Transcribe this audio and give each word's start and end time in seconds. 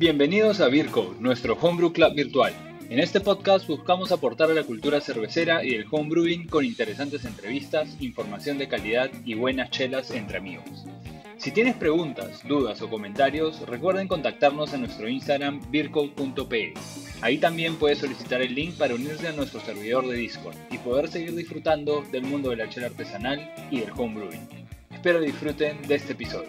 Bienvenidos 0.00 0.62
a 0.62 0.68
Virco, 0.68 1.14
nuestro 1.20 1.58
homebrew 1.60 1.92
club 1.92 2.14
virtual. 2.14 2.54
En 2.88 3.00
este 3.00 3.20
podcast 3.20 3.66
buscamos 3.68 4.10
aportar 4.12 4.50
a 4.50 4.54
la 4.54 4.62
cultura 4.62 4.98
cervecera 5.02 5.62
y 5.62 5.74
el 5.74 5.84
homebrewing 5.90 6.48
con 6.48 6.64
interesantes 6.64 7.26
entrevistas, 7.26 7.98
información 8.00 8.56
de 8.56 8.66
calidad 8.66 9.10
y 9.26 9.34
buenas 9.34 9.68
chelas 9.68 10.10
entre 10.12 10.38
amigos. 10.38 10.86
Si 11.36 11.50
tienes 11.50 11.76
preguntas, 11.76 12.40
dudas 12.48 12.80
o 12.80 12.88
comentarios, 12.88 13.60
recuerden 13.68 14.08
contactarnos 14.08 14.72
en 14.72 14.80
nuestro 14.80 15.06
Instagram 15.06 15.60
virco.pe. 15.70 16.72
Ahí 17.20 17.36
también 17.36 17.76
puedes 17.76 17.98
solicitar 17.98 18.40
el 18.40 18.54
link 18.54 18.78
para 18.78 18.94
unirse 18.94 19.28
a 19.28 19.32
nuestro 19.32 19.60
servidor 19.60 20.08
de 20.08 20.16
Discord 20.16 20.56
y 20.70 20.78
poder 20.78 21.08
seguir 21.08 21.34
disfrutando 21.34 22.02
del 22.10 22.22
mundo 22.22 22.48
de 22.48 22.56
la 22.56 22.70
chela 22.70 22.86
artesanal 22.86 23.52
y 23.70 23.80
del 23.80 23.90
homebrewing. 23.94 24.48
Espero 24.90 25.20
disfruten 25.20 25.82
de 25.86 25.96
este 25.96 26.14
episodio. 26.14 26.48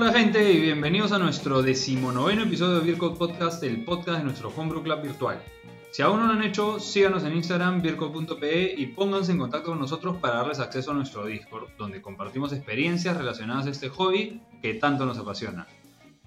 Hola 0.00 0.14
gente 0.14 0.50
y 0.50 0.62
bienvenidos 0.62 1.12
a 1.12 1.18
nuestro 1.18 1.60
decimonoveno 1.60 2.44
episodio 2.44 2.76
de 2.76 2.86
Vircode 2.86 3.18
Podcast, 3.18 3.62
el 3.64 3.84
podcast 3.84 4.16
de 4.16 4.24
nuestro 4.24 4.48
Homebrew 4.48 4.82
Club 4.82 5.02
virtual. 5.02 5.42
Si 5.90 6.00
aún 6.00 6.20
no 6.20 6.26
lo 6.26 6.32
han 6.32 6.42
hecho, 6.42 6.80
síganos 6.80 7.22
en 7.24 7.34
Instagram, 7.34 7.82
virco.pe 7.82 8.74
y 8.78 8.86
pónganse 8.86 9.32
en 9.32 9.38
contacto 9.38 9.72
con 9.72 9.78
nosotros 9.78 10.16
para 10.16 10.36
darles 10.36 10.58
acceso 10.58 10.92
a 10.92 10.94
nuestro 10.94 11.26
Discord, 11.26 11.68
donde 11.76 12.00
compartimos 12.00 12.54
experiencias 12.54 13.14
relacionadas 13.14 13.66
a 13.66 13.70
este 13.72 13.90
hobby 13.90 14.40
que 14.62 14.72
tanto 14.72 15.04
nos 15.04 15.18
apasiona. 15.18 15.66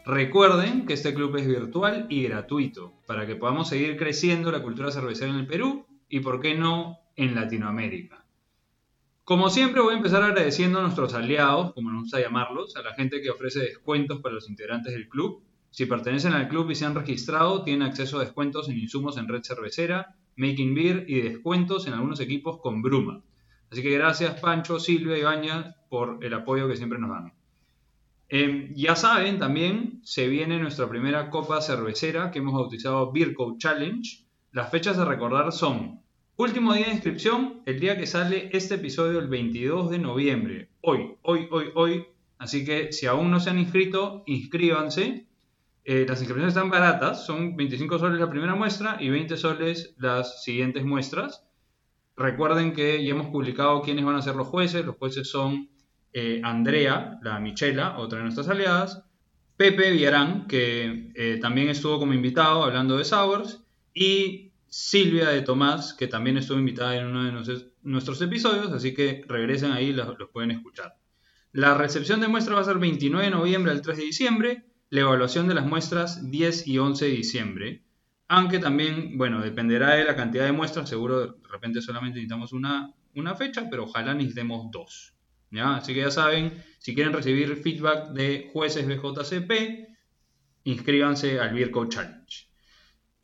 Recuerden 0.06 0.86
que 0.86 0.94
este 0.94 1.16
club 1.16 1.36
es 1.38 1.47
virtual 1.47 2.06
y 2.09 2.22
gratuito, 2.25 2.94
para 3.08 3.25
que 3.25 3.36
podamos 3.36 3.69
seguir 3.69 3.97
creciendo 3.97 4.52
la 4.52 4.62
cultura 4.62 4.92
cervecera 4.92 5.31
en 5.31 5.40
el 5.40 5.47
Perú 5.47 5.88
y, 6.08 6.19
por 6.19 6.42
qué 6.42 6.53
no, 6.53 7.00
en 7.16 7.34
Latinoamérica. 7.34 8.22
Como 9.25 9.49
siempre 9.49 9.81
voy 9.81 9.93
a 9.93 9.97
empezar 9.97 10.21
agradeciendo 10.21 10.79
a 10.79 10.81
nuestros 10.81 11.13
aliados, 11.13 11.71
como 11.73 11.89
nos 11.89 12.02
gusta 12.02 12.19
llamarlos, 12.19 12.75
a 12.75 12.81
la 12.81 12.93
gente 12.93 13.21
que 13.21 13.29
ofrece 13.29 13.61
descuentos 13.61 14.19
para 14.19 14.35
los 14.35 14.49
integrantes 14.49 14.91
del 14.91 15.07
club. 15.07 15.41
Si 15.71 15.85
pertenecen 15.85 16.33
al 16.33 16.49
club 16.49 16.69
y 16.69 16.75
se 16.75 16.83
han 16.83 16.93
registrado, 16.93 17.63
tienen 17.63 17.88
acceso 17.88 18.17
a 18.17 18.25
descuentos 18.25 18.67
en 18.67 18.77
insumos 18.77 19.17
en 19.17 19.29
red 19.29 19.41
cervecera, 19.41 20.17
making 20.35 20.75
beer 20.75 21.05
y 21.07 21.21
descuentos 21.21 21.88
en 21.88 21.94
algunos 21.94 22.19
equipos 22.19 22.59
con 22.59 22.81
bruma. 22.81 23.21
Así 23.71 23.81
que 23.81 23.91
gracias 23.91 24.41
Pancho, 24.41 24.77
Silvia 24.77 25.17
y 25.17 25.23
Baña 25.23 25.77
por 25.89 26.19
el 26.21 26.33
apoyo 26.33 26.67
que 26.67 26.75
siempre 26.75 26.99
nos 26.99 27.11
dan. 27.11 27.33
Em, 28.27 28.73
ya 28.75 28.97
saben, 28.97 29.39
también 29.39 30.01
se 30.03 30.27
viene 30.27 30.59
nuestra 30.59 30.89
primera 30.89 31.29
copa 31.29 31.61
cervecera 31.61 32.29
que 32.29 32.39
hemos 32.39 32.55
bautizado 32.55 33.13
Beer 33.13 33.33
Code 33.33 33.57
Challenge. 33.57 34.25
Las 34.51 34.69
fechas 34.69 34.97
a 34.97 35.05
recordar 35.05 35.53
son 35.53 36.03
Último 36.36 36.73
día 36.73 36.88
de 36.88 36.94
inscripción, 36.94 37.62
el 37.67 37.80
día 37.80 37.95
que 37.95 38.08
sale 38.08 38.50
este 38.53 38.76
episodio, 38.76 39.20
el 39.20 39.28
22 39.28 39.92
de 39.92 40.00
noviembre. 40.00 40.70
Hoy, 40.81 41.14
hoy, 41.22 41.48
hoy, 41.52 41.66
hoy. 41.75 42.08
Así 42.40 42.66
que 42.66 42.92
si 42.92 43.06
aún 43.06 43.30
no 43.30 43.40
se 43.40 43.52
han 43.52 43.59
inscrito, 43.59 44.23
inscríbanse. 44.25 45.28
Eh, 45.86 46.06
las 46.08 46.20
inscripciones 46.22 46.56
están 46.56 46.72
baratas, 46.72 47.23
son 47.23 47.56
25 47.56 48.00
soles 48.00 48.20
la 48.20 48.31
primera 48.31 48.56
muestra 48.56 48.98
y 49.00 49.12
20 49.12 49.38
soles 49.38 49.94
las 50.00 50.44
siguientes 50.44 50.84
muestras. 50.84 51.45
Recuerden 52.18 52.74
que 52.74 53.06
ya 53.06 53.12
hemos 53.12 53.28
publicado 53.28 53.84
quiénes 53.84 54.03
van 54.03 54.16
a 54.16 54.24
ser 54.24 54.36
los 54.36 54.47
jueces. 54.47 54.84
Los 54.84 54.96
jueces 54.96 55.30
son 55.30 55.69
eh, 56.13 56.41
Andrea, 56.44 57.19
la 57.22 57.40
Michela, 57.40 58.00
otra 58.00 58.18
de 58.18 58.24
nuestras 58.24 58.50
aliadas, 58.50 59.03
Pepe 59.56 59.91
Villarán, 59.91 60.47
que 60.47 61.12
eh, 61.13 61.38
también 61.40 61.69
estuvo 61.69 62.00
como 62.00 62.13
invitado 62.13 62.63
hablando 62.63 62.97
de 62.97 63.06
Sours, 63.06 63.63
y 63.94 64.43
Silvia 64.75 65.29
de 65.29 65.44
Tomás, 65.44 65.94
que 65.94 66.07
también 66.07 66.35
estuvo 66.35 66.57
invitada 66.57 66.95
en 66.95 67.06
uno 67.06 67.25
de 67.25 67.72
nuestros 67.84 68.19
episodios, 68.23 68.72
así 68.72 68.95
que 68.95 69.23
regresen 69.28 69.72
ahí 69.72 69.89
y 69.89 69.94
los, 69.94 70.17
pueden 70.31 70.50
escuchar. 70.50 70.95
La 71.51 71.75
recepción 71.75 72.22
de 72.22 72.28
muestras 72.28 72.57
va 72.57 72.61
a 72.61 72.66
ser 72.66 72.79
29 72.79 73.25
de 73.25 73.29
noviembre 73.29 73.72
al 73.72 73.83
3 73.83 73.97
de 73.97 74.03
diciembre, 74.03 74.66
la 74.89 75.01
evaluación 75.01 75.47
de 75.47 75.53
las 75.53 75.67
muestras 75.67 76.28
10 76.31 76.66
y 76.66 76.79
11 76.79 77.06
de 77.06 77.12
diciembre, 77.12 77.83
aunque 78.28 78.57
también, 78.57 79.16
bueno, 79.16 79.41
dependerá 79.41 79.94
de 79.94 80.06
la 80.06 80.16
cantidad 80.16 80.45
de 80.45 80.53
muestras, 80.53 80.89
seguro 80.89 81.28
de 81.28 81.33
repente 81.51 81.79
solamente 81.79 82.16
necesitamos 82.16 82.51
una, 82.51 82.95
una 83.13 83.35
fecha, 83.35 83.67
pero 83.69 83.83
ojalá 83.83 84.16
necesitemos 84.16 84.72
dos. 84.72 85.13
¿ya? 85.51 85.75
Así 85.75 85.94
que 85.94 86.00
ya 86.00 86.09
saben, 86.09 86.63
si 86.79 86.95
quieren 86.95 87.13
recibir 87.13 87.57
feedback 87.57 88.09
de 88.13 88.50
jueces 88.51 88.88
BJCP, 88.88 89.51
inscríbanse 90.63 91.39
al 91.39 91.53
Virco 91.53 91.88
Challenge. 91.88 92.53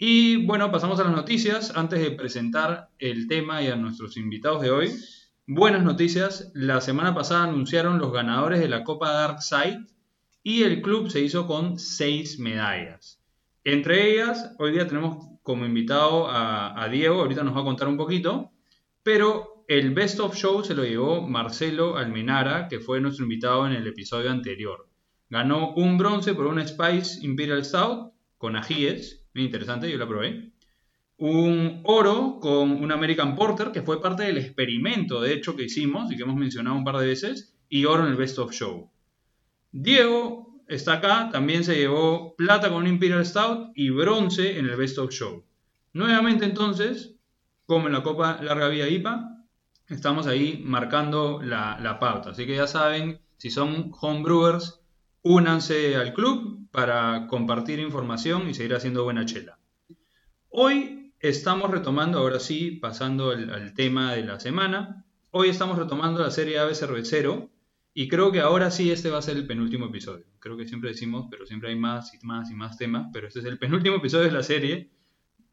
Y 0.01 0.45
bueno, 0.45 0.71
pasamos 0.71 0.97
a 1.01 1.03
las 1.03 1.11
noticias. 1.11 1.73
Antes 1.75 1.99
de 1.99 2.11
presentar 2.11 2.89
el 2.99 3.27
tema 3.27 3.61
y 3.61 3.67
a 3.67 3.75
nuestros 3.75 4.15
invitados 4.15 4.61
de 4.61 4.71
hoy, 4.71 4.93
buenas 5.45 5.83
noticias. 5.83 6.53
La 6.53 6.79
semana 6.79 7.13
pasada 7.13 7.43
anunciaron 7.43 7.99
los 7.99 8.13
ganadores 8.13 8.61
de 8.61 8.69
la 8.69 8.85
Copa 8.85 9.11
Dark 9.11 9.41
Side 9.41 9.87
y 10.41 10.63
el 10.63 10.81
club 10.81 11.09
se 11.09 11.19
hizo 11.19 11.45
con 11.47 11.77
seis 11.79 12.39
medallas. 12.39 13.21
Entre 13.65 14.13
ellas, 14.13 14.55
hoy 14.57 14.71
día 14.71 14.87
tenemos 14.87 15.17
como 15.43 15.65
invitado 15.65 16.29
a, 16.29 16.87
Diego, 16.89 17.19
ahorita 17.19 17.43
nos 17.43 17.57
va 17.57 17.59
a 17.59 17.65
contar 17.65 17.89
un 17.89 17.97
poquito, 17.97 18.53
pero 19.03 19.65
el 19.67 19.93
Best 19.93 20.21
of 20.21 20.33
Show 20.33 20.63
se 20.63 20.75
lo 20.75 20.85
llevó 20.85 21.27
Marcelo 21.27 21.97
Almenara, 21.97 22.69
que 22.69 22.79
fue 22.79 23.01
nuestro 23.01 23.25
invitado 23.25 23.67
en 23.67 23.73
el 23.73 23.85
episodio 23.85 24.31
anterior. 24.31 24.87
Ganó 25.29 25.73
un 25.73 25.97
bronce 25.97 26.33
por 26.35 26.47
un 26.47 26.65
Spice 26.65 27.19
Imperial 27.21 27.65
Stout 27.65 28.13
con 28.37 28.55
ajíes 28.55 29.18
muy 29.33 29.45
interesante, 29.45 29.89
yo 29.89 29.97
la 29.97 30.07
probé. 30.07 30.51
Un 31.17 31.81
oro 31.83 32.39
con 32.39 32.71
un 32.71 32.91
American 32.91 33.35
Porter, 33.35 33.71
que 33.71 33.81
fue 33.81 34.01
parte 34.01 34.23
del 34.23 34.37
experimento, 34.37 35.21
de 35.21 35.33
hecho, 35.33 35.55
que 35.55 35.63
hicimos 35.63 36.11
y 36.11 36.15
que 36.15 36.23
hemos 36.23 36.37
mencionado 36.37 36.75
un 36.75 36.83
par 36.83 36.97
de 36.97 37.07
veces, 37.07 37.55
y 37.67 37.85
oro 37.85 38.05
en 38.05 38.11
el 38.11 38.17
Best 38.17 38.39
of 38.39 38.51
Show. 38.51 38.89
Diego 39.71 40.61
está 40.67 40.93
acá, 40.93 41.29
también 41.31 41.63
se 41.63 41.75
llevó 41.75 42.35
plata 42.35 42.69
con 42.69 42.83
un 42.83 42.87
Imperial 42.87 43.25
Stout 43.25 43.71
y 43.75 43.89
bronce 43.89 44.57
en 44.57 44.65
el 44.65 44.75
Best 44.75 44.97
of 44.97 45.11
Show. 45.11 45.43
Nuevamente 45.93 46.45
entonces, 46.45 47.15
como 47.65 47.87
en 47.87 47.93
la 47.93 48.03
Copa 48.03 48.39
Larga 48.41 48.69
Vía 48.69 48.87
IPA, 48.87 49.45
estamos 49.87 50.27
ahí 50.27 50.61
marcando 50.63 51.41
la, 51.43 51.79
la 51.81 51.99
pauta. 51.99 52.31
Así 52.31 52.45
que 52.45 52.55
ya 52.55 52.67
saben, 52.67 53.21
si 53.37 53.49
son 53.49 53.91
homebrewers, 53.99 54.78
Únanse 55.21 55.97
al 55.97 56.13
club 56.13 56.69
para 56.71 57.27
compartir 57.27 57.79
información 57.79 58.49
y 58.49 58.53
seguir 58.53 58.73
haciendo 58.73 59.03
buena 59.03 59.25
chela. 59.25 59.59
Hoy 60.47 61.11
estamos 61.19 61.69
retomando, 61.69 62.19
ahora 62.19 62.39
sí, 62.39 62.71
pasando 62.71 63.31
al, 63.31 63.73
tema 63.73 64.13
de 64.13 64.23
la 64.23 64.39
semana. 64.39 65.05
Hoy 65.31 65.49
estamos 65.49 65.77
retomando 65.77 66.21
la 66.21 66.31
serie 66.31 66.59
Ave 66.59 66.73
Cervecero 66.73 67.49
y 67.93 68.07
creo 68.07 68.31
que 68.31 68.39
ahora 68.39 68.71
sí 68.71 68.91
este 68.91 69.09
va 69.09 69.17
a 69.17 69.21
ser 69.21 69.35
el 69.35 69.45
penúltimo 69.45 69.87
episodio. 69.87 70.25
Creo 70.39 70.55
que 70.55 70.65
siempre 70.65 70.91
decimos, 70.91 71.27
pero 71.29 71.45
siempre 71.45 71.69
hay 71.69 71.75
más 71.75 72.13
y 72.13 72.25
más 72.25 72.49
y 72.49 72.53
más 72.53 72.77
temas, 72.77 73.09
pero 73.11 73.27
este 73.27 73.39
es 73.39 73.45
el 73.45 73.59
penúltimo 73.59 73.97
episodio 73.97 74.25
de 74.25 74.31
la 74.31 74.43
serie. 74.43 74.89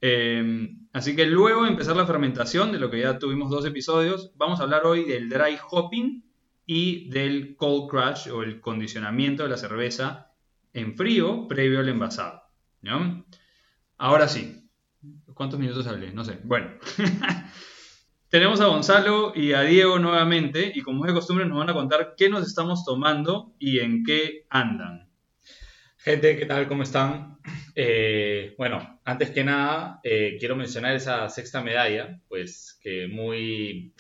Em, 0.00 0.86
así 0.92 1.16
que 1.16 1.26
luego 1.26 1.64
de 1.64 1.70
empezar 1.70 1.96
la 1.96 2.06
fermentación, 2.06 2.70
de 2.70 2.78
lo 2.78 2.88
que 2.88 3.00
ya 3.00 3.18
tuvimos 3.18 3.50
dos 3.50 3.66
episodios, 3.66 4.30
vamos 4.36 4.60
a 4.60 4.62
hablar 4.62 4.86
hoy 4.86 5.04
del 5.04 5.28
dry 5.28 5.58
hopping 5.68 6.22
y 6.66 7.08
del 7.10 7.56
cold 7.56 7.88
crush 7.88 8.28
o 8.28 8.42
el 8.42 8.60
condicionamiento 8.60 9.44
de 9.44 9.48
la 9.48 9.56
cerveza 9.56 10.32
en 10.72 10.96
frío 10.96 11.46
previo 11.48 11.78
al 11.80 11.88
envasado. 11.88 12.42
Ahora 13.96 14.28
sí, 14.28 14.68
¿cuántos 15.32 15.58
minutos 15.58 15.86
hablé? 15.86 16.12
No 16.12 16.24
sé. 16.24 16.38
Bueno, 16.44 16.70
tenemos 18.28 18.60
a 18.60 18.66
Gonzalo 18.66 19.32
y 19.34 19.52
a 19.52 19.62
Diego 19.62 19.98
nuevamente 19.98 20.72
y 20.74 20.82
como 20.82 21.04
es 21.04 21.08
de 21.08 21.14
costumbre 21.14 21.46
nos 21.46 21.58
van 21.58 21.70
a 21.70 21.74
contar 21.74 22.14
qué 22.16 22.28
nos 22.28 22.46
estamos 22.46 22.84
tomando 22.84 23.54
y 23.58 23.78
en 23.78 24.04
qué 24.04 24.46
andan. 24.50 25.08
Gente, 25.98 26.36
¿qué 26.36 26.46
tal? 26.46 26.68
¿Cómo 26.68 26.82
están? 26.82 27.38
Eh, 27.74 28.54
bueno, 28.58 29.00
antes 29.04 29.30
que 29.30 29.42
nada, 29.42 30.00
eh, 30.04 30.36
quiero 30.38 30.54
mencionar 30.54 30.94
esa 30.94 31.28
sexta 31.28 31.62
medalla, 31.62 32.20
pues 32.28 32.78
que 32.80 33.08
muy 33.08 33.92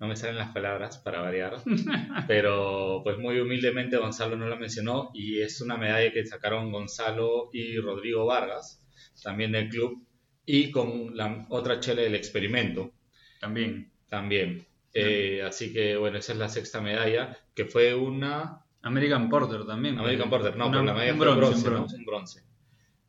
no 0.00 0.08
me 0.08 0.16
salen 0.16 0.36
las 0.36 0.52
palabras 0.52 0.96
para 0.98 1.20
variar, 1.20 1.58
pero 2.26 3.02
pues 3.04 3.18
muy 3.18 3.38
humildemente 3.38 3.98
Gonzalo 3.98 4.34
no 4.34 4.48
la 4.48 4.56
mencionó 4.56 5.10
y 5.12 5.40
es 5.40 5.60
una 5.60 5.76
medalla 5.76 6.10
que 6.10 6.24
sacaron 6.24 6.72
Gonzalo 6.72 7.50
y 7.52 7.76
Rodrigo 7.76 8.24
Vargas, 8.24 8.82
también 9.22 9.52
del 9.52 9.68
club, 9.68 10.02
y 10.46 10.70
con 10.70 11.14
la 11.14 11.46
otra 11.50 11.80
chela 11.80 12.00
del 12.00 12.14
experimento. 12.14 12.92
También. 13.40 13.92
También. 14.08 14.66
Eh, 14.94 15.42
así 15.46 15.72
que 15.72 15.96
bueno, 15.98 16.18
esa 16.18 16.32
es 16.32 16.38
la 16.38 16.48
sexta 16.48 16.80
medalla, 16.80 17.38
que 17.54 17.66
fue 17.66 17.94
una... 17.94 18.64
American 18.82 19.28
Porter 19.28 19.66
también. 19.66 19.98
American 19.98 20.30
Porter, 20.30 20.56
no, 20.56 20.70
pero 20.70 20.82
la 20.82 20.94
medalla 20.94 21.14
fue 21.14 21.36
bronce, 21.36 21.68
bronce, 21.68 21.96
un 21.96 22.04
bronce. 22.06 22.42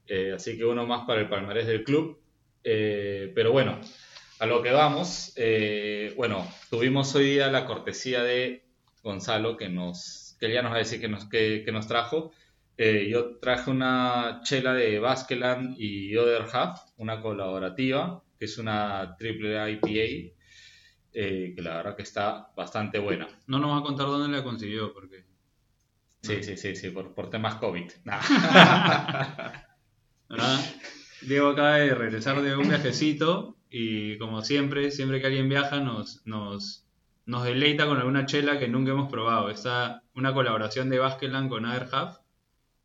Eh, 0.08 0.34
así 0.36 0.58
que 0.58 0.66
uno 0.66 0.86
más 0.86 1.06
para 1.08 1.22
el 1.22 1.30
palmarés 1.30 1.68
del 1.68 1.86
club. 1.86 2.20
Eh, 2.64 3.32
pero 3.34 3.54
bueno, 3.54 3.80
a 4.42 4.46
lo 4.48 4.62
que 4.64 4.72
vamos, 4.72 5.34
eh, 5.36 6.16
bueno, 6.18 6.52
tuvimos 6.72 7.14
hoy 7.14 7.34
día 7.34 7.52
la 7.52 7.68
cortesía 7.68 8.24
de 8.24 8.66
Gonzalo, 9.04 9.56
que, 9.56 9.70
nos, 9.70 10.36
que 10.40 10.52
ya 10.52 10.64
nos 10.64 10.72
va 10.72 10.78
a 10.78 10.80
decir 10.80 11.00
que 11.00 11.08
nos, 11.08 11.26
que, 11.26 11.64
nos 11.72 11.88
trajo. 11.88 12.32
Eh, 12.76 13.08
yo 13.08 13.38
traje 13.38 13.70
una 13.70 14.42
chela 14.44 14.74
de 14.74 14.98
Baskeland 14.98 15.76
y 15.78 16.18
Other 16.18 16.48
Half, 16.52 16.80
una 16.98 17.22
colaborativa, 17.22 18.24
que 18.40 18.46
es 18.46 18.58
una 18.58 19.16
triple 19.20 19.74
IPA, 19.74 20.34
eh, 21.14 21.54
que 21.56 21.62
la 21.62 21.76
verdad 21.76 21.96
que 21.96 22.02
está 22.02 22.52
bastante 22.58 22.98
buena. 22.98 23.28
No 23.46 23.60
nos 23.60 23.70
va 23.70 23.78
a 23.78 23.84
contar 23.84 24.08
dónde 24.08 24.36
la 24.36 24.44
consiguió, 24.44 24.92
porque... 24.92 25.24
Sí, 26.24 26.42
sí, 26.42 26.58
sí, 26.58 26.76
sí, 26.76 26.90
por, 26.90 27.14
por 27.14 27.30
temas 27.30 27.56
COVID. 27.56 27.92
¿Verdad? 30.30 30.60
Diego 31.22 31.50
acaba 31.50 31.76
de 31.76 31.94
regresar 31.94 32.42
de 32.42 32.56
un 32.56 32.68
viajecito 32.68 33.61
y 33.71 34.18
como 34.18 34.44
siempre, 34.44 34.91
siempre 34.91 35.21
que 35.21 35.27
alguien 35.27 35.47
viaja 35.47 35.79
nos, 35.79 36.21
nos, 36.27 36.85
nos 37.25 37.45
deleita 37.45 37.88
con 37.88 37.97
alguna 37.97 38.25
chela 38.25 38.59
que 38.59 38.68
nunca 38.68 38.91
hemos 38.91 39.09
probado. 39.09 39.50
Está 39.50 40.03
una 40.13 40.33
colaboración 40.33 40.89
de 40.89 41.00
Baskeland 41.00 41.50
con 41.50 41.65
Other 41.65 41.88
Half, 41.89 42.18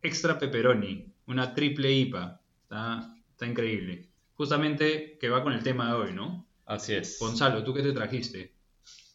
Extra 0.00 0.38
Pepperoni, 0.38 1.12
una 1.26 1.54
triple 1.54 1.92
IPA. 1.92 2.40
Está, 2.62 3.16
está 3.30 3.46
increíble. 3.46 4.08
Justamente 4.36 5.18
que 5.20 5.28
va 5.28 5.42
con 5.42 5.52
el 5.52 5.64
tema 5.64 5.88
de 5.88 5.94
hoy, 5.94 6.12
¿no? 6.12 6.46
Así 6.64 6.94
es. 6.94 7.18
Gonzalo, 7.18 7.64
¿tú 7.64 7.74
qué 7.74 7.82
te 7.82 7.92
trajiste? 7.92 8.52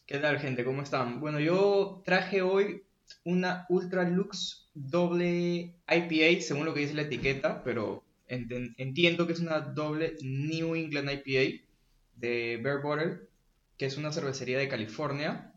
¿Qué 0.06 0.18
tal, 0.18 0.38
gente? 0.38 0.64
¿Cómo 0.64 0.82
están? 0.82 1.20
Bueno, 1.20 1.40
yo 1.40 2.02
traje 2.04 2.42
hoy 2.42 2.82
una 3.24 3.64
Ultra 3.70 4.06
Lux 4.06 4.68
doble 4.74 5.74
IPA, 5.88 6.42
según 6.42 6.66
lo 6.66 6.74
que 6.74 6.80
dice 6.80 6.94
la 6.94 7.02
etiqueta, 7.02 7.62
pero 7.64 8.04
entiendo 8.76 9.26
que 9.26 9.32
es 9.34 9.40
una 9.40 9.60
doble 9.60 10.16
New 10.22 10.74
England 10.74 11.10
IPA 11.10 11.62
de 12.16 12.60
Bear 12.62 12.82
Bottle, 12.82 13.20
que 13.78 13.86
es 13.86 13.96
una 13.96 14.12
cervecería 14.12 14.58
de 14.58 14.68
California. 14.68 15.52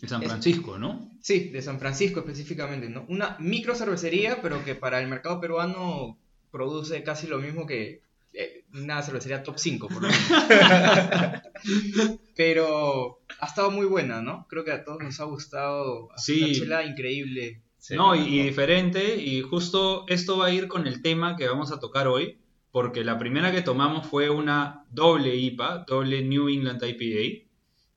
De 0.00 0.08
San 0.08 0.22
Es- 0.22 0.28
Francisco, 0.28 0.78
¿no? 0.78 1.10
Sí, 1.20 1.48
de 1.50 1.60
San 1.60 1.78
Francisco 1.80 2.20
específicamente, 2.20 2.88
¿no? 2.88 3.04
Una 3.08 3.36
micro 3.40 3.74
cervecería, 3.74 4.40
pero 4.40 4.64
que 4.64 4.74
para 4.74 5.00
el 5.00 5.08
mercado 5.08 5.40
peruano 5.40 6.16
produce 6.50 7.02
casi 7.02 7.26
lo 7.26 7.38
mismo 7.38 7.66
que 7.66 8.00
eh, 8.32 8.64
una 8.74 9.02
cervecería 9.02 9.42
top 9.42 9.58
5, 9.58 9.88
por 9.88 10.02
lo 10.02 10.08
menos. 10.08 10.22
pero 12.36 13.20
ha 13.40 13.46
estado 13.46 13.70
muy 13.70 13.86
buena, 13.86 14.22
¿no? 14.22 14.46
Creo 14.48 14.64
que 14.64 14.72
a 14.72 14.84
todos 14.84 15.02
nos 15.02 15.18
ha 15.20 15.24
gustado. 15.24 16.10
Sí. 16.16 16.44
Una 16.44 16.52
chela 16.52 16.84
increíble. 16.84 17.60
No, 17.90 18.14
y, 18.14 18.40
y 18.40 18.42
diferente, 18.42 19.16
y 19.16 19.40
justo 19.42 20.04
esto 20.08 20.38
va 20.38 20.46
a 20.46 20.52
ir 20.52 20.68
con 20.68 20.86
el 20.86 21.00
tema 21.00 21.36
que 21.36 21.48
vamos 21.48 21.72
a 21.72 21.78
tocar 21.78 22.08
hoy, 22.08 22.38
porque 22.70 23.04
la 23.04 23.18
primera 23.18 23.52
que 23.52 23.62
tomamos 23.62 24.06
fue 24.06 24.30
una 24.30 24.84
doble 24.90 25.34
IPA, 25.36 25.84
doble 25.86 26.22
New 26.22 26.48
England 26.48 26.82
IPA, 26.82 27.44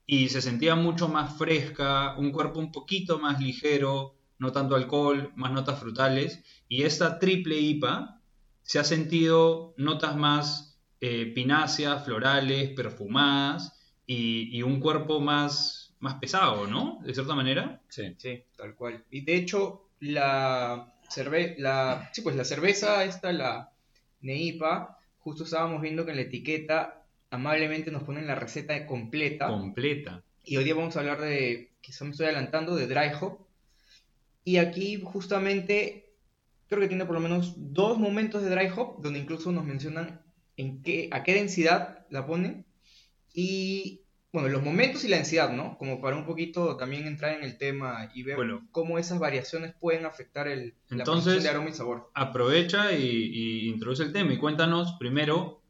y 0.06 0.30
se 0.30 0.42
sentía 0.42 0.76
mucho 0.76 1.08
más 1.08 1.38
fresca, 1.38 2.16
un 2.18 2.32
cuerpo 2.32 2.60
un 2.60 2.72
poquito 2.72 3.20
más 3.20 3.40
ligero, 3.40 4.16
no 4.40 4.52
tanto 4.52 4.76
alcohol, 4.76 5.32
más 5.36 5.52
notas 5.52 5.80
frutales, 5.80 6.44
y 6.68 6.84
esta 6.84 7.20
triple 7.20 7.58
IPA 7.58 8.22
se 8.64 8.80
ha 8.80 8.84
sentido 8.84 9.74
notas 9.78 10.16
más 10.16 10.80
eh, 11.00 11.32
pináceas, 11.34 12.06
florales, 12.06 12.72
perfumadas, 12.72 13.78
y 14.06 14.62
un 14.62 14.82
cuerpo 14.82 15.22
más, 15.22 15.81
más 16.02 16.16
pesado, 16.16 16.68
¿no? 16.68 17.00
De 17.04 17.14
cierta 17.14 17.36
manera. 17.36 17.80
Sí. 17.88 18.16
Sí, 18.18 18.44
tal 18.58 18.76
cual. 18.76 19.04
Y 19.10 19.22
de 19.22 19.36
hecho, 19.36 19.88
la, 20.00 20.94
cerve 21.08 21.56
la, 21.58 22.10
sí, 22.12 22.22
pues 22.22 22.36
la 22.36 22.44
cerveza 22.44 23.06
esta, 23.06 23.32
la 23.32 23.72
Neipa, 24.22 25.00
justo 25.20 25.44
estábamos 25.44 25.82
viendo 25.82 26.04
que 26.04 26.12
en 26.12 26.18
la 26.18 26.24
etiqueta 26.24 27.06
amablemente 27.30 27.92
nos 27.92 28.04
ponen 28.04 28.28
la 28.28 28.36
receta 28.36 28.86
completa. 28.86 29.48
Completa. 29.48 30.24
Y 30.44 30.58
hoy 30.58 30.64
día 30.64 30.74
vamos 30.74 30.98
a 30.98 31.00
hablar 31.00 31.22
de, 31.22 31.72
quizá 31.82 32.04
me 32.04 32.12
estoy 32.12 32.26
adelantando, 32.26 32.76
de 32.76 32.88
dry 32.88 33.12
hop. 33.20 33.46
Y 34.44 34.58
aquí 34.58 35.00
justamente 35.02 36.14
creo 36.68 36.82
que 36.82 36.88
tiene 36.88 37.06
por 37.06 37.14
lo 37.14 37.22
menos 37.22 37.54
dos 37.58 38.00
momentos 38.00 38.42
de 38.42 38.50
dry 38.50 38.70
hop, 38.76 39.02
donde 39.02 39.20
incluso 39.20 39.52
nos 39.52 39.66
mencionan 39.66 40.22
en 40.58 40.82
qué, 40.82 41.10
a 41.12 41.24
qué 41.24 41.36
densidad 41.36 42.08
la 42.10 42.26
ponen. 42.26 42.66
Y 43.34 44.01
bueno, 44.34 44.48
los 44.48 44.64
momentos 44.64 45.04
y 45.04 45.10
la 45.10 45.18
densidad, 45.18 45.52
¿no? 45.52 45.78
Como 45.78 46.00
para 46.02 46.16
un 46.16 46.26
poquito 46.26 46.78
también 46.78 47.06
entrar 47.06 47.38
en 47.38 47.44
el 47.44 47.58
tema 47.58 48.10
y 48.14 48.24
ver 48.24 48.38
Bueno. 48.38 48.66
cómo 48.72 48.98
esas 48.98 49.20
variaciones 49.20 49.74
pueden 49.80 50.06
afectar 50.06 50.48
el, 50.48 50.74
Entonces- 50.90 51.44
de 51.44 51.50
aroma 51.50 51.70
y 51.70 51.74
sabor. 51.74 52.10
aprovecha 52.14 52.94
y, 52.94 53.04
y 53.06 53.70
introduce 53.70 54.04
el 54.04 54.14
tema 54.14 54.32
y 54.34 54.38
cuéntanos 54.38 54.94
primero 55.00 55.62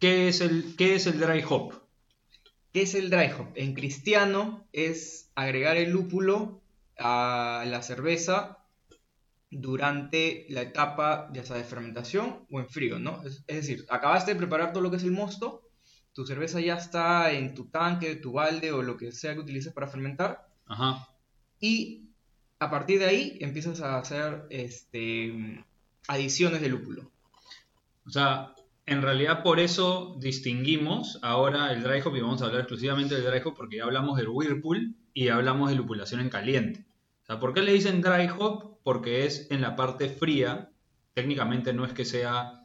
qué 0.00 0.26
es 0.28 0.40
el, 0.40 0.74
qué 0.76 0.96
es 0.96 1.06
el 1.06 1.20
dry 1.20 1.44
hop. 1.48 1.74
¿Qué 2.72 2.82
es 2.82 2.94
el 2.94 3.08
dry 3.10 3.26
hop? 3.38 3.48
En 3.54 3.74
cristiano 3.74 4.66
es 4.72 5.30
agregar 5.36 5.76
el 5.76 5.90
lúpulo 5.90 6.60
a 6.98 7.64
la 7.68 7.82
cerveza 7.82 8.58
durante 9.50 10.46
la 10.48 10.62
etapa 10.62 11.30
ya 11.34 11.44
sea 11.44 11.56
de 11.56 11.64
fermentación 11.64 12.46
o 12.50 12.58
en 12.60 12.68
frío, 12.68 12.98
¿no? 12.98 13.22
Es, 13.24 13.44
es 13.46 13.56
decir, 13.56 13.84
acabaste 13.90 14.32
de 14.32 14.38
preparar 14.38 14.72
todo 14.72 14.82
lo 14.82 14.90
que 14.90 14.96
es 14.96 15.02
el 15.04 15.10
mosto, 15.12 15.68
tu 16.12 16.26
cerveza 16.26 16.60
ya 16.60 16.74
está 16.74 17.32
en 17.32 17.54
tu 17.54 17.66
tanque, 17.66 18.16
tu 18.16 18.32
balde 18.32 18.72
o 18.72 18.82
lo 18.82 18.96
que 18.96 19.12
sea 19.12 19.34
que 19.34 19.40
utilices 19.40 19.72
para 19.72 19.88
fermentar 19.88 20.46
Ajá. 20.66 21.08
y 21.60 22.08
a 22.58 22.70
partir 22.70 22.98
de 23.00 23.06
ahí 23.06 23.38
empiezas 23.40 23.80
a 23.80 23.98
hacer 23.98 24.46
este, 24.50 25.64
adiciones 26.06 26.60
de 26.60 26.68
lúpulo. 26.68 27.10
O 28.06 28.10
sea, 28.10 28.54
en 28.86 29.02
realidad 29.02 29.42
por 29.42 29.58
eso 29.58 30.16
distinguimos 30.20 31.18
ahora 31.22 31.72
el 31.72 31.82
dry 31.82 32.00
hop 32.00 32.16
y 32.16 32.20
vamos 32.20 32.42
a 32.42 32.46
hablar 32.46 32.60
exclusivamente 32.60 33.14
del 33.14 33.24
dry 33.24 33.40
hop 33.44 33.54
porque 33.56 33.78
ya 33.78 33.84
hablamos 33.84 34.16
del 34.16 34.28
whirlpool 34.28 34.94
y 35.14 35.28
hablamos 35.28 35.70
de 35.70 35.76
lupulación 35.76 36.20
en 36.20 36.30
caliente. 36.30 36.84
O 37.22 37.26
sea, 37.26 37.40
¿por 37.40 37.54
qué 37.54 37.62
le 37.62 37.72
dicen 37.72 38.00
dry 38.00 38.28
hop? 38.38 38.78
Porque 38.82 39.26
es 39.26 39.50
en 39.50 39.60
la 39.60 39.76
parte 39.76 40.08
fría. 40.08 40.70
Técnicamente 41.14 41.72
no 41.72 41.84
es 41.84 41.92
que 41.92 42.04
sea 42.04 42.61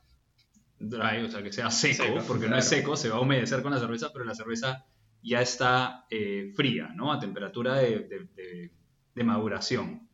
dry, 0.80 1.24
o 1.26 1.30
sea, 1.30 1.42
que 1.44 1.52
sea 1.52 1.70
seco, 1.72 2.04
Seco, 2.04 2.24
porque 2.28 2.48
no 2.48 2.58
es 2.58 2.66
seco, 2.68 2.96
se 2.96 3.10
va 3.10 3.18
a 3.18 3.22
humedecer 3.22 3.62
con 3.62 3.72
la 3.74 3.80
cerveza, 3.80 4.12
pero 4.14 4.26
la 4.26 4.36
cerveza 4.36 4.86
ya 5.24 5.42
está 5.42 6.06
eh, 6.10 6.52
fría, 6.56 6.90
¿no? 6.96 7.12
A 7.12 7.20
temperatura 7.20 7.76
de, 7.76 8.00
de- 8.02 8.28
de- 8.36 8.72
de 9.16 9.24
maduración. 9.24 10.08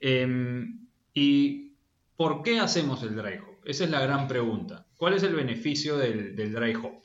Em, 0.00 0.86
¿Y 1.14 1.76
por 2.16 2.42
qué 2.42 2.58
hacemos 2.58 3.02
el 3.02 3.14
dry 3.14 3.34
hop? 3.38 3.60
Esa 3.64 3.84
es 3.84 3.90
la 3.90 4.00
gran 4.00 4.26
pregunta. 4.26 4.86
¿Cuál 4.96 5.14
es 5.14 5.22
el 5.22 5.34
beneficio 5.34 5.98
del, 5.98 6.34
del 6.34 6.52
dry 6.52 6.74
hop? 6.74 7.02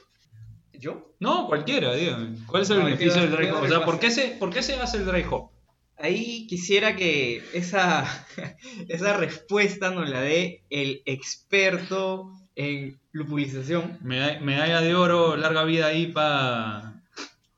¿Yo? 0.74 1.16
No, 1.20 1.48
cualquiera, 1.48 1.94
dígame. 1.94 2.38
¿Cuál 2.46 2.62
es 2.64 2.70
el 2.70 2.80
No, 2.80 2.86
beneficio 2.86 3.22
del 3.22 3.32
dry 3.32 3.50
hop? 3.50 3.64
O 3.64 3.68
sea, 3.68 3.84
¿por 3.86 4.00
qué, 4.00 4.10
se, 4.12 4.30
¿por 4.40 4.52
qué 4.54 4.62
se 4.64 4.76
hace 4.76 4.98
el 4.98 5.06
dry 5.06 5.24
hop? 5.30 5.52
Ahí 5.98 6.46
quisiera 6.48 6.96
que 6.96 7.44
esa, 7.54 8.06
esa 8.88 9.18
respuesta 9.18 9.92
nos 9.92 10.10
la 10.10 10.22
dé 10.22 10.64
el 10.70 11.02
experto 11.06 12.32
en 12.58 13.00
lupulización. 13.14 14.00
Meda- 14.02 14.42
Medalla 14.42 14.82
de 14.82 14.96
oro, 14.96 15.38
larga 15.38 15.64
vida 15.64 15.88
ahí 15.88 16.08
para... 16.08 17.02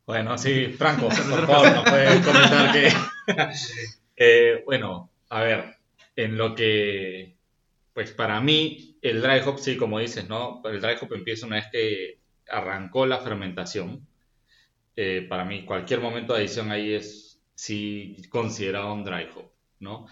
Bueno, 0.05 0.37
sí, 0.37 0.67
Franco, 0.77 1.07
por 1.29 1.47
favor, 1.47 1.71
nos 1.73 1.83
puedes 1.89 2.25
comentar 2.25 2.71
que... 2.73 2.93
Eh, 4.21 4.63
bueno, 4.65 5.09
a 5.29 5.41
ver, 5.43 5.77
en 6.17 6.37
lo 6.37 6.53
que, 6.53 7.37
pues 7.93 8.11
para 8.11 8.41
mí, 8.41 8.97
el 9.01 9.21
dry 9.21 9.39
hop, 9.45 9.59
sí, 9.59 9.77
como 9.77 9.99
dices, 9.99 10.27
¿no? 10.27 10.61
El 10.65 10.81
dry 10.81 10.95
hop 11.01 11.13
empieza 11.13 11.45
una 11.47 11.55
vez 11.57 11.67
que 11.71 12.19
arrancó 12.49 13.05
la 13.05 13.19
fermentación. 13.19 14.05
Eh, 14.95 15.25
para 15.29 15.45
mí, 15.45 15.63
cualquier 15.65 16.01
momento 16.01 16.33
de 16.33 16.39
adición 16.39 16.71
ahí 16.71 16.93
es, 16.93 17.41
sí, 17.55 18.17
considerado 18.29 18.93
un 18.93 19.05
dry 19.05 19.29
hop, 19.35 19.49
¿no? 19.79 20.07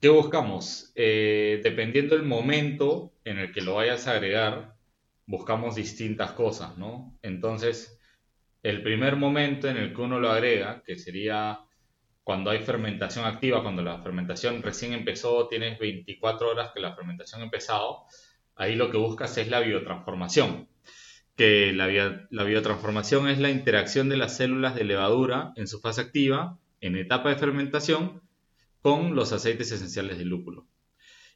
¿Qué 0.00 0.08
buscamos? 0.08 0.92
Eh, 0.94 1.60
dependiendo 1.62 2.16
del 2.16 2.24
momento 2.26 3.12
en 3.24 3.38
el 3.38 3.52
que 3.52 3.62
lo 3.62 3.74
vayas 3.74 4.06
a 4.06 4.12
agregar, 4.12 4.74
buscamos 5.26 5.74
distintas 5.74 6.32
cosas, 6.32 6.76
¿no? 6.78 7.18
Entonces, 7.22 7.98
el 8.62 8.82
primer 8.82 9.16
momento 9.16 9.68
en 9.68 9.76
el 9.78 9.94
que 9.94 10.00
uno 10.02 10.20
lo 10.20 10.30
agrega, 10.30 10.82
que 10.84 10.96
sería 10.98 11.60
cuando 12.24 12.50
hay 12.50 12.60
fermentación 12.60 13.24
activa, 13.26 13.62
cuando 13.62 13.82
la 13.82 14.02
fermentación 14.02 14.62
recién 14.62 14.92
empezó, 14.94 15.48
tienes 15.48 15.78
24 15.78 16.50
horas 16.50 16.72
que 16.74 16.80
la 16.80 16.94
fermentación 16.96 17.40
ha 17.42 17.44
empezado, 17.44 18.04
ahí 18.56 18.76
lo 18.76 18.90
que 18.90 18.98
buscas 18.98 19.36
es 19.38 19.48
la 19.50 19.60
biotransformación. 19.60 20.68
Que 21.36 21.72
la, 21.72 21.86
bio- 21.86 22.26
la 22.30 22.44
biotransformación 22.44 23.28
es 23.28 23.38
la 23.38 23.50
interacción 23.50 24.08
de 24.08 24.16
las 24.16 24.36
células 24.36 24.74
de 24.74 24.84
levadura 24.84 25.52
en 25.56 25.66
su 25.68 25.80
fase 25.80 26.00
activa, 26.02 26.58
en 26.80 26.96
etapa 26.96 27.28
de 27.30 27.36
fermentación, 27.36 28.22
con 28.86 29.16
los 29.16 29.32
aceites 29.32 29.72
esenciales 29.72 30.16
del 30.16 30.28
lúpulo. 30.28 30.64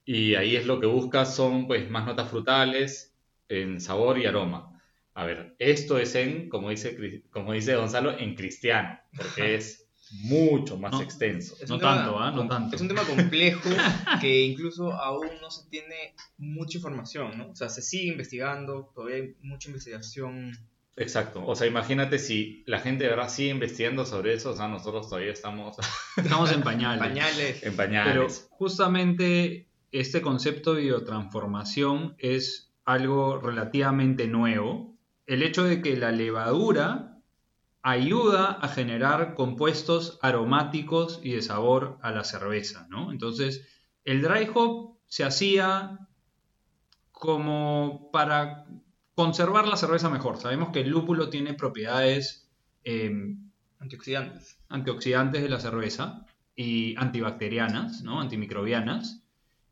Y 0.05 0.37
ahí 0.37 0.55
es 0.55 0.67
lo 0.67 0.79
que 0.79 0.87
buscas 0.87 1.35
son 1.35 1.67
pues 1.67 1.91
más 1.91 2.07
notas 2.07 2.31
frutales 2.31 3.13
en 3.49 3.81
sabor 3.81 4.21
y 4.21 4.27
aroma. 4.27 4.81
A 5.15 5.25
ver, 5.25 5.57
esto 5.59 5.99
es 5.99 6.15
en, 6.15 6.49
como 6.49 6.71
dice, 6.71 7.25
como 7.33 7.53
dice 7.53 7.75
Gonzalo, 7.75 8.17
en 8.17 8.37
cristiano, 8.37 9.01
porque 9.17 9.57
es 9.57 9.89
mucho 10.23 10.79
más 10.79 10.93
No. 10.93 11.03
extenso. 11.03 11.57
No 11.69 11.77
tema 11.79 11.97
tanto, 11.97 12.21
¿ah? 12.21 12.31
No 12.31 12.47
tanto. 12.47 12.77
Es 12.77 12.83
un 12.83 12.87
tema 12.87 13.03
complejo 13.03 13.69
que 14.21 14.43
incluso 14.43 14.93
aún 14.93 15.27
no 15.41 15.51
se 15.51 15.69
tiene 15.69 16.15
mucha 16.39 16.79
información, 16.79 17.37
¿no? 17.37 17.51
O 17.51 17.57
sea, 17.57 17.69
se 17.69 17.83
sigue 17.83 18.13
investigando, 18.13 18.93
todavía 18.95 19.17
hay 19.17 19.35
mucha 19.43 19.69
investigación. 19.71 20.53
Exacto. 21.01 21.43
O 21.47 21.57
sea, 21.57 21.67
imagínate 21.67 22.19
si 22.19 22.63
la 22.67 22.79
gente 22.79 23.05
de 23.05 23.11
verdad 23.11 23.31
sigue 23.31 23.49
investigando 23.49 24.05
sobre 24.05 24.35
eso, 24.35 24.51
o 24.51 24.57
sea, 24.57 24.69
nosotros 24.69 25.09
todavía 25.09 25.33
estamos 25.33 25.79
Estamos 26.17 26.53
en 26.53 26.63
pañales. 26.63 27.01
Pañales. 27.01 27.63
en 27.63 27.75
Pero 27.75 27.77
pañales. 27.77 28.47
justamente 28.51 29.67
este 29.93 30.21
concepto 30.21 30.75
de 30.75 30.83
biotransformación 30.83 32.17
es 32.19 32.71
algo 32.85 33.39
relativamente 33.39 34.27
nuevo. 34.27 34.95
El 35.27 35.43
hecho 35.43 35.65
de 35.65 35.81
que 35.81 35.97
la 35.97 36.13
levadura 36.13 37.19
ayuda 37.81 38.59
a 38.61 38.69
generar 38.69 39.35
compuestos 39.35 40.19
aromáticos 40.21 41.19
y 41.23 41.33
de 41.33 41.41
sabor 41.41 41.97
a 42.03 42.11
la 42.11 42.25
cerveza, 42.25 42.87
¿no? 42.91 43.11
Entonces, 43.11 43.67
el 44.05 44.21
dry 44.21 44.51
hop 44.53 44.99
se 45.07 45.25
hacía 45.25 45.99
como 47.11 48.11
para 48.13 48.67
conservar 49.15 49.69
la 49.69 49.77
cerveza 49.77 50.09
mejor. 50.09 50.39
Sabemos 50.39 50.71
que 50.71 50.81
el 50.81 50.91
lúpulo 50.91 51.29
tiene 51.29 51.55
propiedades 51.55 52.49
em, 52.85 53.51
antioxidantes. 53.79 54.59
antioxidantes 54.69 55.43
de 55.43 55.49
la 55.49 55.61
cerveza 55.61 56.27
y 56.55 56.95
antibacterianas, 56.97 58.03
¿no? 58.03 58.21
antimicrobianas, 58.21 59.23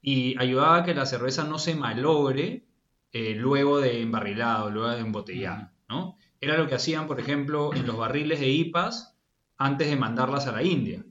y 0.00 0.38
ayudaba 0.38 0.78
a 0.78 0.84
que 0.84 0.94
la 0.94 1.06
cerveza 1.06 1.44
no 1.44 1.58
se 1.58 1.74
malogre 1.74 2.64
eh, 3.12 3.34
luego 3.34 3.80
de 3.80 4.00
embarrilado, 4.02 4.70
luego 4.70 4.90
de 4.90 5.00
embotellado. 5.00 5.70
¿no? 5.88 6.16
Era 6.40 6.56
lo 6.56 6.68
que 6.68 6.74
hacían, 6.74 7.06
por 7.06 7.20
ejemplo, 7.20 7.74
en 7.74 7.86
los 7.86 7.96
barriles 7.96 8.40
de 8.40 8.48
IPAs 8.48 9.16
antes 9.56 9.88
de 9.88 9.96
mandarlas 9.96 10.46
a 10.46 10.52
la 10.52 10.62
India. 10.62 11.04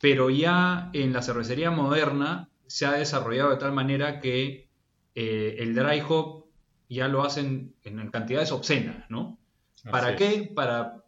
Pero 0.00 0.30
ya 0.30 0.90
en 0.92 1.12
la 1.12 1.22
cervecería 1.22 1.70
moderna 1.70 2.48
se 2.66 2.86
ha 2.86 2.92
desarrollado 2.92 3.50
de 3.50 3.56
tal 3.56 3.72
manera 3.72 4.20
que 4.20 4.68
eh, 5.14 5.56
el 5.58 5.74
dry 5.74 6.02
hop 6.06 6.37
ya 6.88 7.08
lo 7.08 7.22
hacen 7.22 7.74
en 7.84 8.10
cantidades 8.10 8.52
obscenas, 8.52 9.08
¿no? 9.10 9.38
¿Para 9.90 10.16
qué? 10.16 10.50
Para 10.54 11.04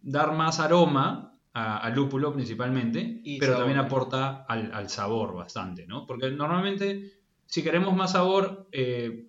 dar 0.00 0.32
más 0.32 0.60
aroma 0.60 1.38
al 1.52 1.94
lúpulo 1.94 2.32
principalmente, 2.32 3.22
pero 3.38 3.56
también 3.56 3.78
aporta 3.78 4.44
al, 4.48 4.88
sabor 4.88 5.34
bastante, 5.34 5.86
¿no? 5.86 6.06
Porque 6.06 6.30
normalmente 6.30 7.12
si 7.46 7.62
queremos 7.62 7.94
más 7.94 8.12
sabor, 8.12 8.68
eh, 8.72 9.26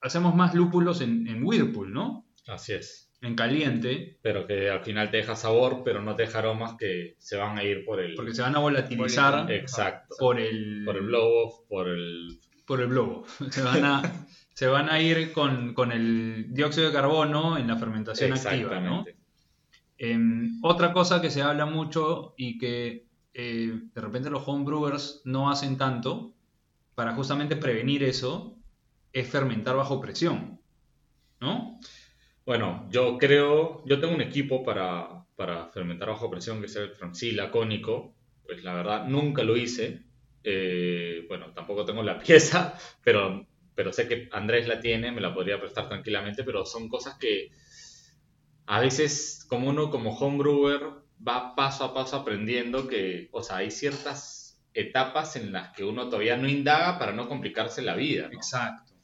hacemos 0.00 0.34
más 0.34 0.54
lúpulos 0.54 1.00
en, 1.00 1.26
en 1.28 1.44
Whirlpool, 1.44 1.92
¿no? 1.92 2.26
Así 2.46 2.72
es. 2.72 3.10
En 3.20 3.34
caliente. 3.34 4.18
Pero 4.22 4.46
que 4.46 4.70
al 4.70 4.82
final 4.82 5.10
te 5.10 5.18
deja 5.18 5.36
sabor, 5.36 5.82
pero 5.84 6.00
no 6.02 6.14
te 6.14 6.22
deja 6.22 6.38
aromas 6.38 6.76
que 6.78 7.16
se 7.18 7.36
van 7.36 7.58
a 7.58 7.64
ir 7.64 7.84
por 7.84 8.00
el... 8.00 8.14
Porque 8.14 8.34
se 8.34 8.42
van 8.42 8.56
a 8.56 8.60
volatilizar. 8.60 9.50
Exacto. 9.50 10.14
Por 10.18 10.38
el... 10.40 10.84
Por 10.84 10.96
el 10.96 11.06
blow-off, 11.06 11.66
por 11.68 11.88
el... 11.88 12.40
Por 12.66 12.80
el 12.80 12.88
blow 12.88 13.24
Se 13.50 13.62
van 13.62 13.84
a... 13.84 14.26
se 14.56 14.66
van 14.68 14.88
a 14.88 14.98
ir 15.02 15.32
con, 15.34 15.92
el 15.92 16.46
dióxido 16.48 16.86
de 16.86 16.92
carbono 16.94 17.58
en 17.58 17.68
la 17.68 17.76
fermentación 17.76 18.32
activa, 18.32 18.80
¿no? 18.80 19.04
Em, 19.98 20.58
otra 20.62 20.94
cosa 20.94 21.20
que 21.20 21.30
se 21.30 21.42
habla 21.42 21.66
mucho 21.66 22.32
y 22.38 22.56
que 22.56 23.04
eh, 23.34 23.80
de 23.94 24.00
repente 24.00 24.30
los 24.30 24.48
homebrewers 24.48 25.20
no 25.26 25.50
hacen 25.50 25.76
tanto 25.76 26.32
para 26.94 27.12
justamente 27.12 27.56
prevenir 27.56 28.02
eso 28.02 28.56
es 29.12 29.28
fermentar 29.28 29.76
bajo 29.76 30.00
presión, 30.00 30.58
¿no? 31.38 31.78
Bueno, 32.46 32.88
yo 32.90 33.18
creo, 33.18 33.84
yo 33.84 34.00
tengo 34.00 34.14
un 34.14 34.22
equipo 34.22 34.64
para, 34.64 35.26
fermentar 35.74 36.08
bajo 36.08 36.30
presión 36.30 36.60
que 36.60 36.66
es 36.66 36.76
el 36.76 36.92
Francila 36.92 37.50
cónico, 37.50 38.14
pues 38.46 38.64
la 38.64 38.72
verdad 38.72 39.06
nunca 39.06 39.42
lo 39.42 39.54
hice, 39.54 40.02
eh, 40.42 41.26
bueno, 41.28 41.52
tampoco 41.52 41.84
tengo 41.84 42.02
la 42.02 42.18
pieza, 42.20 42.72
pero, 43.04 43.46
pero 43.76 43.92
sé 43.92 44.08
que 44.08 44.28
Andrés 44.32 44.66
la 44.66 44.80
tiene, 44.80 45.12
me 45.12 45.20
la 45.20 45.32
podría 45.32 45.60
prestar 45.60 45.88
tranquilamente, 45.88 46.42
pero 46.42 46.64
son 46.64 46.88
cosas 46.88 47.16
que 47.18 47.52
a 48.66 48.80
veces 48.80 49.46
como 49.48 49.68
uno 49.68 49.90
como 49.90 50.16
homebrewer 50.16 50.80
va 51.26 51.54
paso 51.54 51.84
a 51.84 51.94
paso 51.94 52.16
aprendiendo 52.16 52.88
que, 52.88 53.28
o 53.32 53.42
sea, 53.42 53.58
hay 53.58 53.70
ciertas 53.70 54.60
etapas 54.74 55.36
en 55.36 55.52
las 55.52 55.72
que 55.74 55.84
uno 55.84 56.08
todavía 56.08 56.36
no 56.36 56.48
indaga 56.48 56.98
para 56.98 57.12
no 57.12 57.28
complicarse 57.28 57.82
la 57.82 57.94
vida. 57.94 58.28
Exacto. 58.32 58.94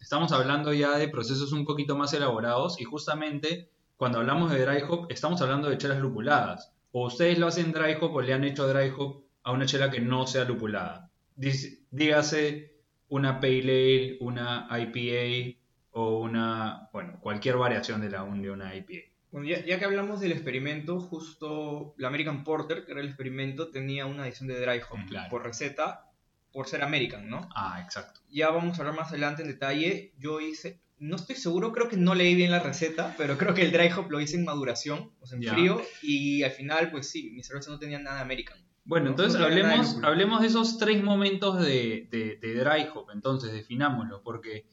Estamos 0.00 0.32
hablando 0.32 0.72
ya 0.72 0.98
de 0.98 1.08
procesos 1.08 1.52
un 1.52 1.64
poquito 1.64 1.96
más 1.96 2.12
elaborados 2.12 2.80
y 2.80 2.84
justamente 2.84 3.70
cuando 3.96 4.18
hablamos 4.18 4.52
de 4.52 4.64
dry 4.64 4.82
hop 4.88 5.06
estamos 5.08 5.40
hablando 5.40 5.68
de 5.68 5.78
chelas 5.78 5.98
lupuladas. 5.98 6.72
O 6.92 7.06
ustedes 7.06 7.38
lo 7.38 7.46
hacen 7.46 7.72
dry 7.72 7.96
hop 8.00 8.14
o 8.14 8.20
le 8.20 8.32
han 8.32 8.44
hecho 8.44 8.68
dry 8.68 8.92
hop 8.96 9.24
a 9.42 9.52
una 9.52 9.66
chela 9.66 9.90
que 9.90 10.00
no 10.00 10.26
sea 10.26 10.44
lupulada. 10.44 11.10
Dígase 11.36 12.75
una 13.08 13.40
pale 13.40 13.60
ale, 13.60 14.16
una 14.20 14.68
IPA 14.70 15.58
o 15.92 16.20
una, 16.20 16.88
bueno, 16.92 17.18
cualquier 17.20 17.56
variación 17.56 18.00
de 18.00 18.10
la 18.10 18.24
de 18.24 18.50
una 18.50 18.74
IPA. 18.74 19.10
Bueno, 19.30 19.48
ya, 19.48 19.78
que 19.78 19.84
hablamos 19.84 20.20
del 20.20 20.32
experimento, 20.32 21.00
justo 21.00 21.94
la 21.98 22.08
American 22.08 22.44
Porter, 22.44 22.84
que 22.84 22.92
era 22.92 23.00
el 23.00 23.08
experimento, 23.08 23.70
tenía 23.70 24.06
una 24.06 24.26
edición 24.26 24.48
de 24.48 24.60
dry 24.60 24.80
hop 24.88 24.98
por 25.28 25.44
receta 25.44 26.10
por 26.52 26.68
ser 26.68 26.82
American, 26.82 27.28
¿no? 27.28 27.48
Ah, 27.54 27.82
exacto. 27.84 28.20
Ya 28.30 28.50
vamos 28.50 28.78
a 28.78 28.82
hablar 28.82 28.96
más 28.96 29.10
adelante 29.10 29.42
en 29.42 29.48
detalle. 29.48 30.14
Yo 30.18 30.40
hice, 30.40 30.80
no 30.98 31.16
estoy 31.16 31.36
seguro, 31.36 31.72
creo 31.72 31.88
que 31.88 31.98
no 31.98 32.14
leí 32.14 32.34
bien 32.34 32.50
la 32.50 32.60
receta, 32.60 33.14
pero 33.18 33.36
creo 33.36 33.52
que 33.52 33.60
el 33.60 33.72
dry 33.72 33.90
hop 33.94 34.10
lo 34.10 34.20
hice 34.20 34.36
en 34.36 34.44
maduración, 34.44 35.12
o 35.20 35.26
sea, 35.26 35.36
en 35.36 35.44
frío, 35.44 35.82
y 36.02 36.42
al 36.42 36.52
final, 36.52 36.90
pues 36.90 37.10
sí, 37.10 37.30
mi 37.32 37.42
cerveza 37.42 37.70
no 37.70 37.78
tenía 37.78 37.98
nada 37.98 38.20
American. 38.20 38.58
Bueno, 38.86 39.10
entonces 39.10 39.40
hablemos, 39.40 40.00
de 40.00 40.06
hablemos 40.06 40.40
de 40.40 40.46
esos 40.46 40.78
tres 40.78 41.02
momentos 41.02 41.58
de, 41.60 42.08
de, 42.10 42.54
dry 42.54 42.88
hop, 42.94 43.10
entonces 43.12 43.52
definámoslo, 43.52 44.22
porque 44.22 44.64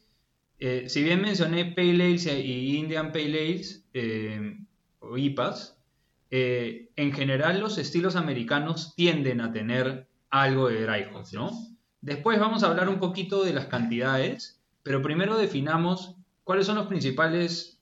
eh, 0.59 0.87
si 0.87 1.03
bien 1.03 1.21
mencioné 1.21 1.65
Pale 1.65 2.05
Ales 2.05 2.27
y 2.27 2.77
Indian 2.77 3.11
Pale 3.11 3.25
Ales, 3.25 3.85
eh, 3.93 4.59
o 4.99 5.17
IPAs, 5.17 5.79
eh, 6.29 6.91
en 6.95 7.11
general 7.11 7.59
los 7.59 7.79
estilos 7.79 8.15
americanos 8.15 8.93
tienden 8.95 9.41
a 9.41 9.51
tener 9.51 10.07
algo 10.29 10.69
de 10.69 10.83
dry 10.85 11.05
hop, 11.11 11.25
¿no? 11.33 11.51
Después 12.01 12.39
vamos 12.39 12.63
a 12.63 12.67
hablar 12.67 12.89
un 12.89 12.99
poquito 12.99 13.43
de 13.43 13.53
las 13.53 13.65
cantidades, 13.65 14.61
pero 14.83 15.01
primero 15.01 15.37
definamos 15.37 16.15
cuáles 16.43 16.67
son 16.67 16.75
los 16.75 16.85
principales, 16.85 17.81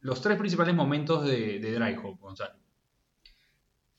los 0.00 0.22
tres 0.22 0.38
principales 0.38 0.74
momentos 0.74 1.26
de, 1.26 1.58
dry 1.60 1.94
hop, 2.02 2.18
Gonzalo. 2.20 2.61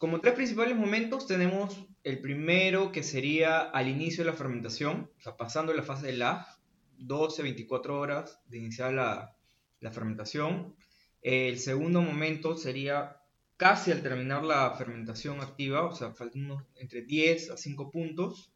Como 0.04 0.20
tres 0.20 0.34
principales 0.34 0.76
momentos 0.76 1.28
tenemos 1.28 1.88
el 2.04 2.20
primero 2.20 2.92
que 2.92 3.04
sería 3.04 3.62
al 3.62 3.88
inicio 3.88 4.26
de 4.26 4.32
la 4.32 4.36
fermentación, 4.36 5.10
o 5.18 5.22
sea, 5.22 5.38
pasando 5.38 5.74
la 5.74 5.82
fase 5.82 6.08
de 6.08 6.18
la 6.18 6.46
12, 6.98 7.42
24 7.42 7.98
horas 7.98 8.42
de 8.50 8.58
iniciar 8.58 8.92
la, 8.92 9.34
fermentación. 9.94 10.76
El 11.22 11.58
segundo 11.58 12.02
momento 12.02 12.58
sería 12.58 13.22
casi 13.56 13.94
al 13.94 14.02
terminar 14.02 14.44
la 14.44 14.70
fermentación 14.72 15.40
activa, 15.40 15.86
o 15.86 15.96
sea, 15.96 16.12
faltan 16.12 16.50
entre 16.76 17.04
10 17.04 17.52
a 17.52 17.56
5 17.56 17.90
puntos 17.90 18.52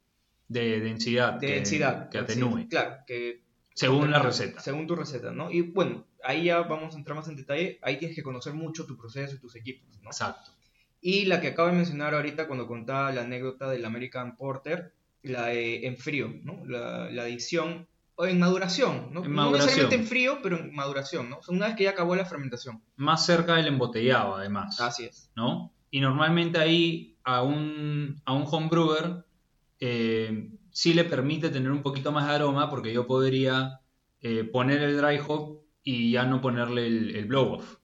de 0.49 0.81
densidad. 0.81 1.35
De 1.35 1.47
que, 1.47 1.53
densidad. 1.53 2.09
Que 2.09 2.17
atenúe. 2.17 2.67
claro, 2.67 2.97
que... 3.07 3.41
Según 3.73 4.11
la 4.11 4.19
receta. 4.19 4.59
Según 4.59 4.85
tu 4.85 4.97
receta, 4.97 5.31
¿no? 5.31 5.49
Y 5.49 5.61
bueno, 5.61 6.05
ahí 6.25 6.43
ya 6.47 6.59
vamos 6.63 6.93
a 6.93 6.97
entrar 6.97 7.15
más 7.15 7.29
en 7.29 7.37
detalle. 7.37 7.79
Ahí 7.83 7.99
tienes 7.99 8.17
que 8.17 8.23
conocer 8.23 8.53
mucho 8.53 8.85
tu 8.85 8.97
proceso 8.97 9.35
y 9.35 9.39
tus 9.39 9.55
equipos, 9.55 9.87
¿no? 10.01 10.09
Exacto. 10.09 10.57
Y 11.01 11.25
la 11.25 11.41
que 11.41 11.49
acabo 11.49 11.69
de 11.69 11.75
mencionar 11.75 12.13
ahorita 12.13 12.47
cuando 12.47 12.67
contaba 12.67 13.11
la 13.11 13.21
anécdota 13.21 13.69
del 13.69 13.85
American 13.85 14.35
Porter, 14.35 14.93
la 15.23 15.47
de 15.47 15.85
en 15.85 15.97
frío, 15.97 16.33
¿no? 16.43 16.65
La, 16.65 17.09
la 17.11 17.23
adición, 17.23 17.87
o 18.15 18.25
en 18.25 18.39
maduración, 18.39 19.09
¿no? 19.11 19.23
En 19.23 19.31
maduración. 19.31 19.51
No 19.51 19.51
necesariamente 19.51 19.95
en 19.95 20.05
frío, 20.05 20.39
pero 20.41 20.57
en 20.57 20.73
maduración, 20.73 21.29
¿no? 21.29 21.37
O 21.37 21.43
sea, 21.43 21.55
una 21.55 21.67
vez 21.67 21.75
que 21.75 21.83
ya 21.83 21.91
acabó 21.91 22.15
la 22.15 22.25
fermentación. 22.25 22.81
Más 22.95 23.25
cerca 23.25 23.55
del 23.55 23.67
embotellado, 23.67 24.35
además. 24.35 24.81
Así 24.81 25.05
es. 25.05 25.29
¿No? 25.35 25.71
Y 25.91 25.99
normalmente 25.99 26.57
ahí 26.57 27.15
a 27.23 27.43
un, 27.43 28.19
a 28.25 28.33
un 28.33 28.45
homebrewer 28.49 29.23
eh, 29.79 30.49
sí 30.71 30.93
le 30.95 31.03
permite 31.03 31.49
tener 31.49 31.71
un 31.71 31.83
poquito 31.83 32.11
más 32.11 32.27
de 32.27 32.33
aroma 32.33 32.69
porque 32.69 32.91
yo 32.91 33.05
podría 33.05 33.81
eh, 34.21 34.43
poner 34.43 34.81
el 34.81 34.97
dry 34.97 35.19
hop 35.25 35.61
y 35.83 36.11
ya 36.11 36.23
no 36.23 36.41
ponerle 36.41 36.87
el, 36.87 37.25
blow 37.25 37.53
off. 37.53 37.77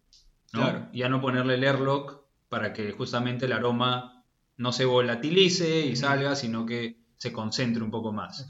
¿no? 0.51 0.91
Ya 0.93 1.09
no 1.09 1.21
ponerle 1.21 1.55
el 1.55 1.63
airlock 1.63 2.22
para 2.53 2.71
que 2.71 2.91
justamente 2.91 3.47
el 3.47 3.51
aroma 3.51 4.23
no 4.57 4.71
se 4.71 4.85
volatilice 4.85 5.87
y 5.87 5.95
salga, 5.95 6.35
sino 6.35 6.67
que 6.67 6.99
se 7.17 7.33
concentre 7.33 7.81
un 7.81 7.89
poco 7.89 8.11
más. 8.11 8.47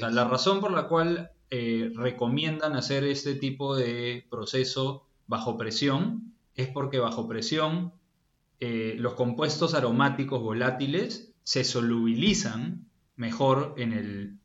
la 0.00 0.24
razón 0.24 0.60
por 0.60 0.72
la 0.72 0.88
cual 0.88 1.30
eh, 1.50 1.92
recomiendan 1.94 2.74
hacer 2.74 3.04
este 3.04 3.36
tipo 3.36 3.76
de 3.76 4.26
proceso 4.28 5.06
bajo 5.28 5.56
presión 5.56 6.34
es 6.56 6.66
porque 6.66 6.98
bajo 6.98 7.28
presión 7.28 7.92
los 8.58 9.12
compuestos 9.12 9.74
aromáticos 9.74 10.42
volátiles 10.42 11.32
se 11.44 11.62
solubilizan 11.62 12.88
mejor 13.14 13.74
en 13.76 13.92
el 13.92 14.38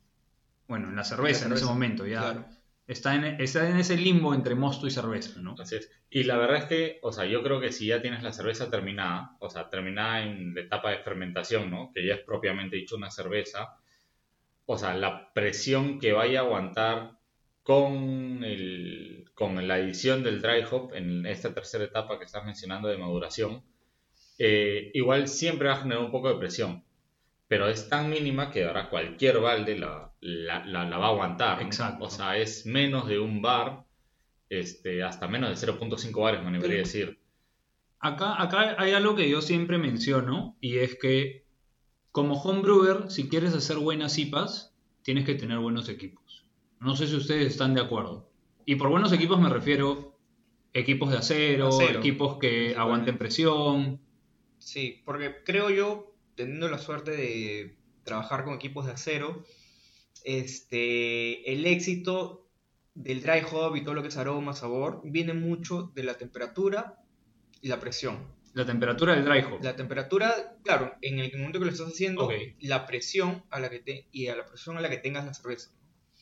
bueno, 0.67 0.89
en 0.89 0.95
la 0.95 1.03
cerveza, 1.03 1.47
en 1.47 1.53
ese 1.53 1.65
momento, 1.65 2.05
ya 2.05 2.47
está, 2.89 3.15
en, 3.15 3.39
está 3.39 3.69
en 3.69 3.77
ese 3.77 3.95
limbo 3.95 4.33
entre 4.33 4.55
mosto 4.55 4.87
y 4.87 4.91
cerveza, 4.91 5.39
¿no? 5.41 5.55
Y 6.09 6.23
la 6.23 6.37
verdad 6.37 6.57
es 6.57 6.65
que, 6.65 6.99
o 7.03 7.11
sea, 7.11 7.25
yo 7.25 7.43
creo 7.43 7.61
que 7.61 7.71
si 7.71 7.85
ya 7.85 8.01
tienes 8.01 8.23
la 8.23 8.33
cerveza 8.33 8.69
terminada, 8.69 9.37
o 9.39 9.49
sea, 9.49 9.69
terminada 9.69 10.23
en 10.23 10.55
la 10.55 10.61
etapa 10.61 10.89
de 10.89 10.97
fermentación, 10.97 11.69
¿no? 11.69 11.91
Que 11.93 12.05
ya 12.05 12.15
es 12.15 12.21
propiamente 12.21 12.77
dicho 12.77 12.95
una 12.95 13.11
cerveza, 13.11 13.77
o 14.65 14.77
sea, 14.77 14.95
la 14.95 15.31
presión 15.33 15.99
que 15.99 16.13
vaya 16.13 16.39
a 16.39 16.43
aguantar 16.43 17.19
con, 17.61 18.43
el, 18.43 19.29
con 19.35 19.67
la 19.67 19.77
edición 19.77 20.23
del 20.23 20.41
dry 20.41 20.63
hop 20.69 20.93
en 20.95 21.27
esta 21.27 21.53
tercera 21.53 21.83
etapa 21.83 22.17
que 22.17 22.25
estás 22.25 22.43
mencionando 22.43 22.87
de 22.87 22.97
maduración, 22.97 23.63
eh, 24.39 24.89
igual 24.95 25.27
siempre 25.27 25.67
va 25.67 25.75
a 25.75 25.81
generar 25.81 26.03
un 26.03 26.11
poco 26.11 26.29
de 26.29 26.39
presión. 26.39 26.83
Pero 27.49 27.67
es 27.67 27.89
tan 27.89 28.09
mínima 28.09 28.49
que 28.51 28.63
ahora 28.63 28.89
cualquier 28.89 29.39
balde 29.39 29.77
la, 29.77 30.13
la, 30.21 30.65
la- 30.65 30.85
la 30.87 30.97
va 30.97 31.07
a 31.07 31.09
aguantar. 31.09 31.57
¿no? 31.59 31.65
Exacto. 31.65 32.05
O 32.05 32.09
sea, 32.09 32.37
es 32.37 32.65
menos 32.65 33.07
de 33.07 33.19
un 33.19 33.41
bar, 33.41 33.83
este, 34.49 35.03
hasta 35.03 35.27
menos 35.27 35.49
de 35.49 35.55
0.5 35.57 36.21
bares, 36.21 36.41
me 36.41 36.47
animaría 36.47 36.77
a 36.77 36.79
decir. 36.79 37.19
Acá, 37.99 38.41
acá 38.41 38.75
hay 38.77 38.93
algo 38.93 39.15
que 39.15 39.29
yo 39.29 39.41
siempre 39.41 39.77
menciono 39.77 40.55
y 40.61 40.77
es 40.77 40.97
que 40.97 41.43
como 42.11 42.41
homebrewer, 42.41 43.11
si 43.11 43.27
quieres 43.29 43.53
hacer 43.53 43.77
buenas 43.77 44.17
IPAs, 44.17 44.73
tienes 45.03 45.25
que 45.25 45.35
tener 45.35 45.57
buenos 45.59 45.89
equipos. 45.89 46.45
No 46.79 46.95
sé 46.95 47.07
si 47.07 47.15
ustedes 47.15 47.47
están 47.47 47.73
de 47.73 47.81
acuerdo. 47.81 48.29
Y 48.65 48.75
por 48.75 48.89
buenos 48.89 49.11
equipos 49.11 49.39
me 49.39 49.49
refiero 49.49 50.15
equipos 50.73 51.11
de 51.11 51.17
acero, 51.17 51.67
Acero, 51.69 51.99
equipos 51.99 52.37
que 52.37 52.75
aguanten 52.75 53.17
presión. 53.17 53.99
Sí, 54.59 55.01
porque 55.03 55.43
creo 55.43 55.69
yo, 55.69 56.08
teniendo 56.39 56.69
la 56.69 56.77
suerte 56.77 57.11
de 57.11 57.75
trabajar 58.05 58.45
con 58.45 58.53
equipos 58.53 58.85
de 58.85 58.93
acero, 58.93 59.43
este, 60.23 61.51
el 61.51 61.65
éxito 61.65 62.47
del 62.95 63.21
dry 63.21 63.41
hop 63.51 63.75
y 63.75 63.81
todo 63.83 63.93
lo 63.93 64.01
que 64.01 64.07
es 64.07 64.15
aroma, 64.17 64.53
sabor, 64.53 65.01
viene 65.03 65.33
mucho 65.33 65.91
de 65.95 66.03
la 66.03 66.17
temperatura 66.17 66.95
y 67.61 67.67
la 67.67 67.79
presión. 67.79 68.19
La 68.53 68.65
temperatura 68.65 69.15
del 69.15 69.25
dry 69.25 69.39
hop. 69.39 69.61
La 69.61 69.75
temperatura, 69.75 70.55
claro, 70.63 70.93
en 71.01 71.19
el 71.19 71.31
momento 71.37 71.59
que 71.59 71.65
lo 71.65 71.71
estás 71.71 71.87
haciendo, 71.89 72.25
Ok. 72.25 72.33
la 72.61 72.87
presión 72.87 73.43
a 73.49 73.59
la 73.59 73.69
que 73.69 73.79
te, 73.79 74.07
y 74.13 74.27
a 74.27 74.35
la 74.37 74.45
presión 74.45 74.77
a 74.77 74.81
la 74.81 74.89
que 74.89 74.97
tengas 74.97 75.25
la 75.25 75.33
cerveza. 75.33 75.71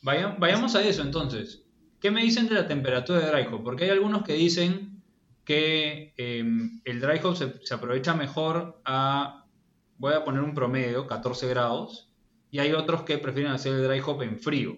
Vaya- 0.01 0.35
vayamos 0.39 0.75
a 0.75 0.83
eso 0.83 1.03
entonces. 1.03 1.63
¿Qué 2.01 2.09
me 2.11 2.23
dicen 2.23 2.47
de 2.47 2.55
la 2.55 2.67
temperatura 2.67 3.19
de 3.19 3.27
dry 3.31 3.47
hop? 3.53 3.63
Porque 3.63 3.83
hay 3.85 3.91
algunos 3.91 4.23
que 4.23 4.33
dicen 4.33 5.01
que 5.45 6.13
eh, 6.17 6.43
el 6.85 6.99
dry 7.01 7.19
hop 7.23 7.35
se, 7.35 7.53
se 7.65 7.73
aprovecha 7.73 8.13
mejor 8.13 8.81
a, 8.83 9.46
voy 9.97 10.13
a 10.13 10.23
poner 10.23 10.41
un 10.43 10.53
promedio, 10.53 11.07
14 11.07 11.47
grados, 11.47 12.09
y 12.51 12.59
hay 12.59 12.71
otros 12.73 13.03
que 13.03 13.17
prefieren 13.17 13.51
hacer 13.51 13.73
el 13.73 13.83
dry 13.87 13.99
hop 14.05 14.21
en 14.21 14.39
frío, 14.39 14.77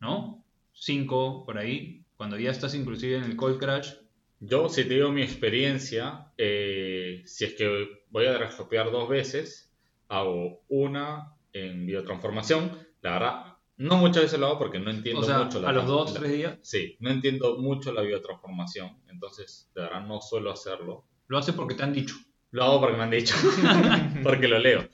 ¿no? 0.00 0.44
5 0.72 1.44
por 1.44 1.58
ahí, 1.58 2.04
cuando 2.16 2.38
ya 2.38 2.50
estás 2.50 2.74
inclusive 2.74 3.16
en 3.16 3.24
el 3.24 3.36
cold 3.36 3.58
crash. 3.58 3.92
Yo, 4.40 4.68
si 4.70 4.84
te 4.84 4.94
digo 4.94 5.10
mi 5.12 5.22
experiencia, 5.22 6.32
eh, 6.38 7.22
si 7.26 7.44
es 7.44 7.54
que 7.54 7.88
voy 8.10 8.26
a 8.26 8.32
draghopear 8.32 8.90
dos 8.90 9.08
veces, 9.08 9.70
hago 10.08 10.62
una 10.68 11.34
en 11.52 11.84
biotransformación. 11.86 12.70
La 13.02 13.12
verdad, 13.12 13.44
no 13.76 13.96
muchas 13.96 14.22
veces 14.24 14.38
lo 14.40 14.46
hago 14.46 14.58
porque 14.58 14.78
no 14.78 14.90
entiendo 14.90 15.20
O 15.20 15.24
sea, 15.24 15.38
mucho 15.44 15.60
la 15.60 15.68
a 15.68 15.72
los 15.72 15.86
2, 15.86 16.14
la- 16.14 16.20
3 16.20 16.32
días, 16.32 16.58
Sí, 16.62 16.96
no 17.00 17.10
entiendo 17.10 17.58
mucho 17.58 17.92
la 17.92 18.02
biotransformación, 18.02 18.96
entonces 19.08 19.70
de 19.74 19.82
verdad 19.82 20.06
no 20.06 20.20
suelo 20.20 20.50
hacerlo. 20.52 21.04
lo 21.28 21.38
haces 21.38 21.54
porque 21.54 21.74
te 21.74 21.82
han 21.82 21.92
dicho. 21.92 22.14
Lo 22.52 22.64
hago 22.64 22.80
porque 22.80 22.96
me 22.96 23.04
han 23.04 23.10
dicho, 23.10 23.34
porque 24.22 24.48
lo 24.48 24.58
leo. 24.58 24.88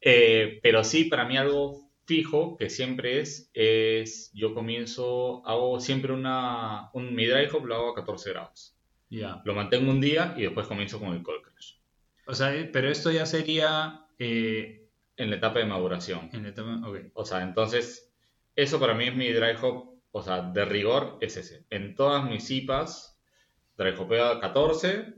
Eh, 0.00 0.58
pero 0.62 0.84
sí, 0.84 1.04
para 1.04 1.24
mí 1.24 1.36
algo 1.36 1.84
fijo 2.06 2.56
que 2.56 2.68
siempre 2.68 3.20
es, 3.20 3.50
es 3.54 4.30
yo 4.34 4.54
comienzo, 4.54 5.46
hago 5.46 5.80
siempre 5.80 6.12
una, 6.12 6.90
un, 6.92 7.14
mi 7.14 7.26
dry 7.26 7.46
hop 7.52 7.64
lo 7.66 7.74
hago 7.76 7.90
a 7.90 7.94
14 7.94 8.30
grados. 8.30 8.76
Ya. 9.10 9.40
Lo 9.44 9.54
mantengo 9.54 9.90
un 9.90 10.00
día 10.00 10.34
y 10.36 10.42
después 10.42 10.66
comienzo 10.66 10.98
con 10.98 11.14
el 11.14 11.22
cold 11.22 11.42
crash. 11.42 11.74
O 12.26 12.34
sea, 12.34 12.54
eh, 12.54 12.64
pero 12.72 12.88
esto 12.90 13.10
ya 13.10 13.26
sería 13.26 14.06
eh, 14.18 14.88
En 15.16 15.30
la 15.30 15.36
etapa 15.36 15.58
de 15.60 15.66
maduración. 15.66 16.30
en 16.32 16.42
la 16.42 16.48
etapa-. 16.50 16.80
O 17.14 17.24
sea, 17.24 17.42
entonces, 17.42 18.12
eso 18.56 18.80
para 18.80 18.94
mí 18.94 19.04
es 19.08 19.14
mi 19.14 19.30
dry 19.32 19.54
hop, 19.60 19.94
o 20.10 20.22
sea, 20.22 20.42
de 20.42 20.64
rigor 20.64 21.18
es 21.20 21.36
ese. 21.36 21.64
En 21.70 21.94
todas 21.94 22.24
mis 22.24 22.50
IPAs, 22.50 23.18
dry 23.76 23.90
hopeo 23.90 24.26
a 24.26 24.40
14, 24.40 25.14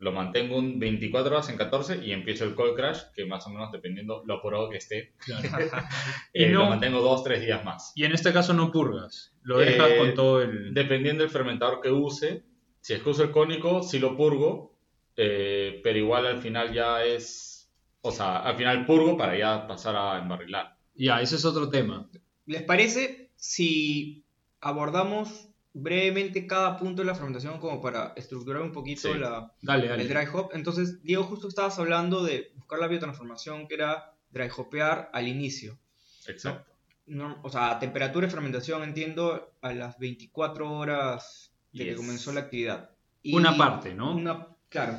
lo 0.00 0.12
mantengo 0.12 0.56
un 0.58 0.78
24 0.78 1.32
horas 1.34 1.48
en 1.48 1.56
14 1.56 2.04
y 2.04 2.12
empiezo 2.12 2.44
el 2.44 2.54
cold 2.54 2.76
crash, 2.76 3.00
que 3.14 3.24
más 3.26 3.46
o 3.46 3.50
menos 3.50 3.72
dependiendo 3.72 4.22
lo 4.26 4.34
apurado 4.34 4.70
que 4.70 4.76
esté, 4.78 5.12
Claro. 5.18 5.48
eh, 6.32 6.44
Y 6.48 6.52
no- 6.52 6.60
lo 6.64 6.66
mantengo 6.70 7.00
2-3 7.02 7.40
días 7.40 7.64
más. 7.64 7.92
Y 7.96 8.04
en 8.04 8.12
este 8.12 8.32
caso 8.32 8.52
no 8.54 8.70
purgas, 8.70 9.34
lo 9.42 9.58
dejas 9.58 9.90
Eh, 9.90 9.98
con 9.98 10.14
todo 10.14 10.42
el... 10.42 10.72
Dependiendo 10.72 11.22
del 11.24 11.30
fermentador 11.32 11.80
que 11.80 11.90
use, 11.90 12.44
si 12.80 12.92
es 12.94 13.02
que 13.02 13.08
uso 13.10 13.24
el 13.24 13.30
cónico, 13.32 13.82
sí 13.82 13.98
lo 13.98 14.16
purgo, 14.16 14.76
eh, 15.16 15.80
pero 15.82 15.98
igual 15.98 16.26
al 16.26 16.38
final 16.38 16.72
ya 16.72 17.02
es, 17.04 17.68
o 18.00 18.12
sea, 18.12 18.38
al 18.38 18.56
final 18.56 18.86
purgo 18.86 19.16
para 19.16 19.36
ya 19.36 19.66
pasar 19.66 19.96
a 19.96 20.18
embarrilar. 20.18 20.76
Ya, 20.94 21.20
ese 21.20 21.34
es 21.36 21.44
otro 21.44 21.68
tema. 21.70 22.08
¿Les 22.46 22.62
parece 22.62 23.30
si 23.34 24.24
abordamos 24.60 25.47
brevemente 25.80 26.46
cada 26.46 26.76
punto 26.76 27.02
de 27.02 27.06
la 27.06 27.14
fermentación 27.14 27.58
como 27.58 27.80
para 27.80 28.12
estructurar 28.16 28.62
un 28.62 28.72
poquito 28.72 29.12
Sí. 29.12 29.18
la, 29.18 29.52
Dale, 29.62 29.88
dale. 29.88 30.02
el 30.02 30.08
dry 30.08 30.26
hop? 30.32 30.50
Entonces, 30.52 31.02
Diego, 31.02 31.24
justo 31.24 31.48
estabas 31.48 31.78
hablando 31.78 32.22
de 32.22 32.52
buscar 32.56 32.78
la 32.78 32.86
biotransformación, 32.88 33.66
que 33.68 33.74
era 33.74 34.12
dry 34.30 34.48
hopear 34.56 35.10
al 35.12 35.28
inicio. 35.28 35.78
Exacto. 36.26 36.72
No, 37.06 37.40
o 37.42 37.48
sea, 37.48 37.70
a 37.70 37.78
temperatura 37.78 38.26
de 38.26 38.32
fermentación, 38.32 38.82
entiendo, 38.82 39.54
a 39.62 39.72
las 39.72 39.98
24 39.98 40.70
horas 40.70 41.52
de 41.72 41.84
que 41.86 41.94
comenzó 41.96 42.32
la 42.32 42.40
actividad. 42.40 42.90
Una 43.24 43.56
parte, 43.56 43.94
¿no? 43.94 44.14
Una, 44.14 44.46
claro, 44.68 44.98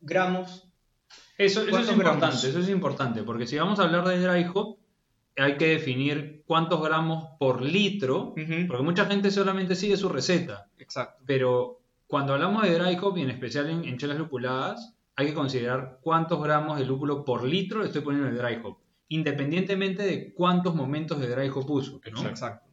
gramos. 0.00 0.64
Eso, 1.38 1.60
eso 1.60 1.62
es 1.62 1.70
¿Cuántos 1.70 1.92
importante, 1.92 2.26
gramos? 2.26 2.44
eso 2.44 2.58
es 2.60 2.68
importante, 2.68 3.22
porque 3.22 3.46
si 3.46 3.56
vamos 3.56 3.78
a 3.78 3.84
hablar 3.84 4.06
de 4.08 4.18
dry 4.18 4.50
hop, 4.52 4.77
hay 5.38 5.56
que 5.56 5.68
definir 5.68 6.42
cuántos 6.46 6.82
gramos 6.82 7.28
por 7.38 7.62
litro, 7.62 8.34
porque 8.66 8.82
mucha 8.82 9.06
gente 9.06 9.30
solamente 9.30 9.74
sigue 9.74 9.96
su 9.96 10.08
receta, 10.08 10.68
Exacto. 10.78 11.22
pero 11.26 11.80
cuando 12.06 12.34
hablamos 12.34 12.62
de 12.62 12.78
dry 12.78 12.96
hop, 13.00 13.18
y 13.18 13.22
en 13.22 13.30
especial 13.30 13.70
en, 13.70 13.84
en 13.84 13.98
chelas 13.98 14.18
lupuladas, 14.18 14.96
hay 15.14 15.28
que 15.28 15.34
considerar 15.34 15.98
cuántos 16.00 16.42
gramos 16.42 16.78
de 16.78 16.86
lúpulo 16.86 17.24
por 17.24 17.44
litro 17.44 17.84
estoy 17.84 18.02
poniendo 18.02 18.28
en 18.28 18.34
el 18.34 18.42
dry 18.42 18.60
hop, 18.64 18.78
independientemente 19.08 20.04
de 20.04 20.32
cuántos 20.32 20.74
momentos 20.74 21.20
de 21.20 21.28
dry 21.28 21.48
hop 21.48 21.70
uso, 21.70 22.00
¿no? 22.10 22.28
Exacto. 22.28 22.68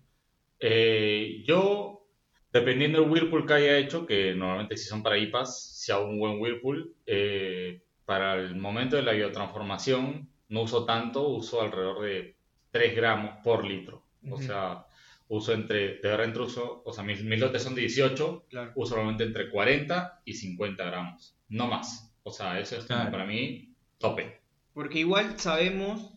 Eh, 0.60 1.44
yo, 1.46 2.08
dependiendo 2.52 3.02
del 3.02 3.10
whirlpool 3.10 3.46
que 3.46 3.54
haya 3.54 3.78
hecho, 3.78 4.06
que 4.06 4.34
normalmente 4.34 4.78
si 4.78 4.88
son 4.88 5.04
para 5.04 5.18
IPAs, 5.18 5.76
si 5.76 5.92
hago 5.92 6.08
un 6.08 6.20
buen 6.20 6.40
whirlpool, 6.40 6.94
eh, 7.06 7.82
para 8.06 8.36
el 8.36 8.56
momento 8.56 8.96
de 8.96 9.02
la 9.02 9.14
biotransformación 9.14 10.30
no 10.50 10.62
uso 10.62 10.86
tanto, 10.86 11.28
uso 11.28 11.62
alrededor 11.62 12.04
de 12.04 12.36
3 12.76 12.96
gramos 12.96 13.38
por 13.44 13.64
litro. 13.66 14.04
O 14.30 14.38
sea, 14.42 14.86
uso 15.30 15.54
entre, 15.54 15.96
de 15.98 16.10
verdad 16.10 16.26
entre 16.26 16.42
uso, 16.42 16.82
o 16.86 16.92
sea, 16.92 17.04
mis, 17.04 17.24
mis 17.24 17.40
lotes 17.40 17.64
son 17.64 17.74
de 17.76 17.82
18, 17.82 18.46
Claro. 18.50 18.72
uso 18.76 18.96
normalmente 18.96 19.24
entre 19.24 19.50
40 19.50 20.22
y 20.26 20.34
50 20.34 20.84
gramos, 20.84 21.36
no 21.50 21.68
más. 21.68 22.12
O 22.24 22.32
sea, 22.32 22.60
eso 22.60 22.76
es 22.76 22.86
como 22.86 23.00
Claro. 23.00 23.12
para 23.12 23.26
mí 23.26 23.70
tope. 23.98 24.40
Porque 24.74 25.00
igual 25.00 25.40
sabemos 25.40 26.12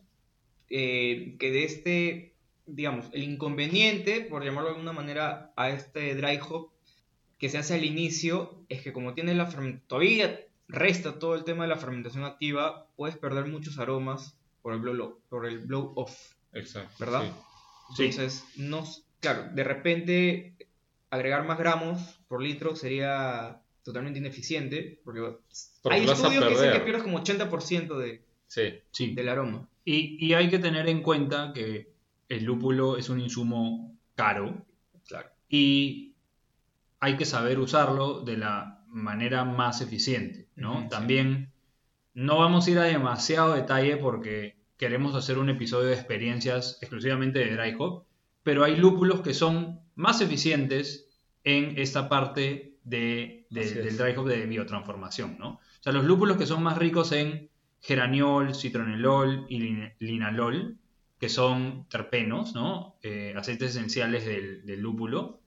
eh, 0.71 1.37
que 1.39 1.51
de 1.53 1.65
este, 1.65 2.35
digamos, 2.67 3.07
el 3.13 3.23
inconveniente, 3.23 4.23
por 4.23 4.45
llamarlo 4.45 4.71
de 4.71 4.75
alguna 4.77 4.93
manera, 4.93 5.53
a 5.57 5.71
este 5.71 6.15
dry 6.15 6.39
hop 6.49 6.71
que 7.39 7.49
se 7.49 7.59
hace 7.59 7.75
al 7.75 7.85
inicio, 7.85 8.65
es 8.69 8.83
que 8.83 8.93
como 8.93 9.15
tiene 9.15 9.35
la 9.35 9.47
fermentación, 9.47 9.87
todavía 9.87 10.41
resta 10.67 11.19
todo 11.19 11.35
el 11.37 11.45
tema 11.45 11.65
de 11.65 11.69
la 11.71 11.77
fermentación 11.77 12.25
activa, 12.25 12.87
puedes 12.97 13.17
perder 13.17 13.47
muchos 13.47 13.79
aromas 13.79 14.37
por 14.61 14.73
el 14.75 14.81
blow, 14.81 15.21
por 15.29 15.47
el 15.47 15.61
blow 15.61 15.93
off, 15.95 16.35
Exacto. 16.53 16.95
¿verdad? 16.99 17.23
sí. 17.25 17.33
Sí. 17.97 18.05
Entonces, 18.05 18.45
no, 18.57 18.85
claro, 19.21 19.49
de 19.53 19.65
repente 19.65 20.57
agregar 21.11 21.45
más 21.47 21.59
gramos 21.59 22.21
por 22.29 22.43
litro 22.43 22.77
sería 22.77 23.63
totalmente 23.83 24.19
ineficiente, 24.19 25.01
porque, 25.05 25.21
Porque 25.83 25.99
hay 25.99 26.05
estudios 26.05 26.45
que 26.45 26.51
dicen 26.51 26.73
que 26.73 26.81
pierdes 26.81 27.03
como 27.03 27.19
80% 27.23 27.97
de, 27.99 28.23
Sí. 28.47 28.63
Sí. 28.91 29.15
del 29.15 29.29
aroma. 29.31 29.67
Y, 29.85 30.23
y 30.25 30.35
hay 30.35 30.51
que 30.51 30.59
tener 30.59 30.87
en 30.89 31.03
cuenta 31.03 31.53
que 31.55 31.91
el 32.29 32.45
lúpulo 32.45 32.99
es 32.99 33.09
un 33.09 33.21
insumo 33.21 33.97
caro 34.15 34.67
Claro. 35.07 35.31
y 35.49 36.13
hay 37.01 37.17
que 37.17 37.25
saber 37.25 37.59
usarlo 37.59 38.21
de 38.21 38.37
la 38.37 38.85
manera 38.89 39.45
más 39.45 39.81
eficiente, 39.81 40.49
¿no? 40.57 40.89
También 40.91 41.53
no 42.13 42.39
vamos 42.39 42.67
a 42.67 42.71
ir 42.71 42.79
a 42.79 42.83
demasiado 42.85 43.55
detalle 43.55 43.97
porque 43.97 44.58
queremos 44.79 45.15
hacer 45.15 45.39
un 45.39 45.51
episodio 45.51 45.89
de 45.89 45.95
experiencias 45.95 46.79
exclusivamente 46.81 47.41
de 47.41 47.57
dry 47.57 47.75
hop, 47.79 48.05
pero 48.43 48.65
hay 48.65 48.77
lúpulos 48.77 49.21
que 49.21 49.35
son 49.35 49.81
más 49.97 50.21
eficientes 50.21 51.11
en 51.45 51.79
esta 51.79 52.09
parte 52.09 52.77
de, 52.85 53.47
del 53.51 53.97
dry 53.97 54.15
hop 54.17 54.27
de 54.29 54.47
biotransformación, 54.47 55.37
¿no? 55.39 55.49
O 55.55 55.83
sea, 55.83 55.93
los 55.93 56.05
lúpulos 56.05 56.37
que 56.37 56.47
son 56.47 56.63
más 56.63 56.79
ricos 56.79 57.13
en 57.13 57.51
geraniol, 57.81 58.55
citronelol 58.55 59.47
y 59.49 59.59
lin- 59.61 59.95
linalol, 59.99 60.77
que 61.19 61.29
son 61.29 61.87
terpenos, 61.89 62.55
¿no? 62.55 62.97
Eh, 63.03 63.35
aceites 63.37 63.71
esenciales 63.71 64.25
del, 64.25 64.65
del 64.65 64.81
lúpulo, 64.81 65.41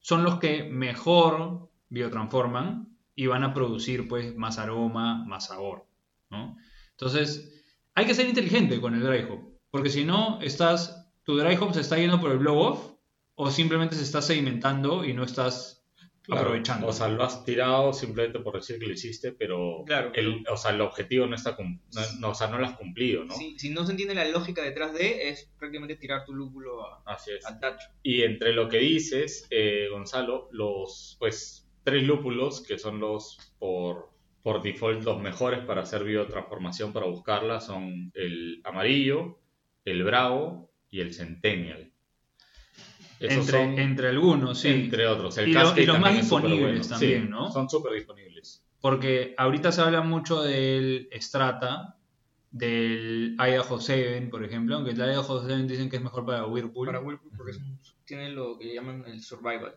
son 0.00 0.24
los 0.24 0.38
que 0.38 0.64
mejor 0.64 1.68
biotransforman 1.90 2.88
y 3.14 3.26
van 3.26 3.44
a 3.44 3.52
producir 3.52 4.08
pues 4.08 4.34
más 4.36 4.58
aroma, 4.58 5.24
más 5.26 5.46
sabor, 5.48 5.84
¿no? 6.30 6.56
Entonces, 6.92 7.59
hay 8.00 8.06
que 8.06 8.14
ser 8.14 8.26
inteligente 8.28 8.80
con 8.80 8.94
el 8.94 9.02
dry 9.02 9.24
hop, 9.30 9.58
porque 9.70 9.90
si 9.90 10.04
no, 10.04 10.40
estás, 10.40 11.06
tu 11.22 11.36
dry 11.36 11.54
hop 11.56 11.72
se 11.74 11.80
está 11.80 11.96
yendo 11.96 12.20
por 12.20 12.30
el 12.32 12.38
blow 12.38 12.58
off 12.58 12.92
o 13.34 13.50
simplemente 13.50 13.94
se 13.94 14.02
está 14.02 14.20
sedimentando 14.22 15.04
y 15.04 15.12
no 15.14 15.24
estás 15.24 15.76
Claro, 16.22 16.42
aprovechando. 16.42 16.86
O 16.86 16.92
sea, 16.92 17.08
lo 17.08 17.24
has 17.24 17.44
tirado 17.44 17.92
simplemente 17.92 18.38
por 18.40 18.54
decir 18.54 18.78
que 18.78 18.86
lo 18.86 18.92
hiciste, 18.92 19.32
pero 19.32 19.82
Claro. 19.86 20.12
el, 20.14 20.44
o 20.48 20.56
sea, 20.56 20.70
el 20.70 20.80
objetivo 20.82 21.26
no 21.26 21.34
está 21.34 21.56
no, 21.58 21.80
no, 22.20 22.28
o 22.30 22.34
sea, 22.34 22.46
no 22.48 22.58
lo 22.58 22.66
has 22.66 22.76
cumplido, 22.76 23.24
¿no? 23.24 23.34
Si, 23.34 23.58
si 23.58 23.70
no 23.70 23.84
se 23.84 23.92
entiende 23.92 24.14
la 24.14 24.26
lógica 24.28 24.62
detrás 24.62 24.92
de, 24.92 25.30
es 25.30 25.50
prácticamente 25.58 25.96
tirar 25.96 26.24
tu 26.26 26.34
lúpulo 26.34 26.86
a- 26.86 27.02
Así 27.06 27.32
es. 27.32 27.44
al 27.46 27.58
tacho. 27.58 27.88
Y 28.02 28.22
entre 28.22 28.52
lo 28.52 28.68
que 28.68 28.78
dices, 28.78 29.46
eh, 29.50 29.88
Gonzalo, 29.90 30.48
los 30.52 31.16
pues 31.18 31.66
tres 31.84 32.04
lúpulos 32.04 32.60
que 32.60 32.78
son 32.78 33.00
los 33.00 33.38
por, 33.58 34.10
por 34.42 34.62
default 34.62 35.02
los 35.04 35.20
mejores 35.20 35.60
para 35.60 35.82
hacer 35.82 36.04
biotransformación 36.04 36.92
para 36.92 37.06
buscarla 37.06 37.60
son 37.60 38.10
el 38.14 38.60
amarillo, 38.64 39.38
el 39.84 40.02
bravo 40.04 40.70
y 40.90 41.00
el 41.00 41.12
centennial. 41.14 41.92
Esos 43.18 43.44
entre, 43.46 43.58
son 43.64 43.78
entre 43.78 44.08
algunos, 44.08 44.58
sí. 44.60 44.68
entre 44.68 45.06
otros. 45.06 45.36
El 45.36 45.48
Y 45.48 45.52
lo- 45.52 45.60
Cascade 45.60 45.82
y 45.82 45.86
los 45.86 45.96
más 45.96 46.04
también 46.04 46.22
disponibles 46.22 46.60
bueno. 46.78 46.88
también, 46.88 47.22
Sí, 47.24 47.28
¿no? 47.28 47.52
Son 47.52 47.68
súper 47.68 47.92
disponibles. 47.92 48.64
Porque 48.80 49.34
ahorita 49.36 49.72
se 49.72 49.82
habla 49.82 50.00
mucho 50.00 50.40
del 50.42 51.10
Strata, 51.12 51.96
del 52.50 53.36
Idaho 53.38 53.78
7, 53.78 54.26
por 54.30 54.42
ejemplo, 54.42 54.74
aunque 54.76 54.92
el 54.92 54.96
Idaho 54.96 55.40
7 55.46 55.62
dicen 55.66 55.90
que 55.90 55.96
es 55.96 56.02
mejor 56.02 56.24
para 56.24 56.46
Whirlpool. 56.46 56.86
Para 56.86 57.00
Whirlpool 57.00 57.32
porque 57.36 57.52
es 57.52 57.58
un- 57.58 57.78
tiene 58.06 58.30
lo 58.30 58.58
que 58.58 58.72
llaman 58.74 59.04
el 59.06 59.22
survival. 59.22 59.74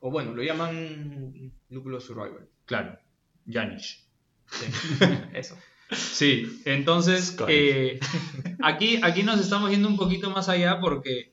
O 0.00 0.10
bueno, 0.10 0.34
lo 0.34 0.42
llaman 0.42 1.52
lúpulo 1.70 2.00
survival. 2.00 2.48
Claro, 2.64 2.98
Janish. 3.46 4.04
Sí. 4.50 4.66
Eso. 5.34 5.56
Sí, 5.90 6.62
entonces 6.64 7.36
eh, 7.48 8.00
aquí, 8.62 8.98
aquí 9.02 9.22
nos 9.22 9.40
estamos 9.40 9.70
yendo 9.70 9.88
un 9.88 9.96
poquito 9.96 10.30
más 10.30 10.48
allá 10.48 10.80
porque 10.80 11.32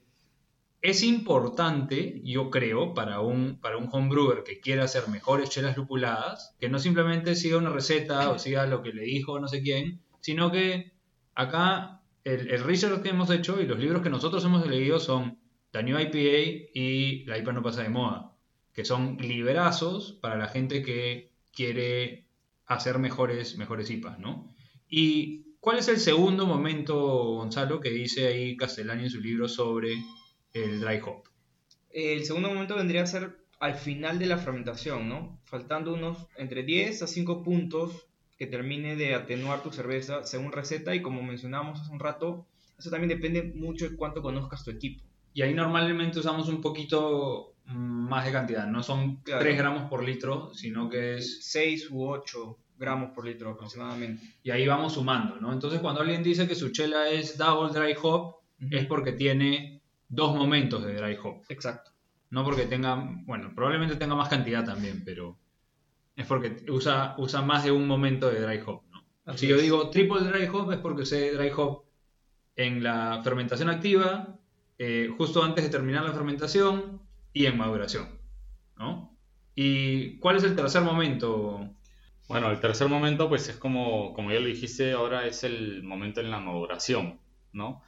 es 0.81 1.03
importante, 1.03 2.21
yo 2.23 2.49
creo, 2.49 2.93
para 2.93 3.21
un, 3.21 3.59
para 3.59 3.77
un 3.77 3.89
homebrewer 3.91 4.43
que 4.43 4.59
quiera 4.59 4.85
hacer 4.85 5.07
mejores 5.09 5.49
chelas 5.49 5.77
lupuladas, 5.77 6.55
que 6.59 6.69
no 6.69 6.79
simplemente 6.79 7.35
siga 7.35 7.57
una 7.57 7.69
receta 7.69 8.29
o 8.31 8.39
siga 8.39 8.65
lo 8.65 8.81
que 8.81 8.93
le 8.93 9.03
dijo 9.03 9.39
no 9.39 9.47
sé 9.47 9.61
quién, 9.61 10.01
sino 10.21 10.51
que 10.51 10.91
acá 11.35 12.01
el, 12.23 12.49
el 12.51 12.63
research 12.63 13.01
que 13.01 13.09
hemos 13.09 13.29
hecho 13.29 13.61
y 13.61 13.65
los 13.65 13.79
libros 13.79 14.01
que 14.01 14.09
nosotros 14.09 14.43
hemos 14.43 14.65
leído 14.67 14.99
son 14.99 15.37
The 15.71 15.83
New 15.83 15.99
IPA 15.99 16.69
y 16.73 17.23
La 17.25 17.37
IPA 17.37 17.53
no 17.53 17.63
pasa 17.63 17.83
de 17.83 17.89
moda, 17.89 18.33
que 18.73 18.85
son 18.85 19.17
liberazos 19.17 20.13
para 20.13 20.37
la 20.37 20.47
gente 20.47 20.81
que 20.81 21.28
quiere 21.59 22.25
hacer 22.67 22.99
mejores, 22.99 23.57
mejores 23.57 23.91
IPAs, 23.91 24.17
¿no? 24.17 24.55
¿Y 24.87 25.57
cuál 25.59 25.79
es 25.79 25.89
el 25.89 25.99
segundo 25.99 26.45
momento, 26.45 26.95
Gonzalo, 27.35 27.81
que 27.81 27.89
dice 27.89 28.27
ahí 28.27 28.55
Castellani 28.55 29.03
en 29.03 29.09
su 29.09 29.19
libro 29.19 29.49
sobre 29.49 29.89
el 30.53 30.79
dry 30.79 31.01
hop? 31.05 31.23
El 31.89 32.23
segundo 32.23 32.47
momento 32.47 32.77
vendría 32.77 33.03
a 33.03 33.07
ser 33.07 33.43
al 33.59 33.75
final 33.75 34.19
de 34.19 34.27
la 34.27 34.37
fermentación, 34.37 35.09
¿no? 35.09 35.41
Faltando 35.43 35.93
unos 35.93 36.27
entre 36.37 36.63
10 36.63 37.01
a 37.01 37.07
5 37.07 37.43
puntos 37.43 38.07
que 38.37 38.47
termine 38.47 38.95
de 38.95 39.15
atenuar 39.15 39.61
tu 39.61 39.69
cerveza 39.73 40.23
según 40.23 40.53
receta 40.53 40.95
y 40.95 41.01
como 41.01 41.21
mencionábamos 41.21 41.81
hace 41.81 41.91
un 41.91 41.99
rato, 41.99 42.47
eso 42.77 42.89
también 42.89 43.09
depende 43.09 43.43
mucho 43.43 43.89
de 43.89 43.97
cuánto 43.97 44.21
conozcas 44.21 44.63
tu 44.63 44.71
equipo. 44.71 45.03
Y 45.33 45.41
ahí 45.41 45.53
normalmente 45.53 46.19
usamos 46.19 46.47
un 46.47 46.61
poquito 46.61 47.48
más 47.69 48.25
de 48.25 48.31
cantidad, 48.31 48.67
no 48.67 48.83
son 48.83 49.17
Claro. 49.17 49.41
3 49.41 49.57
gramos 49.57 49.89
por 49.89 50.03
litro, 50.03 50.53
sino 50.53 50.89
que 50.89 51.15
es... 51.15 51.45
6 51.45 51.89
u 51.91 52.07
8 52.07 52.57
gramos 52.77 53.11
por 53.11 53.25
litro 53.25 53.51
aproximadamente. 53.51 54.23
Y 54.41 54.51
ahí 54.51 54.65
vamos 54.65 54.93
sumando, 54.93 55.35
¿no? 55.35 55.51
Entonces 55.51 55.79
cuando 55.79 56.01
alguien 56.01 56.23
dice 56.23 56.47
que 56.47 56.55
su 56.55 56.69
chela 56.71 57.09
es 57.09 57.37
double 57.37 57.77
dry 57.77 57.95
hop, 58.01 58.37
es 58.71 58.85
porque 58.85 59.11
tiene 59.11 59.81
dos 60.07 60.35
momentos 60.35 60.83
de 60.85 60.93
dry 60.95 61.17
hop. 61.21 61.43
Exacto. 61.49 61.91
No 62.31 62.43
porque 62.43 62.65
tenga, 62.65 62.95
bueno, 63.25 63.51
probablemente 63.53 63.95
tenga 63.95 64.15
más 64.15 64.29
cantidad 64.29 64.63
también, 64.63 65.03
pero 65.03 65.37
es 66.15 66.25
porque 66.25 66.63
usa, 66.69 67.15
usa 67.17 67.41
más 67.41 67.63
de 67.63 67.71
un 67.71 67.87
momento 67.87 68.29
de 68.29 68.41
dry 68.41 68.61
hop, 68.65 68.83
¿no? 68.91 69.03
Así 69.25 69.39
si 69.39 69.47
yo 69.47 69.57
digo 69.57 69.89
triple 69.89 70.21
dry 70.21 70.47
hop 70.47 70.71
es 70.71 70.79
porque 70.79 71.03
usé 71.03 71.33
dry 71.33 71.51
hop 71.55 71.83
en 72.55 72.81
la 72.81 73.21
fermentación 73.23 73.69
activa, 73.69 74.39
eh, 74.77 75.09
justo 75.17 75.43
antes 75.43 75.63
de 75.63 75.69
terminar 75.69 76.03
la 76.03 76.13
fermentación 76.13 77.01
y 77.33 77.45
en 77.45 77.57
maduración, 77.57 78.19
¿no? 78.77 79.17
¿Y 79.55 80.17
cuál 80.19 80.37
es 80.37 80.43
el 80.43 80.55
tercer 80.55 80.81
momento? 80.81 81.69
Bueno, 82.27 82.51
el 82.51 82.59
tercer 82.59 82.87
momento, 82.87 83.27
pues 83.27 83.49
es 83.49 83.57
como, 83.57 84.13
como 84.13 84.31
ya 84.31 84.39
lo 84.39 84.45
dijiste, 84.47 84.91
ahora 84.91 85.25
es 85.25 85.43
el 85.43 85.83
momento 85.83 86.21
en 86.21 86.29
la 86.31 86.39
maduración, 86.39 87.19
¿no? 87.53 87.81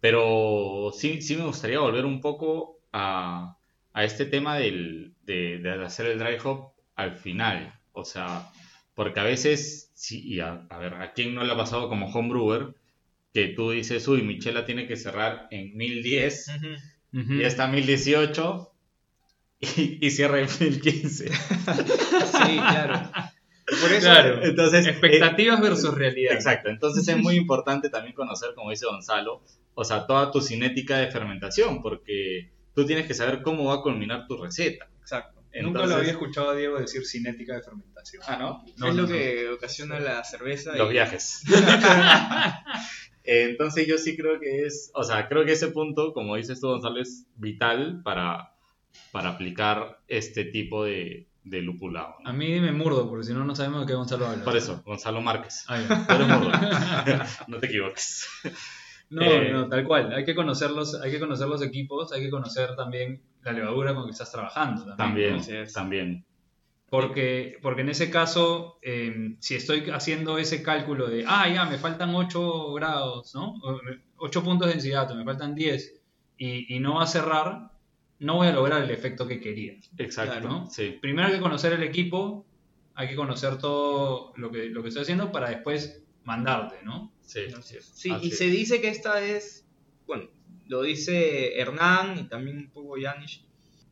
Pero 0.00 0.90
sí, 0.94 1.22
sí 1.22 1.36
me 1.36 1.46
gustaría 1.46 1.80
volver 1.80 2.04
un 2.04 2.20
poco 2.20 2.80
a, 2.92 3.58
a 3.92 4.04
este 4.04 4.26
tema 4.26 4.56
del, 4.58 5.14
de, 5.24 5.58
de 5.58 5.84
hacer 5.84 6.06
el 6.06 6.18
dry 6.18 6.36
hop 6.44 6.72
al 6.96 7.16
final. 7.16 7.80
O 7.92 8.04
sea, 8.04 8.48
porque 8.94 9.20
a 9.20 9.24
veces, 9.24 9.90
sí, 9.94 10.22
y 10.26 10.40
a, 10.40 10.66
a 10.68 10.78
ver, 10.78 10.94
¿a 10.94 11.12
quién 11.12 11.34
no 11.34 11.44
le 11.44 11.52
ha 11.52 11.56
pasado 11.56 11.88
como 11.88 12.06
homebrewer? 12.12 12.74
Que 13.32 13.48
tú 13.48 13.70
dices, 13.70 14.06
uy, 14.08 14.22
mi 14.22 14.38
chela 14.38 14.64
tiene 14.64 14.86
que 14.86 14.96
cerrar 14.96 15.48
en 15.50 15.76
1010 15.76 16.48
Ujú. 17.12 17.34
y 17.34 17.42
está 17.42 17.66
en 17.66 17.72
1018 17.72 18.72
y, 19.60 20.04
y 20.06 20.10
cierra 20.10 20.40
en 20.40 20.46
1015. 20.60 21.28
Sí, 21.30 22.56
claro. 22.56 23.10
Por 23.80 23.92
eso, 23.92 24.00
Claro. 24.08 24.44
Entonces, 24.44 24.86
eh, 24.86 24.90
Expectativas 24.90 25.60
versus 25.60 25.92
realidad. 25.94 26.34
Exacto, 26.34 26.68
entonces 26.70 27.06
es 27.08 27.16
muy 27.16 27.34
importante 27.36 27.88
también 27.90 28.14
conocer, 28.14 28.50
como 28.54 28.70
dice 28.70 28.86
Gonzalo, 28.86 29.42
o 29.74 29.84
sea, 29.84 30.06
toda 30.06 30.30
tu 30.30 30.40
cinética 30.40 30.98
de 30.98 31.10
fermentación, 31.10 31.82
porque 31.82 32.52
tú 32.74 32.86
tienes 32.86 33.06
que 33.06 33.14
saber 33.14 33.42
cómo 33.42 33.64
va 33.64 33.74
a 33.76 33.82
culminar 33.82 34.26
tu 34.28 34.36
receta. 34.36 34.88
exacto. 35.00 35.34
Nunca 35.62 35.86
lo 35.86 35.94
había 35.96 36.10
escuchado 36.10 36.50
a 36.50 36.54
Diego 36.54 36.78
decir 36.78 37.06
cinética 37.06 37.54
de 37.54 37.62
fermentación. 37.62 38.22
Ah, 38.28 38.36
¿no? 38.38 38.62
No, 38.76 38.88
es 38.88 38.94
no, 38.94 39.02
lo 39.02 39.08
no. 39.08 39.14
que 39.14 39.48
ocasiona 39.48 39.98
la 39.98 40.22
cerveza. 40.22 40.76
Los 40.76 40.90
y- 40.90 40.92
viajes. 40.92 41.42
Entonces 43.24 43.86
yo 43.86 43.98
sí 43.98 44.16
creo 44.16 44.38
que 44.38 44.66
es, 44.66 44.90
o 44.94 45.02
sea, 45.02 45.28
creo 45.28 45.44
que 45.44 45.52
ese 45.52 45.68
punto, 45.68 46.12
como 46.12 46.36
dices 46.36 46.60
tú, 46.60 46.68
Gonzalo, 46.68 47.00
es 47.00 47.26
vital 47.36 48.02
para, 48.04 48.52
para 49.12 49.30
aplicar 49.30 50.00
este 50.08 50.44
tipo 50.44 50.84
de, 50.84 51.26
de 51.44 51.62
lupulado. 51.62 52.16
¿no? 52.22 52.30
A 52.30 52.32
mí 52.32 52.60
me 52.60 52.72
murdo, 52.72 53.08
porque 53.08 53.26
si 53.26 53.32
no, 53.32 53.44
no 53.44 53.54
sabemos 53.54 53.80
de 53.82 53.86
qué 53.86 53.94
Gonzalo 53.94 54.26
habla. 54.26 54.44
Por 54.44 54.56
eso, 54.56 54.82
Gonzalo 54.84 55.20
Márquez. 55.20 55.64
Ah, 55.68 55.78
murdo. 55.78 56.50
no 57.48 57.58
te 57.58 57.66
equivoques. 57.66 58.28
No, 59.08 59.22
Eh, 59.22 59.52
no, 59.52 59.68
tal 59.68 59.84
cual. 59.84 60.12
Hay 60.12 60.24
que, 60.24 60.34
conocer 60.34 60.70
los, 60.70 61.00
hay 61.00 61.10
que 61.10 61.20
conocer 61.20 61.46
los 61.46 61.62
equipos, 61.62 62.12
hay 62.12 62.22
que 62.22 62.30
conocer 62.30 62.74
también 62.74 63.22
la 63.42 63.52
levadura 63.52 63.94
con 63.94 64.06
que 64.06 64.10
estás 64.10 64.32
trabajando. 64.32 64.96
También. 64.96 65.36
También, 65.36 65.64
¿no? 65.64 65.72
También. 65.72 66.24
Porque, 66.88 67.58
porque 67.62 67.80
en 67.82 67.88
ese 67.88 68.10
caso, 68.10 68.78
eh, 68.82 69.36
si 69.40 69.56
estoy 69.56 69.90
haciendo 69.90 70.38
ese 70.38 70.62
cálculo 70.62 71.08
de, 71.08 71.24
ah, 71.26 71.48
ya, 71.48 71.64
me 71.64 71.78
faltan 71.78 72.14
8 72.14 72.72
grados, 72.74 73.34
¿no? 73.34 73.54
8 74.18 74.42
puntos 74.44 74.68
de 74.68 74.74
densidad, 74.74 75.12
me 75.14 75.24
faltan 75.24 75.54
10, 75.54 76.00
y, 76.38 76.74
y 76.74 76.78
no 76.78 76.94
va 76.94 77.02
a 77.02 77.08
cerrar, 77.08 77.70
no 78.18 78.36
voy 78.36 78.48
a 78.48 78.52
lograr 78.52 78.82
el 78.82 78.90
efecto 78.90 79.26
que 79.26 79.40
quería. 79.40 79.74
Exacto, 79.98 80.40
Claro. 80.40 80.66
sí. 80.70 80.96
Primero 81.00 81.28
hay 81.28 81.34
que 81.34 81.40
conocer 81.40 81.72
el 81.72 81.82
equipo, 81.82 82.46
hay 82.94 83.08
que 83.08 83.16
conocer 83.16 83.58
todo 83.58 84.32
lo 84.36 84.50
que, 84.50 84.66
lo 84.66 84.82
que 84.82 84.88
estoy 84.88 85.02
haciendo 85.02 85.30
para 85.32 85.50
después 85.50 86.02
mandarte, 86.24 86.76
¿no? 86.82 87.12
Sí. 87.20 87.40
Así 87.56 87.76
es. 87.76 87.84
Sí, 87.94 88.10
Así 88.10 88.26
y 88.28 88.30
es. 88.30 88.38
se 88.38 88.46
dice 88.46 88.80
que 88.80 88.88
esta 88.88 89.20
es, 89.24 89.66
bueno, 90.06 90.28
lo 90.66 90.82
dice 90.82 91.58
Hernán 91.58 92.18
y 92.18 92.24
también 92.28 92.56
un 92.58 92.70
poco 92.70 92.96
Yanish, 92.96 93.44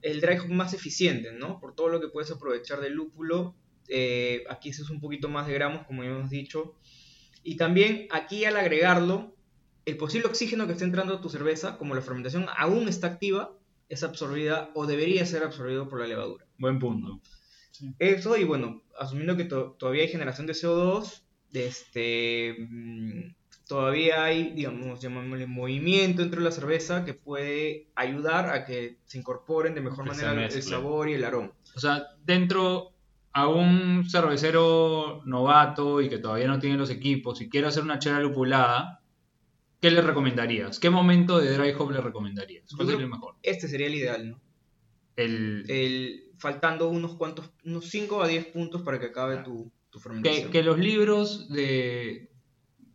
el 0.02 0.20
dry 0.20 0.38
hop 0.38 0.48
más 0.48 0.74
eficiente, 0.74 1.32
¿no? 1.32 1.60
Por 1.60 1.74
todo 1.74 1.88
lo 1.88 2.00
que 2.00 2.08
puedes 2.08 2.30
aprovechar 2.30 2.80
del 2.80 2.94
lúpulo. 2.94 3.54
Eh, 3.88 4.44
aquí 4.48 4.72
se 4.72 4.82
usa 4.82 4.94
un 4.94 5.00
poquito 5.00 5.28
más 5.28 5.46
de 5.46 5.54
gramos, 5.54 5.86
como 5.86 6.02
ya 6.02 6.10
hemos 6.10 6.30
dicho. 6.30 6.74
Y 7.42 7.56
también 7.56 8.06
aquí 8.10 8.44
al 8.46 8.56
agregarlo, 8.56 9.34
el 9.84 9.96
posible 9.98 10.26
oxígeno 10.28 10.66
que 10.66 10.72
está 10.72 10.84
entrando 10.84 11.14
a 11.14 11.20
tu 11.20 11.28
cerveza, 11.28 11.76
como 11.76 11.94
la 11.94 12.00
fermentación 12.00 12.46
aún 12.56 12.88
está 12.88 13.06
activa, 13.08 13.52
es 13.94 14.02
absorbida 14.02 14.70
o 14.74 14.86
debería 14.86 15.24
ser 15.26 15.42
absorbido 15.42 15.88
por 15.88 16.00
la 16.00 16.06
levadura. 16.06 16.44
Buen 16.58 16.78
punto. 16.78 17.20
Eso, 17.98 18.36
y 18.36 18.44
bueno, 18.44 18.82
asumiendo 18.98 19.36
que 19.36 19.44
to- 19.44 19.76
todavía 19.78 20.02
hay 20.02 20.08
generación 20.08 20.46
de 20.46 20.52
CO2, 20.54 21.22
de 21.50 21.66
este, 21.66 22.56
mm, 22.70 23.34
todavía 23.66 24.24
hay, 24.24 24.50
digamos, 24.52 25.00
llamémosle 25.00 25.46
movimiento 25.46 26.22
dentro 26.22 26.40
de 26.40 26.44
la 26.44 26.52
cerveza 26.52 27.04
que 27.04 27.14
puede 27.14 27.88
ayudar 27.94 28.50
a 28.50 28.64
que 28.64 28.98
se 29.06 29.18
incorporen 29.18 29.74
de 29.74 29.80
mejor 29.80 30.04
Que 30.04 30.10
manera 30.10 30.44
el- 30.46 30.62
sabor 30.62 31.08
y 31.08 31.14
el 31.14 31.24
aroma. 31.24 31.52
O 31.74 31.80
sea, 31.80 32.06
dentro 32.24 32.90
a 33.32 33.48
un 33.48 34.04
cervecero 34.08 35.22
novato 35.24 36.00
y 36.00 36.08
que 36.08 36.18
todavía 36.18 36.46
no 36.46 36.60
tiene 36.60 36.76
los 36.76 36.90
equipos 36.90 37.40
y 37.40 37.48
quiere 37.48 37.66
hacer 37.66 37.82
una 37.82 37.98
chela 37.98 38.20
lupulada, 38.20 39.00
¿qué 39.84 39.90
le 39.90 40.00
recomendarías? 40.00 40.78
¿Qué 40.78 40.88
momento 40.88 41.38
de 41.38 41.52
dry 41.58 41.74
hop 41.78 41.90
le 41.90 42.00
recomendarías? 42.00 42.64
¿Cuál 42.74 42.88
sería 42.88 43.04
el 43.04 43.10
mejor? 43.10 43.34
Este 43.42 43.68
sería 43.68 43.86
el 43.86 43.94
ideal, 43.94 44.30
¿no? 44.30 44.40
El, 45.14 45.64
El, 45.68 46.32
faltando 46.38 46.88
unos 46.88 47.16
cuantos, 47.16 47.50
unos 47.64 47.90
5 47.90 48.22
a 48.22 48.28
10 48.28 48.46
puntos 48.46 48.80
para 48.80 48.98
que 48.98 49.06
acabe 49.06 49.36
tu, 49.38 49.70
tu 49.90 49.98
que, 49.98 50.02
fermentación. 50.02 50.50
que 50.50 50.62
los 50.62 50.78
libros 50.78 51.50
de 51.50 52.30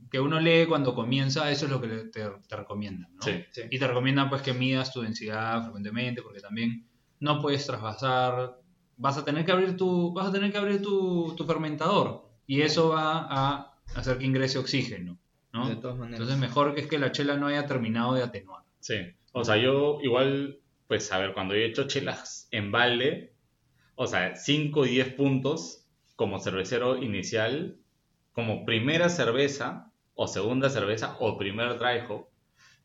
que 0.09 0.19
uno 0.19 0.39
lee 0.39 0.65
cuando 0.67 0.95
comienza, 0.95 1.51
eso 1.51 1.65
es 1.65 1.71
lo 1.71 1.79
que 1.79 1.87
te, 1.87 2.25
te 2.47 2.55
recomiendan, 2.55 3.13
¿no? 3.13 3.21
Sí. 3.21 3.43
Sí. 3.51 3.61
Y 3.69 3.77
te 3.77 3.87
recomiendan 3.87 4.27
pues 4.27 4.41
que 4.41 4.53
midas 4.53 4.91
tu 4.91 5.01
densidad 5.01 5.61
frecuentemente 5.61 6.23
porque 6.23 6.39
también 6.39 6.87
no 7.19 7.39
puedes 7.39 7.67
trasvasar 7.67 8.59
vas 8.97 9.17
a 9.17 9.23
tener 9.23 9.45
que 9.45 9.51
abrir 9.51 9.77
tu, 9.77 10.11
vas 10.11 10.27
a 10.27 10.31
tener 10.31 10.51
que 10.51 10.57
abrir 10.57 10.81
tu, 10.81 11.33
tu 11.35 11.45
fermentador 11.45 12.29
y 12.45 12.61
eso 12.61 12.89
va 12.89 13.27
a 13.29 13.79
hacer 13.95 14.17
que 14.17 14.25
ingrese 14.25 14.57
oxígeno, 14.57 15.17
¿no? 15.53 15.67
De 15.67 15.75
todas 15.75 15.97
maneras. 15.97 16.19
Entonces 16.21 16.39
mejor 16.39 16.75
que 16.75 16.81
es 16.81 16.87
que 16.87 16.99
la 16.99 17.11
chela 17.11 17.37
no 17.37 17.47
haya 17.47 17.65
terminado 17.65 18.13
de 18.13 18.23
atenuar. 18.23 18.63
Sí. 18.79 18.95
O 19.31 19.43
sea, 19.43 19.57
yo 19.57 19.99
igual, 20.01 20.59
pues 20.87 21.11
a 21.11 21.19
ver, 21.19 21.33
cuando 21.33 21.53
yo 21.53 21.61
he 21.61 21.65
hecho 21.65 21.87
chelas 21.87 22.47
en 22.51 22.71
balde, 22.71 23.33
o 23.95 24.07
sea, 24.07 24.35
5 24.35 24.85
y 24.85 24.89
10 24.89 25.13
puntos 25.13 25.85
como 26.15 26.39
cervecero 26.39 27.01
inicial, 27.01 27.77
como 28.33 28.65
primera 28.65 29.09
cerveza 29.09 29.91
o 30.15 30.27
segunda 30.27 30.69
cerveza 30.69 31.17
o 31.19 31.37
primer 31.37 31.77
dry 31.77 31.99
hop, 32.07 32.27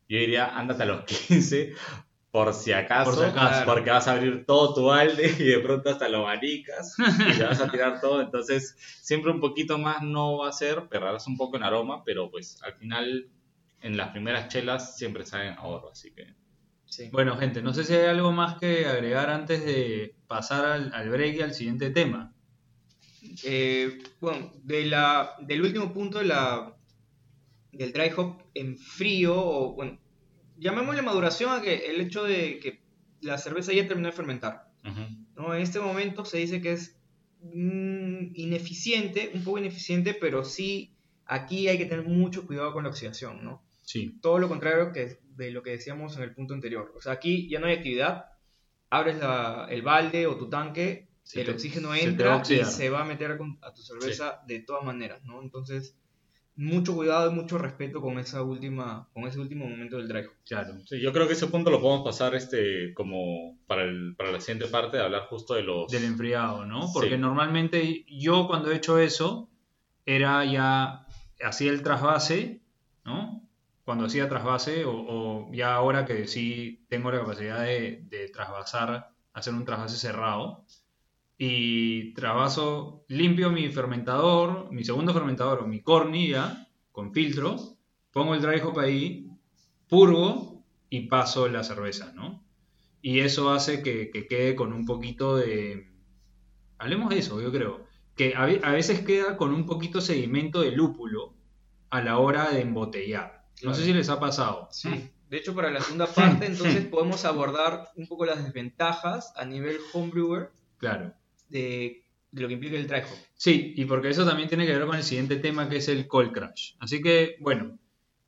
yo 0.07 0.19
diría, 0.19 0.57
ándate 0.57 0.83
a 0.83 0.85
los 0.85 1.03
15 1.27 1.73
por 2.35 2.53
si 2.53 2.73
acaso, 2.73 3.11
Por 3.11 3.19
si 3.23 3.29
acaso. 3.29 3.63
porque 3.63 3.89
vas 3.91 4.09
a 4.09 4.11
abrir 4.11 4.45
todo 4.45 4.73
tu 4.73 4.83
balde 4.87 5.33
y 5.39 5.43
de 5.45 5.59
pronto 5.59 5.89
hasta 5.89 6.09
lo 6.09 6.25
manicas 6.25 6.93
y 6.99 7.37
te 7.37 7.43
vas 7.45 7.61
a 7.61 7.71
tirar 7.71 8.01
todo, 8.01 8.19
entonces 8.21 8.75
siempre 8.77 9.31
un 9.31 9.39
poquito 9.39 9.77
más 9.77 10.01
no 10.01 10.39
va 10.39 10.49
a 10.49 10.51
ser, 10.51 10.89
perderás 10.89 11.27
un 11.27 11.37
poco 11.37 11.55
en 11.55 11.63
aroma, 11.63 12.03
pero 12.03 12.29
pues 12.29 12.61
al 12.61 12.73
final 12.73 13.29
en 13.79 13.95
las 13.95 14.09
primeras 14.09 14.49
chelas 14.49 14.97
siempre 14.97 15.25
saben 15.25 15.53
a 15.53 15.63
oro, 15.63 15.91
así 15.91 16.11
que... 16.11 16.27
Sí. 16.87 17.07
Bueno, 17.09 17.37
gente, 17.37 17.61
no 17.61 17.73
sé 17.73 17.85
si 17.85 17.93
hay 17.93 18.07
algo 18.07 18.33
más 18.33 18.57
que 18.57 18.85
agregar 18.85 19.29
antes 19.29 19.63
de 19.65 20.13
pasar 20.27 20.65
al, 20.65 20.93
al 20.93 21.09
break 21.09 21.37
y 21.37 21.41
al 21.41 21.53
siguiente 21.53 21.89
tema. 21.89 22.33
Eh, 23.45 24.03
bueno, 24.19 24.51
de 24.61 24.87
la, 24.87 25.37
del 25.39 25.61
último 25.61 25.93
punto 25.93 26.17
de 26.19 26.25
la, 26.25 26.75
del 27.71 27.93
dry 27.93 28.11
hop 28.17 28.43
en 28.53 28.77
frío, 28.77 29.35
o 29.37 29.73
bueno, 29.73 29.99
llamémosle 30.57 31.01
maduración 31.01 31.51
a 31.51 31.61
que 31.61 31.87
el 31.91 32.01
hecho 32.01 32.23
de 32.23 32.59
que 32.59 32.81
la 33.21 33.37
cerveza 33.37 33.73
ya 33.73 33.87
terminó 33.87 34.07
de 34.09 34.13
fermentar. 34.15 34.69
ujú. 34.83 35.01
¿no? 35.35 35.53
En 35.55 35.61
este 35.61 35.79
momento 35.79 36.23
se 36.25 36.37
dice 36.37 36.61
que 36.61 36.71
es 36.73 36.97
mm, 37.41 38.31
ineficiente, 38.35 39.31
un 39.33 39.43
poco 39.43 39.57
ineficiente, 39.59 40.13
pero 40.13 40.43
sí 40.43 40.95
aquí 41.25 41.67
hay 41.67 41.77
que 41.77 41.85
tener 41.85 42.05
mucho 42.05 42.45
cuidado 42.45 42.71
con 42.73 42.83
la 42.83 42.89
oxidación, 42.89 43.43
¿no? 43.43 43.63
Sí, 43.83 44.17
Todo 44.21 44.39
lo 44.39 44.47
contrario 44.49 44.91
que 44.91 45.19
de 45.35 45.51
lo 45.51 45.61
que 45.61 45.71
decíamos 45.71 46.15
en 46.17 46.23
el 46.23 46.33
punto 46.33 46.53
anterior. 46.53 46.91
O 46.95 47.01
sea, 47.01 47.13
aquí 47.13 47.47
ya 47.49 47.59
no 47.59 47.67
hay 47.67 47.75
actividad, 47.75 48.25
abres 48.89 49.17
la- 49.19 49.67
el 49.69 49.81
balde 49.81 50.25
o 50.27 50.37
tu 50.37 50.49
tanque, 50.49 51.09
Se 51.23 51.41
el 51.41 51.47
te- 51.47 51.51
oxígeno 51.53 51.93
se 51.93 52.03
entra 52.03 52.35
y 52.35 52.39
oxidar. 52.39 52.65
se 52.65 52.89
va 52.89 53.01
a 53.01 53.05
meter 53.05 53.37
a 53.61 53.73
tu 53.73 53.81
cerveza 53.81 54.41
de 54.47 54.59
todas 54.59 54.83
maneras, 54.85 55.23
¿no? 55.23 55.41
Entonces, 55.41 55.97
mucho 56.57 56.95
cuidado 56.95 57.29
y 57.31 57.35
mucho 57.35 57.57
respeto 57.57 57.99
con 58.01 58.17
esa 58.17 58.41
última, 58.41 59.07
con 59.13 59.27
ese 59.27 59.39
último 59.39 59.67
momento 59.67 59.97
del 59.97 60.09
hop. 60.25 60.31
claro. 60.45 60.75
Sí, 60.85 61.01
yo 61.01 61.11
creo 61.11 61.27
que 61.27 61.33
ese 61.33 61.47
punto 61.47 61.69
lo 61.69 61.81
podemos 61.81 62.05
pasar 62.05 62.33
este 62.35 62.93
como 62.93 63.57
para, 63.67 63.83
el, 63.83 64.15
para 64.17 64.31
la 64.31 64.39
siguiente 64.39 64.67
parte 64.67 64.97
de 64.97 65.03
hablar 65.03 65.23
justo 65.27 65.53
de 65.55 65.63
los... 65.63 65.91
Del 65.91 66.05
enfriado, 66.05 66.65
¿no? 66.65 66.89
Porque 66.93 67.09
Sí. 67.11 67.17
normalmente 67.17 68.05
yo 68.07 68.47
cuando 68.47 68.71
he 68.71 68.75
hecho 68.77 68.99
eso, 68.99 69.49
era 70.05 70.45
ya, 70.45 71.05
hacía 71.43 71.71
el 71.71 71.83
trasvase, 71.83 72.61
¿no? 73.03 73.41
Cuando 73.83 74.05
hacía 74.05 74.29
trasvase, 74.29 74.85
o, 74.85 74.93
o 74.95 75.53
ya 75.53 75.75
ahora 75.75 76.05
que 76.05 76.27
sí 76.27 76.85
tengo 76.89 77.11
la 77.11 77.19
capacidad 77.19 77.61
de, 77.63 78.01
de 78.09 78.29
trasvasar, 78.29 79.09
hacer 79.33 79.53
un 79.53 79.65
trasvase 79.65 79.97
cerrado, 79.97 80.63
y 81.37 82.13
trasvaso, 82.13 83.03
limpio 83.09 83.49
mi 83.51 83.69
fermentador, 83.69 84.71
mi 84.71 84.83
segundo 84.83 85.13
fermentador 85.13 85.59
o 85.61 85.67
mi 85.67 85.81
corny 85.81 86.29
ya, 86.29 86.67
con 86.91 87.11
filtro, 87.13 87.57
pongo 88.11 88.35
el 88.35 88.41
dry 88.41 88.59
hop 88.61 88.79
ahí, 88.79 89.29
purgo 89.89 90.63
y 90.89 91.01
paso 91.07 91.47
la 91.49 91.63
cerveza, 91.63 92.13
¿no? 92.13 92.43
Y 93.01 93.19
eso 93.19 93.51
hace 93.51 93.83
que, 93.83 94.09
que 94.09 94.27
quede 94.27 94.55
con 94.55 94.73
un 94.73 94.85
poquito 94.85 95.35
de... 95.37 95.91
Hablemos 96.77 97.09
de 97.09 97.19
eso, 97.19 97.41
yo 97.41 97.51
creo. 97.51 97.85
Que 98.15 98.33
a, 98.35 98.45
ve- 98.45 98.61
a 98.63 98.71
veces 98.71 99.01
queda 99.01 99.37
con 99.37 99.53
un 99.53 99.65
poquito 99.65 100.01
sedimento 100.01 100.61
de 100.61 100.71
lúpulo 100.71 101.35
a 101.89 102.01
la 102.01 102.17
hora 102.17 102.49
de 102.49 102.61
embotellar. 102.61 103.45
No 103.63 103.73
sé 103.73 103.83
si 103.83 103.93
les 103.93 104.09
ha 104.09 104.19
pasado. 104.19 104.69
Sí. 104.71 105.11
De 105.29 105.37
hecho, 105.37 105.53
para 105.53 105.69
la 105.69 105.81
segunda 105.81 106.07
parte, 106.07 106.45
entonces 106.47 106.85
podemos 106.85 107.25
abordar 107.25 107.89
un 107.95 108.07
poco 108.07 108.25
las 108.25 108.43
desventajas 108.43 109.33
a 109.35 109.45
nivel 109.45 109.77
homebrewer 109.93 110.49
Claro. 110.77 111.13
De, 111.49 112.03
lo 112.31 112.47
que 112.47 112.53
implica 112.53 112.77
el 112.77 112.87
dry 112.87 112.99
hop. 112.99 113.17
Sí, 113.33 113.73
y 113.75 113.85
porque 113.85 114.09
eso 114.09 114.25
también 114.25 114.49
tiene 114.49 114.65
que 114.65 114.73
ver 114.73 114.85
con 114.85 114.95
el 114.95 115.03
siguiente 115.03 115.37
tema 115.37 115.69
que 115.69 115.77
es 115.77 115.87
el 115.87 116.07
cold 116.07 116.31
crash. 116.31 116.73
Así 116.79 117.01
que, 117.01 117.37
bueno, 117.39 117.77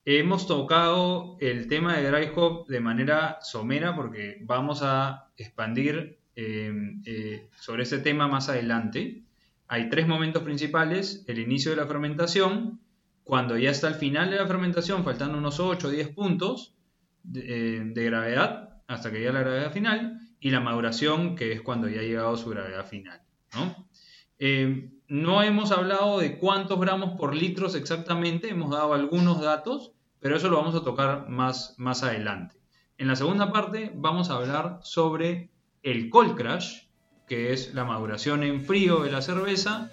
hemos 0.05 0.47
tocado 0.47 1.37
el 1.41 1.67
tema 1.67 1.97
de 1.97 2.09
dry 2.09 2.31
hop 2.35 2.67
de 2.67 2.79
manera 2.79 3.39
somera 3.41 3.95
porque 3.95 4.37
vamos 4.41 4.79
a 4.81 5.29
expandir 5.37 6.17
eh, 6.35 6.71
eh, 7.05 7.49
sobre 7.59 7.83
ese 7.83 7.99
tema 7.99 8.27
más 8.27 8.47
adelante. 8.47 9.23
Hay 9.67 9.89
tres 9.89 10.07
momentos 10.07 10.43
principales, 10.43 11.25
el 11.27 11.39
inicio 11.39 11.71
de 11.71 11.77
la 11.77 11.87
fermentación, 11.87 12.79
cuando 13.23 13.57
ya 13.57 13.71
está 13.71 13.87
al 13.87 13.95
final 13.95 14.29
de 14.29 14.37
la 14.37 14.47
fermentación, 14.47 15.03
faltando 15.03 15.37
unos 15.37 15.59
8 15.59 15.87
o 15.87 15.91
10 15.91 16.09
puntos 16.09 16.73
de, 17.23 17.41
eh, 17.41 17.81
de 17.83 18.05
gravedad, 18.05 18.81
hasta 18.87 19.11
que 19.11 19.17
llegue 19.17 19.33
la 19.33 19.41
gravedad 19.41 19.73
final, 19.73 20.21
y 20.39 20.51
la 20.51 20.59
maduración, 20.59 21.35
que 21.35 21.51
es 21.51 21.61
cuando 21.61 21.87
ya 21.87 21.99
ha 21.99 22.03
llegado 22.03 22.37
su 22.37 22.49
gravedad 22.49 22.85
final. 22.85 23.21
¿no? 23.53 23.87
Eh, 24.39 24.89
no 25.07 25.41
hemos 25.41 25.71
hablado 25.71 26.19
de 26.19 26.37
cuántos 26.37 26.79
gramos 26.79 27.17
por 27.17 27.35
litros 27.35 27.75
exactamente, 27.75 28.49
hemos 28.49 28.71
dado 28.71 28.93
algunos 28.93 29.41
datos, 29.41 29.93
pero 30.19 30.35
eso 30.35 30.49
lo 30.49 30.57
vamos 30.57 30.75
a 30.75 30.83
tocar 30.83 31.29
más, 31.29 31.75
más 31.77 32.03
adelante. 32.03 32.55
En 32.97 33.07
la 33.07 33.15
segunda 33.15 33.51
parte 33.51 33.91
vamos 33.95 34.29
a 34.29 34.35
hablar 34.35 34.79
sobre 34.81 35.49
el 35.83 36.09
cold 36.09 36.35
crash, 36.35 36.87
que 37.27 37.53
es 37.53 37.73
la 37.73 37.85
maduración 37.85 38.43
en 38.43 38.61
frío 38.65 39.03
de 39.03 39.11
la 39.11 39.21
cerveza 39.21 39.89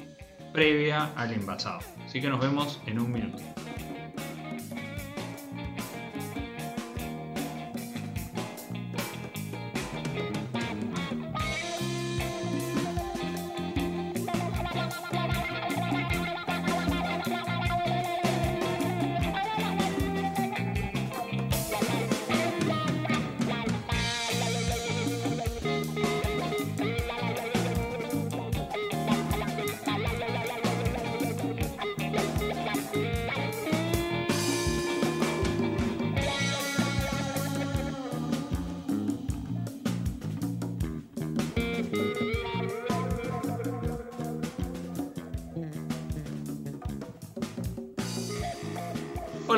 previa 0.53 1.13
al 1.17 1.33
envasado. 1.33 1.81
Así 2.05 2.21
que 2.21 2.29
nos 2.29 2.41
vemos 2.41 2.81
en 2.87 2.99
un 2.99 3.13
minuto. 3.13 3.43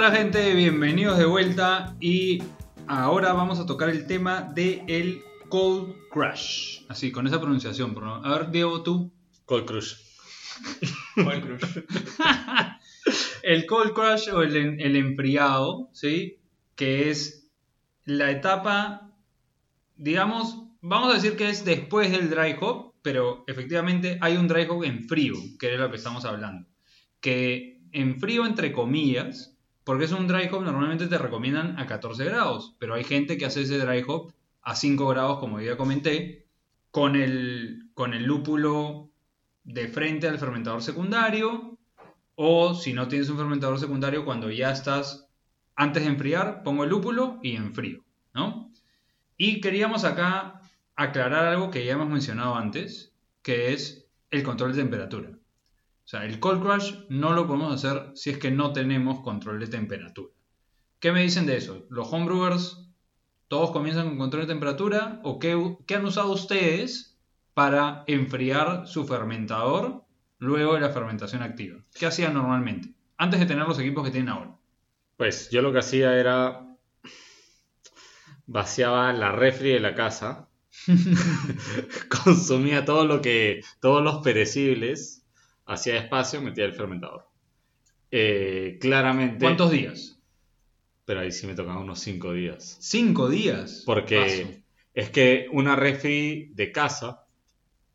Hola 0.06 0.18
gente, 0.18 0.54
bienvenidos 0.54 1.18
de 1.18 1.24
vuelta 1.24 1.96
y 1.98 2.40
ahora 2.86 3.32
vamos 3.32 3.58
a 3.58 3.66
tocar 3.66 3.88
el 3.88 4.06
tema 4.06 4.42
de 4.42 4.84
el 4.86 5.20
cold 5.48 5.96
crash. 6.12 6.82
Así, 6.88 7.10
con 7.10 7.26
esa 7.26 7.40
pronunciación. 7.40 7.92
por. 7.92 8.04
A 8.04 8.20
ver, 8.20 8.52
Diego, 8.52 8.84
tú. 8.84 9.12
Cold 9.46 9.64
Crush. 9.64 9.94
El 13.42 13.66
cold 13.66 13.94
crash 13.94 14.28
o 14.28 14.42
el, 14.42 14.80
el 14.80 14.94
enfriado, 14.94 15.90
¿sí? 15.92 16.38
Que 16.76 17.10
es 17.10 17.50
la 18.04 18.30
etapa, 18.30 19.10
digamos, 19.96 20.68
vamos 20.82 21.10
a 21.10 21.14
decir 21.14 21.36
que 21.36 21.48
es 21.48 21.64
después 21.64 22.12
del 22.12 22.30
dry 22.30 22.54
hop, 22.60 22.94
pero 23.02 23.42
efectivamente 23.48 24.18
hay 24.20 24.36
un 24.36 24.46
dry 24.46 24.68
hop 24.68 24.84
en 24.84 25.08
frío, 25.08 25.34
que 25.58 25.74
es 25.74 25.80
lo 25.80 25.90
que 25.90 25.96
estamos 25.96 26.24
hablando. 26.24 26.68
Que 27.20 27.80
en 27.90 28.20
frío, 28.20 28.46
entre 28.46 28.72
comillas, 28.72 29.55
porque 29.86 30.06
es 30.06 30.10
un 30.10 30.26
dry 30.26 30.48
hop, 30.50 30.64
normalmente 30.64 31.06
te 31.06 31.16
recomiendan 31.16 31.78
a 31.78 31.86
14 31.86 32.24
grados, 32.24 32.74
pero 32.80 32.94
hay 32.94 33.04
gente 33.04 33.38
que 33.38 33.46
hace 33.46 33.62
ese 33.62 33.78
dry 33.78 34.02
hop 34.04 34.32
a 34.62 34.74
5 34.74 35.06
grados, 35.06 35.38
como 35.38 35.60
ya 35.60 35.76
comenté, 35.76 36.44
con 36.90 37.14
el, 37.14 37.88
con 37.94 38.12
el 38.12 38.24
lúpulo 38.24 39.10
de 39.62 39.86
frente 39.86 40.26
al 40.26 40.40
fermentador 40.40 40.82
secundario, 40.82 41.78
o 42.34 42.74
si 42.74 42.94
no 42.94 43.06
tienes 43.06 43.28
un 43.28 43.36
fermentador 43.36 43.78
secundario, 43.78 44.24
cuando 44.24 44.50
ya 44.50 44.72
estás 44.72 45.28
antes 45.76 46.02
de 46.02 46.08
enfriar, 46.08 46.64
pongo 46.64 46.82
el 46.82 46.90
lúpulo 46.90 47.38
y 47.40 47.54
enfrío, 47.54 48.02
¿no? 48.34 48.72
Y 49.36 49.60
queríamos 49.60 50.02
acá 50.02 50.62
aclarar 50.96 51.46
algo 51.46 51.70
que 51.70 51.86
ya 51.86 51.92
hemos 51.92 52.08
mencionado 52.08 52.56
antes, 52.56 53.12
que 53.40 53.72
es 53.72 54.08
el 54.32 54.42
control 54.42 54.72
de 54.72 54.82
temperatura. 54.82 55.30
O 56.06 56.08
sea, 56.08 56.24
el 56.24 56.38
cold 56.38 56.62
crash 56.62 56.94
no 57.08 57.32
lo 57.32 57.48
podemos 57.48 57.74
hacer 57.74 58.12
si 58.14 58.30
es 58.30 58.38
que 58.38 58.52
no 58.52 58.72
tenemos 58.72 59.24
control 59.24 59.58
de 59.58 59.66
temperatura. 59.66 60.32
¿Qué 61.00 61.10
me 61.10 61.22
dicen 61.22 61.46
de 61.46 61.56
eso? 61.56 61.84
¿Los 61.90 62.12
homebrewers 62.12 62.88
todos 63.48 63.72
comienzan 63.72 64.10
con 64.10 64.18
control 64.18 64.42
de 64.42 64.52
temperatura? 64.52 65.20
¿O 65.24 65.40
qué, 65.40 65.76
qué 65.84 65.96
han 65.96 66.04
usado 66.04 66.30
ustedes 66.30 67.18
para 67.54 68.04
enfriar 68.06 68.86
su 68.86 69.04
fermentador 69.04 70.04
luego 70.38 70.74
de 70.74 70.80
la 70.82 70.90
fermentación 70.90 71.42
activa? 71.42 71.80
¿Qué 71.92 72.06
hacían 72.06 72.34
normalmente? 72.34 72.94
Antes 73.16 73.40
de 73.40 73.46
tener 73.46 73.66
los 73.66 73.80
equipos 73.80 74.04
que 74.04 74.12
tienen 74.12 74.28
ahora. 74.28 74.56
Pues 75.16 75.50
yo 75.50 75.60
lo 75.60 75.72
que 75.72 75.80
hacía 75.80 76.16
era 76.16 76.68
vaciaba 78.46 79.12
la 79.12 79.32
refri 79.32 79.70
de 79.70 79.80
la 79.80 79.96
casa, 79.96 80.48
consumía 82.24 82.84
todo 82.84 83.04
lo 83.06 83.20
que, 83.20 83.62
todos 83.80 84.04
los 84.04 84.18
perecibles, 84.18 85.25
hacía 85.66 85.96
espacio, 85.96 86.40
metía 86.40 86.64
el 86.64 86.72
fermentador. 86.72 87.26
Eh, 88.10 88.78
claramente. 88.80 89.44
¿Cuántos 89.44 89.70
días? 89.70 90.18
Pero 91.04 91.20
ahí 91.20 91.32
sí 91.32 91.46
me 91.46 91.54
tocaban 91.54 91.82
unos 91.82 92.00
5 92.00 92.32
días. 92.32 92.78
¿Cinco 92.80 93.28
días? 93.28 93.82
Porque 93.84 94.20
Paso. 94.20 94.62
es 94.94 95.10
que 95.10 95.48
una 95.52 95.76
refri 95.76 96.50
de 96.54 96.72
casa, 96.72 97.26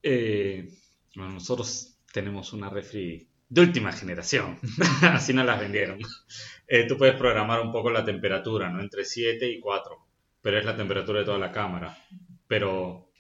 eh, 0.04 0.70
bueno, 1.16 1.34
nosotros 1.34 1.98
tenemos 2.14 2.54
una 2.54 2.70
refri 2.70 3.28
de 3.50 3.62
última 3.62 3.92
generación, 3.92 4.58
así 5.02 5.34
nos 5.34 5.46
las 5.46 5.60
vendieron. 5.60 6.00
Eh, 6.68 6.88
tú 6.88 6.98
puedes 6.98 7.16
programar 7.16 7.60
un 7.60 7.72
poco 7.72 7.90
la 7.90 8.06
temperatura, 8.06 8.70
¿no? 8.70 8.80
Entre 8.80 9.04
7 9.04 9.46
y 9.50 9.60
4, 9.60 9.98
pero 10.42 10.58
es 10.58 10.64
la 10.64 10.78
temperatura 10.78 11.20
de 11.20 11.26
toda 11.26 11.38
la 11.38 11.52
cámara. 11.52 11.98
Pero, 12.48 13.12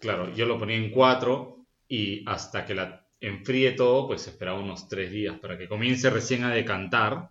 claro, 0.00 0.32
yo 0.34 0.46
lo 0.46 0.56
ponía 0.56 0.76
en 0.76 0.92
4 0.92 1.66
y 1.88 2.22
hasta 2.26 2.64
que 2.64 2.76
la 2.76 3.01
enfríe 3.22 3.72
todo, 3.72 4.08
pues 4.08 4.26
esperaba 4.26 4.58
unos 4.58 4.88
3 4.88 5.10
días 5.10 5.38
para 5.38 5.56
que 5.56 5.68
comience 5.68 6.10
recién 6.10 6.44
a 6.44 6.52
decantar. 6.52 7.30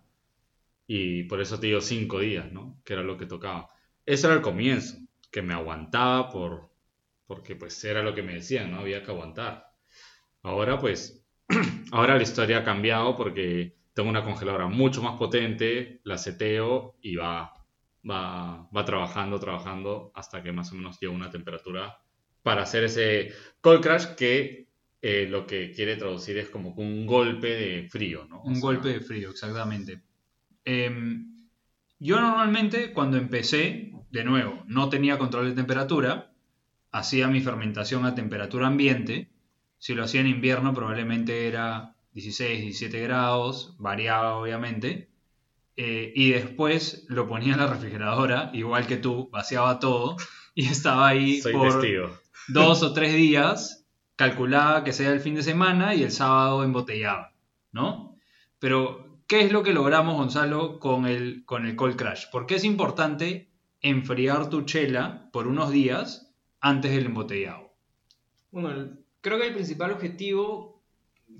Y 0.86 1.24
por 1.24 1.40
eso 1.40 1.60
te 1.60 1.68
digo 1.68 1.80
5 1.80 2.20
días, 2.20 2.50
¿no? 2.50 2.80
Que 2.84 2.94
era 2.94 3.02
lo 3.02 3.16
que 3.16 3.26
tocaba. 3.26 3.68
Eso 4.04 4.26
era 4.26 4.36
el 4.36 4.42
comienzo, 4.42 4.98
que 5.30 5.42
me 5.42 5.54
aguantaba 5.54 6.30
por, 6.30 6.70
porque 7.26 7.56
pues 7.56 7.82
era 7.84 8.02
lo 8.02 8.14
que 8.14 8.22
me 8.22 8.34
decían, 8.34 8.70
¿no? 8.70 8.80
Había 8.80 9.02
que 9.02 9.10
aguantar. 9.10 9.68
Ahora 10.42 10.78
pues, 10.78 11.24
ahora 11.92 12.16
la 12.16 12.22
historia 12.22 12.58
ha 12.58 12.64
cambiado 12.64 13.16
porque 13.16 13.76
tengo 13.94 14.08
una 14.08 14.24
congeladora 14.24 14.68
mucho 14.68 15.02
más 15.02 15.18
potente, 15.18 16.00
la 16.04 16.16
seteo 16.16 16.96
y 17.02 17.16
va, 17.16 17.52
va, 18.08 18.68
va 18.74 18.84
trabajando, 18.84 19.38
trabajando 19.38 20.10
hasta 20.14 20.42
que 20.42 20.52
más 20.52 20.72
o 20.72 20.76
menos 20.76 20.98
llega 20.98 21.12
una 21.12 21.30
temperatura 21.30 21.98
para 22.42 22.62
hacer 22.62 22.84
ese 22.84 23.32
cold 23.60 23.82
crash 23.82 24.14
que 24.16 24.71
eh, 25.02 25.26
lo 25.28 25.46
que 25.46 25.72
quiere 25.72 25.96
traducir 25.96 26.38
es 26.38 26.48
como 26.50 26.70
un 26.70 27.06
golpe 27.06 27.48
de 27.48 27.88
frío, 27.90 28.26
¿no? 28.30 28.42
O 28.42 28.48
Un 28.48 28.54
sea, 28.56 28.62
golpe 28.62 28.88
de 28.90 29.00
frío, 29.00 29.30
exactamente. 29.30 30.02
Em, 30.64 31.48
yo 31.98 32.20
normalmente 32.20 32.92
cuando 32.92 33.16
empecé, 33.16 33.92
de 34.10 34.24
nuevo, 34.24 34.62
no 34.66 34.88
tenía 34.88 35.18
control 35.18 35.48
de 35.50 35.54
temperatura, 35.54 36.32
hacía 36.92 37.28
mi 37.28 37.40
fermentación 37.40 38.04
a 38.06 38.14
temperatura 38.14 38.66
ambiente. 38.68 39.30
Si 39.78 39.94
lo 39.94 40.04
hacía 40.04 40.20
en 40.20 40.28
invierno 40.28 40.74
probablemente 40.74 41.48
era 41.48 41.96
16, 42.12 42.60
17 42.62 43.00
grados, 43.00 43.76
variaba 43.78 44.36
obviamente. 44.36 45.10
Eh, 45.76 46.12
y 46.14 46.30
después 46.32 47.06
lo 47.08 47.26
ponía 47.28 47.54
en 47.54 47.60
la 47.60 47.66
refrigeradora, 47.66 48.50
igual 48.52 48.86
que 48.86 48.98
tú, 48.98 49.30
vaciaba 49.30 49.78
todo 49.80 50.16
y 50.54 50.66
estaba 50.68 51.08
ahí 51.08 51.40
Soy 51.40 51.52
por 51.52 51.80
testigo. 51.80 52.20
dos 52.48 52.82
o 52.82 52.92
tres 52.92 53.14
días, 53.14 53.81
calculaba 54.22 54.84
que 54.84 54.92
sea 54.92 55.10
el 55.10 55.18
fin 55.18 55.34
de 55.34 55.42
semana 55.42 55.96
y 55.96 56.04
el 56.04 56.12
sábado 56.12 56.62
embotellaba, 56.62 57.34
¿no? 57.72 58.16
Pero, 58.60 59.18
¿qué 59.26 59.40
es 59.40 59.50
lo 59.50 59.64
que 59.64 59.72
logramos, 59.72 60.14
Gonzalo, 60.14 60.78
con 60.78 61.06
el, 61.06 61.44
con 61.44 61.66
el 61.66 61.74
cold 61.74 61.96
crash? 61.96 62.26
¿Por 62.30 62.46
qué 62.46 62.54
es 62.54 62.62
importante 62.62 63.50
enfriar 63.80 64.48
tu 64.48 64.62
chela 64.62 65.28
por 65.32 65.48
unos 65.48 65.72
días 65.72 66.32
antes 66.60 66.92
del 66.92 67.06
embotellado? 67.06 67.74
Bueno, 68.52 68.96
creo 69.20 69.40
que 69.40 69.48
el 69.48 69.54
principal 69.54 69.90
objetivo, 69.90 70.84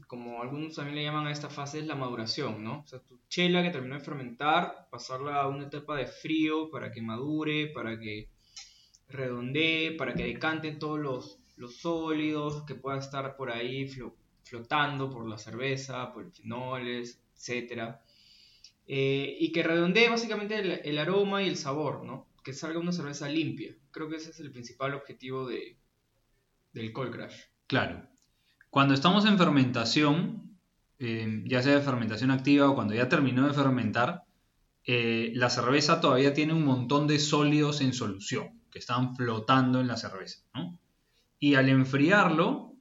como 0.09 0.43
algunos 0.43 0.75
también 0.75 0.97
le 0.97 1.05
llaman 1.05 1.29
a 1.29 1.33
esta 1.33 1.51
fase, 1.51 1.79
es 1.79 1.87
la 1.87 1.95
maduración, 1.95 2.65
¿no? 2.65 2.81
O 2.81 2.87
sea, 2.89 2.99
tu 2.99 3.21
chela 3.29 3.63
que 3.63 3.71
terminó 3.71 3.95
de 3.95 4.01
fermentar, 4.01 4.89
pasarla 4.91 5.41
a 5.41 5.47
una 5.47 5.67
etapa 5.67 5.95
de 5.95 6.09
frío 6.09 6.69
para 6.69 6.91
que 6.91 7.01
madure, 7.01 7.69
para 7.69 7.97
que 7.97 8.29
redondee, 9.07 9.93
para 9.93 10.15
que 10.15 10.25
decanten 10.25 10.81
todos 10.81 10.99
los, 10.99 11.42
los 11.57 11.77
sólidos 11.77 12.65
que 12.65 12.75
puedan 12.75 13.01
estar 13.01 13.37
por 13.37 13.51
ahí 13.51 13.87
flo- 13.89 14.15
flotando 14.45 15.11
por 15.11 15.29
la 15.29 15.39
cerveza, 15.39 16.13
por 16.13 16.31
fenoles, 16.33 17.21
etc. 17.37 17.97
y 18.87 19.53
que 19.53 19.63
redondee 19.63 20.09
básicamente 20.09 20.59
el, 20.59 20.71
el 20.85 20.99
aroma 20.99 21.43
y 21.43 21.49
el 21.49 21.57
sabor, 21.57 22.05
¿no? 22.05 22.27
Que 22.43 22.53
salga 22.53 22.79
una 22.81 22.93
cerveza 22.93 23.29
limpia. 23.29 23.75
Creo 23.91 24.09
que 24.09 24.17
ese 24.17 24.31
es 24.31 24.41
el 24.41 24.51
principal 24.51 24.95
objetivo 24.95 25.47
de, 25.47 25.77
del 26.73 26.93
cold 26.93 27.13
crash. 27.13 27.37
Claro. 27.67 28.07
Cuando 28.71 28.95
estamos 28.95 29.25
en 29.27 29.39
fermentación, 29.39 30.59
eh, 30.99 31.45
ya 31.47 31.63
sea 31.63 31.75
de 31.77 31.83
fermentación 31.83 32.31
activa 32.31 32.69
o 32.71 32.75
cuando 32.75 32.95
ya 32.95 33.09
terminó 33.09 33.47
de 33.47 33.55
fermentar, 33.55 34.25
eh, 34.85 35.31
la 35.35 35.49
cerveza 35.51 36.01
todavía 36.01 36.35
tiene 36.35 36.55
un 36.55 36.65
montón 36.65 37.07
de 37.07 37.19
sólidos 37.19 37.81
en 37.81 37.93
solución 37.93 38.61
que 38.71 38.79
están 38.81 39.15
flotando 39.15 39.81
en 39.81 39.87
la 39.87 39.97
cerveza, 39.97 40.43
¿no? 40.55 40.79
Y 41.43 41.57
al 41.57 41.69
enfriarlo, 41.69 42.77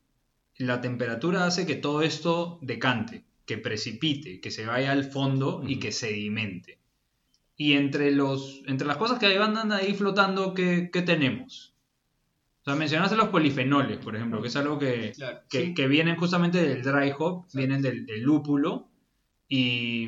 la 0.60 0.82
temperatura 0.82 1.48
hace 1.48 1.66
que 1.66 1.74
todo 1.74 2.04
esto 2.04 2.60
decante, 2.62 3.26
que 3.48 3.58
precipite, 3.58 4.40
que 4.40 4.52
se 4.52 4.68
vaya 4.68 4.92
al 4.92 5.06
fondo 5.06 5.64
y 5.66 5.80
que 5.80 5.92
sedimente. 5.92 6.78
Y 7.58 7.74
entre, 7.74 8.12
los, 8.12 8.62
entre 8.68 8.86
las 8.86 8.98
cosas 8.98 9.18
que 9.18 9.36
andan 9.36 9.72
ahí 9.72 9.96
flotando, 9.96 10.54
¿qué, 10.54 10.92
qué 10.94 11.02
tenemos? 11.02 11.74
O 12.62 12.66
sea, 12.66 12.76
mencionaste 12.76 13.16
los 13.16 13.30
polifenoles, 13.30 13.98
por 13.98 14.16
ejemplo, 14.16 14.40
que 14.44 14.50
es 14.50 14.56
algo 14.56 14.78
que, 14.78 15.14
Claro. 15.16 15.40
que, 15.50 15.66
sí. 15.66 15.74
que 15.74 15.88
vienen 15.88 16.16
justamente 16.16 16.62
del 16.62 16.84
dry 16.84 17.12
hop, 17.18 17.48
vienen 17.56 17.82
del, 17.82 18.06
del 18.06 18.22
lúpulo 18.22 18.92
y, 19.50 20.08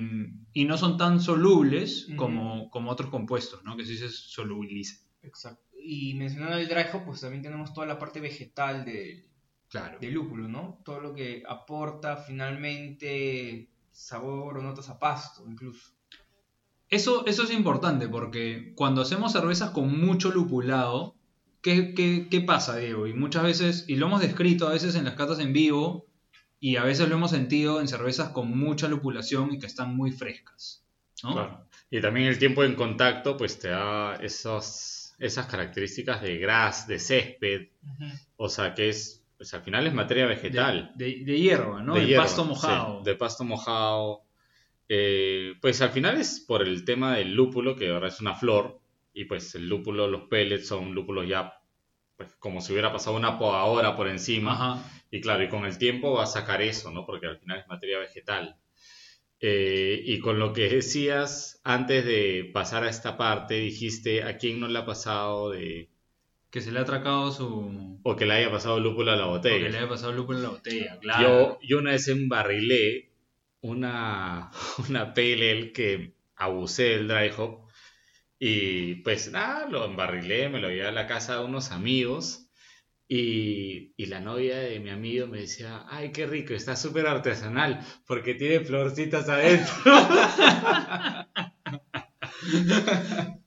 y 0.53 0.65
no 0.65 0.77
son 0.77 0.95
tan 0.97 1.19
solubles 1.19 2.07
como, 2.17 2.69
como 2.69 2.91
otros 2.91 3.09
compuestos, 3.09 3.63
¿no? 3.63 3.75
Que 3.75 3.83
sí 3.83 3.97
se 3.97 4.09
solubilizan. 4.09 4.99
Exacto. 5.23 5.72
Y 5.85 6.13
mencionando 6.13 6.57
el 6.57 6.67
dry 6.67 6.85
hop, 6.93 7.05
pues 7.05 7.21
también 7.21 7.43
tenemos 7.43 7.73
toda 7.73 7.85
la 7.85 7.99
parte 7.99 8.19
vegetal 8.19 8.85
del, 8.85 9.25
Claro. 9.69 9.97
del 9.99 10.13
lúpulo, 10.13 10.47
¿no? 10.47 10.79
Todo 10.85 11.01
lo 11.01 11.13
que 11.13 11.43
aporta 11.47 12.15
finalmente 12.17 13.69
sabor 13.91 14.57
o 14.57 14.61
notas 14.61 14.89
a 14.89 14.97
pasto, 14.97 15.43
incluso. 15.47 15.91
Eso, 16.89 17.25
eso 17.25 17.43
es 17.43 17.51
importante 17.51 18.07
porque 18.07 18.73
cuando 18.75 19.01
hacemos 19.01 19.31
cervezas 19.31 19.71
con 19.71 19.99
mucho 19.99 20.31
lupulado, 20.31 21.15
¿qué, 21.61 21.93
qué, 21.95 22.27
qué 22.29 22.41
pasa, 22.41 22.77
Diego? 22.77 23.07
Y 23.07 23.13
muchas 23.13 23.43
veces, 23.43 23.85
y 23.87 23.95
lo 23.95 24.05
hemos 24.05 24.21
descrito 24.21 24.67
a 24.67 24.73
veces 24.73 24.95
en 24.95 25.05
las 25.05 25.15
catas 25.15 25.39
en 25.39 25.53
vivo, 25.53 26.05
y 26.59 26.77
a 26.77 26.83
veces 26.83 27.09
lo 27.09 27.15
hemos 27.15 27.31
sentido 27.31 27.81
en 27.81 27.89
cervezas 27.89 28.29
con 28.29 28.57
mucha 28.57 28.87
lupulación 28.87 29.53
y 29.53 29.59
que 29.59 29.65
están 29.65 29.95
muy 29.97 30.11
frescas, 30.11 30.85
¿no? 31.21 31.33
Claro. 31.33 31.67
Y 31.89 31.99
también 31.99 32.27
el 32.27 32.39
tiempo 32.39 32.63
en 32.63 32.75
contacto, 32.75 33.35
pues 33.35 33.59
te 33.59 33.67
da 33.67 34.15
esos, 34.15 35.02
esas 35.19 35.45
características 35.47 36.21
de 36.21 36.37
gras, 36.37 36.87
de 36.87 36.99
césped, 36.99 37.67
o 38.35 38.49
sea 38.49 38.73
que 38.73 38.89
es, 38.89 39.23
pues 39.37 39.53
al 39.53 39.61
final 39.61 39.87
es 39.87 39.93
materia 39.93 40.25
vegetal. 40.25 40.91
De, 40.95 41.05
de- 41.05 41.25
de 41.25 41.39
hierba, 41.39 41.81
¿no? 41.81 41.95
de 41.95 42.01
De, 42.01 42.07
hierba, 42.07 42.23
pasto 42.23 42.43
sí, 42.43 42.49
mojado. 42.49 43.01
de 43.03 43.15
pasto 43.15 43.43
mojado. 43.43 44.23
Eh, 44.89 45.53
pues 45.61 45.81
al 45.81 45.89
final 45.91 46.17
es 46.17 46.43
por 46.47 46.61
el 46.61 46.83
tema 46.85 47.15
del 47.15 47.33
lúpulo, 47.33 47.75
que 47.75 47.89
ahora 47.89 48.09
es 48.09 48.19
una 48.21 48.35
flor, 48.35 48.79
y 49.13 49.25
pues 49.25 49.55
el 49.55 49.67
lúpulo, 49.69 50.07
los 50.07 50.23
pellets 50.23 50.67
son 50.67 50.93
lúpulos 50.93 51.27
ya, 51.27 51.53
pues 52.17 52.33
como 52.39 52.61
si 52.61 52.73
hubiera 52.73 52.91
pasado 52.91 53.15
una 53.15 53.37
podadora 53.39 53.95
por 53.95 54.07
encima. 54.07 54.53
Ajá. 54.53 54.83
Y 55.09 55.21
claro, 55.21 55.43
y 55.43 55.49
con 55.49 55.65
el 55.65 55.77
tiempo 55.77 56.13
va 56.13 56.23
a 56.23 56.27
sacar 56.27 56.61
eso, 56.61 56.91
¿no? 56.91 57.05
Porque 57.05 57.27
al 57.27 57.37
final 57.37 57.59
es 57.59 57.67
materia 57.67 57.99
vegetal. 57.99 58.55
Eh, 59.45 60.01
y 60.05 60.19
con 60.19 60.39
lo 60.39 60.53
que 60.53 60.69
decías 60.69 61.59
antes 61.65 62.05
de 62.05 62.49
pasar 62.53 62.85
a 62.85 62.89
esta 62.89 63.17
parte, 63.17 63.55
dijiste 63.55 64.23
a 64.23 64.37
quién 64.37 64.61
no 64.61 64.69
le 64.69 64.79
ha 64.79 64.85
pasado 64.85 65.49
de. 65.51 65.89
Que 66.49 66.61
se 66.61 66.71
le 66.71 66.79
ha 66.79 66.83
atracado 66.83 67.29
su. 67.29 67.99
o 68.03 68.15
que 68.15 68.25
le 68.25 68.35
haya 68.35 68.49
pasado 68.49 68.79
lúpulo 68.79 69.11
a 69.11 69.17
la 69.17 69.27
o 69.27 69.41
que 69.41 69.49
le 69.49 69.59
botella. 69.59 69.79
haya 69.79 69.89
pasado 69.89 70.13
lúpulo 70.13 70.37
en 70.37 70.43
la 70.43 70.49
botella, 70.49 70.97
claro. 71.01 71.21
Yo, 71.21 71.59
yo 71.61 71.77
una 71.79 71.91
vez 71.91 72.07
embarrilé 72.07 73.11
una, 73.59 74.49
una 74.89 75.13
ale 75.13 75.73
que 75.73 76.13
abusé 76.37 76.83
del 76.83 77.09
dry 77.09 77.29
hop. 77.37 77.67
Y 78.39 78.95
pues 79.03 79.29
nada, 79.29 79.67
lo 79.67 79.83
embarrilé, 79.83 80.47
me 80.47 80.61
lo 80.61 80.69
llevé 80.69 80.87
a 80.87 80.91
la 80.93 81.05
casa 81.05 81.39
de 81.39 81.43
unos 81.43 81.71
amigos. 81.71 82.42
Y, 83.15 83.93
y 83.95 84.05
la 84.07 84.19
novia 84.21 84.57
de 84.57 84.79
mi 84.79 84.89
amigo 84.89 85.27
me 85.27 85.41
decía, 85.41 85.85
ay, 85.87 86.11
qué 86.11 86.25
rico, 86.25 86.55
está 86.55 86.75
súper 86.75 87.05
artesanal, 87.05 87.79
porque 88.07 88.33
tiene 88.33 88.61
florcitas 88.61 89.29
adentro. 89.29 89.71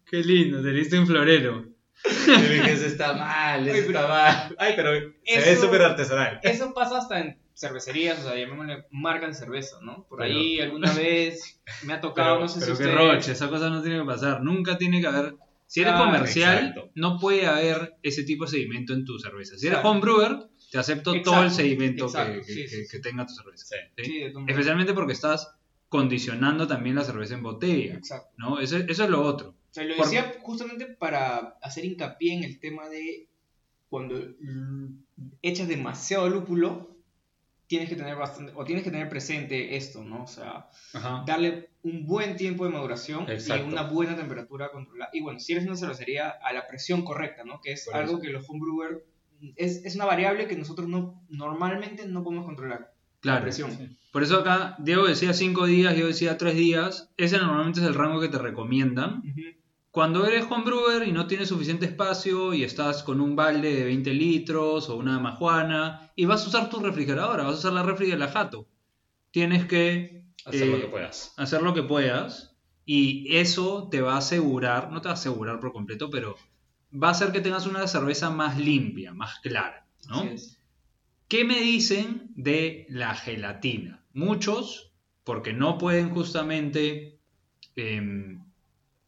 Qué 0.08 0.18
lindo, 0.18 0.62
te 0.62 0.70
diste 0.70 0.98
un 0.98 1.06
florero. 1.06 1.64
dije, 2.04 2.72
eso 2.72 2.86
está 2.86 3.14
mal, 3.14 3.66
eso 3.66 3.76
Ay, 3.76 3.82
pero- 3.86 3.98
está 3.98 4.08
mal. 4.08 4.56
Ay, 4.58 4.72
pero 4.76 4.90
se 4.92 5.00
ve 5.40 5.52
Eso- 5.52 5.62
súper 5.64 5.82
artesanal. 5.82 6.38
Eso 6.44 6.72
pasa 6.72 6.98
hasta 6.98 7.18
en 7.20 7.38
cervecerías, 7.54 8.20
o 8.20 8.28
sea, 8.28 8.38
llamémosle 8.38 8.84
marcas 8.92 9.30
de 9.30 9.34
cerveza, 9.44 9.78
¿no? 9.82 10.06
Por 10.08 10.18
Pero- 10.20 10.30
ahí 10.30 10.60
alguna 10.60 10.92
vez 10.92 11.60
me 11.82 11.94
ha 11.94 12.00
tocado, 12.00 12.34
Pero, 12.36 12.40
no 12.40 12.48
sé 12.48 12.60
pero 12.60 12.76
si 12.76 12.82
qué 12.84 12.88
ustedes... 12.90 13.12
roche, 13.14 13.32
esa 13.32 13.48
cosa 13.48 13.68
no 13.70 13.82
tiene 13.82 13.98
que 13.98 14.04
pasar. 14.06 14.42
Nunca 14.42 14.78
tiene 14.78 15.00
que 15.00 15.06
haber. 15.08 15.34
Si 15.68 15.80
eres 15.80 15.94
Claro, 15.94 16.06
comercial, 16.12 16.58
exacto. 16.58 16.90
no 16.94 17.18
puede 17.18 17.46
haber 17.46 17.96
ese 18.02 18.22
tipo 18.22 18.44
de 18.44 18.50
sedimento 18.52 18.92
en 18.94 19.04
tu 19.04 19.18
cerveza. 19.18 19.58
Si 19.58 19.66
eres 19.66 19.80
Claro. 19.80 19.90
homebrewer, 19.90 20.38
te 20.38 20.56
te 20.72 20.78
acepto 20.78 21.10
Exacto, 21.14 21.30
todo 21.32 21.44
el 21.44 21.50
sedimento 21.50 22.06
que, 22.06 22.10
exacto, 22.12 22.38
que- 22.46 22.52
sí, 22.52 22.62
que- 22.62 22.68
sí, 22.68 22.84
que 22.90 22.98
tenga 23.00 23.24
tu 23.26 23.34
cerveza. 23.34 23.76
Especialmente 24.48 24.94
porque 24.94 25.12
estás 25.12 25.52
condicionando 25.88 26.66
también 26.66 26.96
la 26.96 27.04
cerveza 27.04 27.34
en 27.34 27.42
botella, 27.42 27.94
Exacto. 27.94 28.30
¿no? 28.36 28.58
Eso, 28.58 28.76
eso 28.78 29.04
es 29.04 29.10
lo 29.10 29.22
otro. 29.22 29.50
O 29.50 29.54
sea, 29.70 29.84
lo 29.84 29.96
Por- 29.96 30.06
decía 30.06 30.34
justamente 30.42 30.86
para 30.86 31.56
hacer 31.62 31.84
hincapié 31.84 32.34
en 32.34 32.44
el 32.44 32.58
tema 32.58 32.88
de 32.88 33.28
cuando 33.88 34.20
echas 35.42 35.68
demasiado 35.68 36.28
lúpulo, 36.28 36.95
tienes 37.66 37.88
que 37.88 37.96
tener 37.96 38.14
bastante, 38.16 38.52
o 38.54 38.64
tienes 38.64 38.84
que 38.84 38.90
tener 38.90 39.08
presente 39.08 39.76
esto, 39.76 40.04
¿no? 40.04 40.22
O 40.22 40.26
sea, 40.26 40.68
Ajá. 40.94 41.24
darle 41.26 41.70
un 41.82 42.06
buen 42.06 42.36
tiempo 42.36 42.64
de 42.64 42.70
maduración 42.70 43.28
Exacto. 43.28 43.64
y 43.66 43.72
una 43.72 43.82
buena 43.82 44.14
temperatura 44.16 44.70
controlada. 44.70 45.10
Y 45.12 45.20
bueno, 45.20 45.40
si 45.40 45.52
eres 45.52 45.66
una 45.66 45.76
cervecería 45.76 46.28
a 46.30 46.52
la 46.52 46.66
presión 46.68 47.02
correcta, 47.04 47.44
¿no? 47.44 47.60
Que 47.60 47.72
es 47.72 47.84
Por 47.86 47.96
algo 47.96 48.12
eso. 48.14 48.20
que 48.20 48.30
los 48.30 48.48
homebrewers 48.48 48.98
es, 49.56 49.84
es 49.84 49.94
una 49.96 50.04
variable 50.04 50.46
que 50.46 50.56
nosotros 50.56 50.88
no 50.88 51.22
normalmente 51.28 52.06
no 52.06 52.22
podemos 52.22 52.44
controlar. 52.46 52.92
La 53.22 53.32
Claro. 53.32 53.42
presión. 53.42 53.72
Sí. 53.72 53.96
Por 54.12 54.22
eso 54.22 54.38
acá 54.38 54.76
Diego 54.78 55.06
decía 55.06 55.32
5 55.32 55.66
días, 55.66 55.96
yo 55.96 56.06
decía 56.06 56.38
3 56.38 56.54
días. 56.54 57.10
Ese 57.16 57.38
normalmente 57.38 57.80
es 57.80 57.86
el 57.86 57.94
rango 57.94 58.20
que 58.20 58.28
te 58.28 58.38
recomiendan. 58.38 59.18
Ujú. 59.18 59.40
Cuando 59.96 60.26
eres 60.26 60.44
homebrewer 60.50 61.08
y 61.08 61.12
no 61.12 61.26
tienes 61.26 61.48
suficiente 61.48 61.86
espacio 61.86 62.52
y 62.52 62.64
estás 62.64 63.02
con 63.02 63.18
un 63.18 63.34
balde 63.34 63.74
de 63.74 63.84
20 63.84 64.12
litros 64.12 64.90
o 64.90 64.96
una 64.96 65.18
majuana 65.18 66.12
y 66.14 66.26
vas 66.26 66.44
a 66.44 66.48
usar 66.48 66.68
tu 66.68 66.80
refrigeradora, 66.80 67.44
vas 67.44 67.54
a 67.54 67.58
usar 67.60 67.72
la 67.72 67.82
refri 67.82 68.10
de 68.10 68.18
la 68.18 68.28
Jato, 68.28 68.68
tienes 69.30 69.64
que 69.64 70.26
Hacer 70.44 70.64
eh, 70.64 70.72
lo 70.72 70.80
que 70.82 70.88
puedas. 70.88 71.32
hacer 71.38 71.62
lo 71.62 71.72
que 71.72 71.82
puedas 71.82 72.58
y 72.84 73.38
eso 73.38 73.88
te 73.90 74.02
va 74.02 74.16
a 74.16 74.18
asegurar, 74.18 74.92
no 74.92 75.00
te 75.00 75.08
va 75.08 75.12
a 75.12 75.14
asegurar 75.14 75.60
por 75.60 75.72
completo, 75.72 76.10
pero 76.10 76.36
va 76.92 77.08
a 77.08 77.12
hacer 77.12 77.32
que 77.32 77.40
tengas 77.40 77.64
una 77.66 77.86
cerveza 77.86 78.28
más 78.28 78.58
limpia, 78.58 79.14
más 79.14 79.38
clara, 79.38 79.86
¿no? 80.10 80.28
¿Qué 81.26 81.46
me 81.46 81.58
dicen 81.58 82.32
de 82.36 82.84
la 82.90 83.14
gelatina? 83.14 84.04
Muchos, 84.12 84.92
porque 85.24 85.54
no 85.54 85.78
pueden 85.78 86.10
justamente 86.10 87.18
em, 87.76 88.45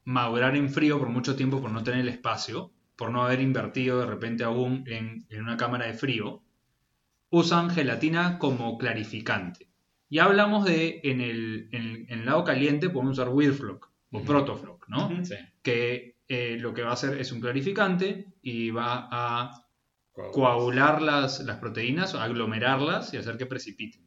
madurar 0.09 0.57
en 0.57 0.71
frío 0.71 0.99
por 0.99 1.09
mucho 1.11 1.37
tiempo 1.37 1.61
por 1.61 1.71
no 1.71 1.83
tener 1.85 2.01
el 2.01 2.09
espacio, 2.09 2.73
por 2.97 3.11
no 3.11 3.23
haber 3.25 3.41
invertido 3.41 4.01
de 4.01 4.07
repente 4.07 4.43
aún 4.45 4.85
en, 4.87 5.27
en 5.29 5.43
una 5.43 5.57
cámara 5.57 5.87
de 5.87 5.93
frío, 5.93 6.43
usan 7.31 7.69
gelatina 7.71 8.39
como 8.39 8.79
clarificante. 8.79 9.69
Ya 10.09 10.25
hablamos 10.25 10.65
de 10.65 11.01
en 11.05 11.21
el, 11.21 11.69
en- 11.73 12.07
en 12.09 12.21
el 12.21 12.27
lado 12.27 12.43
caliente 12.45 12.89
podemos 12.89 13.19
usar 13.19 13.29
Whirlfloc 13.29 13.91
o 14.13 14.17
Ujú. 14.19 14.27
Protofloc, 14.27 14.89
¿no? 14.89 15.07
Ujú. 15.09 15.25
Sí. 15.27 15.35
Que 15.63 16.17
eh, 16.29 16.57
lo 16.59 16.73
que 16.73 16.83
va 16.83 16.91
a 16.91 16.95
hacer 16.95 17.19
es 17.21 17.31
un 17.31 17.41
clarificante 17.41 18.33
y 18.41 18.71
va 18.71 19.09
a 19.13 19.65
coagular 20.33 21.03
las, 21.03 21.41
las 21.41 21.59
proteínas, 21.59 22.15
aglomerarlas 22.15 23.13
y 23.13 23.19
hacer 23.19 23.37
que 23.37 23.47
precipiten. 23.47 24.03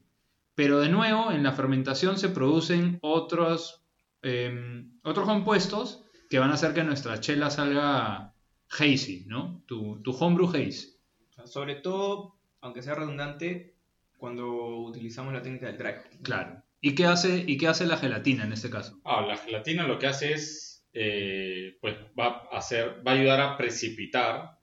Pero 0.55 0.79
de 0.79 0.89
nuevo, 0.89 1.31
en 1.31 1.43
la 1.43 1.53
fermentación 1.53 2.17
se 2.17 2.29
producen 2.29 2.97
otros, 3.01 3.80
eh, 4.23 4.83
otros 5.03 5.25
compuestos 5.25 6.05
que 6.29 6.39
van 6.39 6.51
a 6.51 6.53
hacer 6.53 6.73
que 6.73 6.83
nuestra 6.83 7.19
chela 7.19 7.49
salga 7.49 8.33
hazy, 8.69 9.25
¿no? 9.27 9.63
Tu, 9.67 10.01
tu 10.01 10.11
homebrew 10.11 10.47
hazy. 10.47 10.97
Sobre 11.45 11.75
todo, 11.75 12.39
aunque 12.61 12.81
sea 12.81 12.95
redundante, 12.95 13.75
cuando 14.17 14.77
utilizamos 14.77 15.33
la 15.33 15.41
técnica 15.41 15.67
del 15.67 15.77
dry. 15.77 15.93
Claro. 16.21 16.63
¿Y 16.79 16.95
qué 16.95 17.05
hace, 17.05 17.43
y 17.45 17.57
qué 17.57 17.67
hace 17.67 17.85
la 17.85 17.97
gelatina 17.97 18.43
en 18.43 18.53
este 18.53 18.69
caso? 18.69 18.99
Ah, 19.03 19.21
la 19.21 19.37
gelatina 19.37 19.87
lo 19.87 19.99
que 19.99 20.07
hace 20.07 20.33
es, 20.33 20.87
eh, 20.93 21.77
pues 21.81 21.95
va 22.17 22.47
a 22.51 22.57
hacer, 22.57 23.05
va 23.05 23.11
a 23.11 23.15
ayudar 23.15 23.41
a 23.41 23.57
precipitar. 23.57 24.59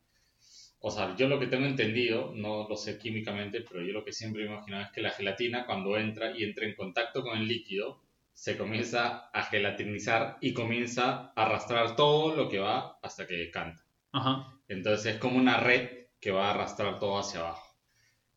O 0.81 0.91
sea, 0.91 1.17
yo 1.17 1.29
lo 1.29 1.41
que 1.41 1.49
tengo 1.49 1.67
entendido, 1.67 2.33
no 2.35 2.69
lo 2.69 2.77
sé 2.77 2.99
químicamente, 2.99 3.63
pero 3.63 3.85
yo 3.85 3.93
lo 3.93 4.05
que 4.05 4.13
siempre 4.13 4.45
me 4.45 4.55
imaginaba 4.55 4.85
es 4.85 4.93
que 4.93 5.03
la 5.03 5.11
gelatina 5.11 5.67
cuando 5.67 5.97
entra 5.97 6.37
y 6.37 6.45
entra 6.45 6.65
en 6.65 6.75
contacto 6.75 7.23
con 7.23 7.37
el 7.37 7.49
líquido, 7.49 8.01
se 8.39 8.57
comienza 8.57 9.31
a 9.33 9.43
gelatinizar 9.43 10.39
y 10.41 10.55
comienza 10.55 11.33
a 11.35 11.43
arrastrar 11.43 11.97
todo 11.97 12.37
lo 12.37 12.49
que 12.49 12.61
va 12.61 12.97
hasta 13.03 13.27
que 13.27 13.35
decanta. 13.35 13.83
Ajá. 14.13 14.55
Entonces 14.69 15.15
es 15.15 15.21
como 15.21 15.39
una 15.39 15.59
red 15.59 16.07
que 16.21 16.31
va 16.31 16.47
a 16.47 16.55
arrastrar 16.55 17.01
todo 17.01 17.19
hacia 17.19 17.41
abajo. 17.41 17.77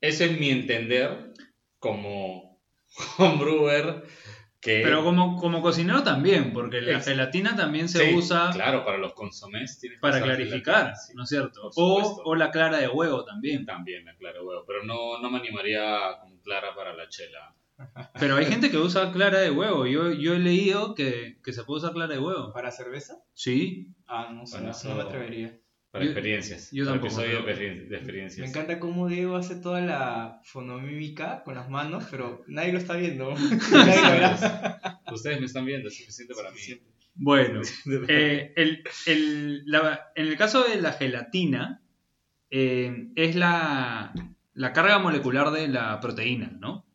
Eso 0.01 0.23
es 0.23 0.39
mi 0.39 0.49
entender 0.49 1.33
como 1.77 2.59
homebrewer 3.19 4.03
que... 4.59 4.81
Pero 4.83 5.03
como, 5.03 5.37
como 5.37 5.61
cocinero 5.61 6.01
también, 6.01 6.51
porque 6.51 6.81
la 6.81 6.99
gelatina 6.99 7.55
también 7.55 7.87
se 7.87 8.09
Sí, 8.09 8.15
usa 8.15 8.49
Claro, 8.53 8.83
para 8.83 8.97
los 8.97 9.13
consomés 9.13 9.79
tienes 9.79 9.99
para 9.99 10.19
clarificar, 10.19 10.85
gelatina, 10.85 10.95
sí. 10.95 11.13
¿no 11.15 11.23
es 11.23 11.29
cierto? 11.29 11.69
O, 11.75 12.23
o 12.25 12.35
la 12.35 12.49
clara 12.49 12.79
de 12.79 12.87
huevo 12.87 13.23
también. 13.23 13.67
También 13.67 14.03
la 14.05 14.15
clara 14.15 14.39
de 14.39 14.45
huevo, 14.45 14.63
pero 14.65 14.83
no, 14.83 15.19
no 15.21 15.29
me 15.29 15.37
animaría 15.37 16.17
como 16.19 16.41
clara 16.41 16.73
para 16.73 16.95
la 16.95 17.07
chela. 17.07 17.55
Pero 18.19 18.35
hay 18.35 18.45
gente 18.45 18.69
que 18.71 18.77
usa 18.77 19.11
clara 19.11 19.39
de 19.39 19.51
huevo. 19.51 19.85
Yo, 19.87 20.11
yo 20.13 20.33
he 20.35 20.39
leído 20.39 20.95
que, 20.95 21.39
que 21.43 21.53
se 21.53 21.63
puede 21.63 21.79
usar 21.79 21.93
clara 21.93 22.13
de 22.13 22.19
huevo. 22.19 22.51
¿Para 22.53 22.71
cerveza? 22.71 23.15
Sí. 23.33 23.89
Ah, 24.07 24.31
no 24.33 24.45
sé, 24.45 24.57
Bueno, 24.59 24.73
no, 24.83 24.95
me 24.95 25.01
atrevería. 25.01 25.57
Para 25.91 26.05
Yo- 26.05 26.11
experiencias. 26.11 26.69
yo 26.71 26.85
para 26.85 26.99
tampoco, 27.01 27.21
episodio 27.21 27.45
de, 27.45 27.53
experien- 27.53 27.87
de 27.89 27.95
experiencias. 27.97 28.39
Me 28.39 28.47
encanta 28.47 28.79
cómo 28.79 29.07
Diego 29.09 29.35
hace 29.35 29.55
toda 29.55 29.81
la 29.81 30.39
fonomímica 30.45 31.43
con 31.43 31.55
las 31.55 31.69
manos, 31.69 32.05
pero 32.09 32.43
nadie 32.47 32.71
lo 32.71 32.77
está 32.79 32.95
viendo. 32.95 33.33
nadie 33.71 34.01
lo 34.01 34.09
verá. 34.11 35.01
Ustedes 35.11 35.39
me 35.41 35.47
están 35.47 35.65
viendo, 35.65 35.89
es 35.89 35.97
suficiente 35.97 36.33
para 36.33 36.51
mí. 36.51 36.59
Bueno, 37.15 37.61
eh, 38.07 38.53
el- 38.55 38.83
el- 39.05 39.63
la- 39.65 40.11
en 40.15 40.27
el 40.27 40.37
caso 40.37 40.63
de 40.63 40.79
la 40.81 40.93
gelatina, 40.93 41.81
eh, 42.49 43.09
es 43.15 43.35
la, 43.35 44.13
la 44.53 44.73
carga 44.73 44.97
molecular 44.99 45.51
de 45.51 45.67
la 45.67 45.99
proteína, 45.99 46.55
¿no? 46.59 46.85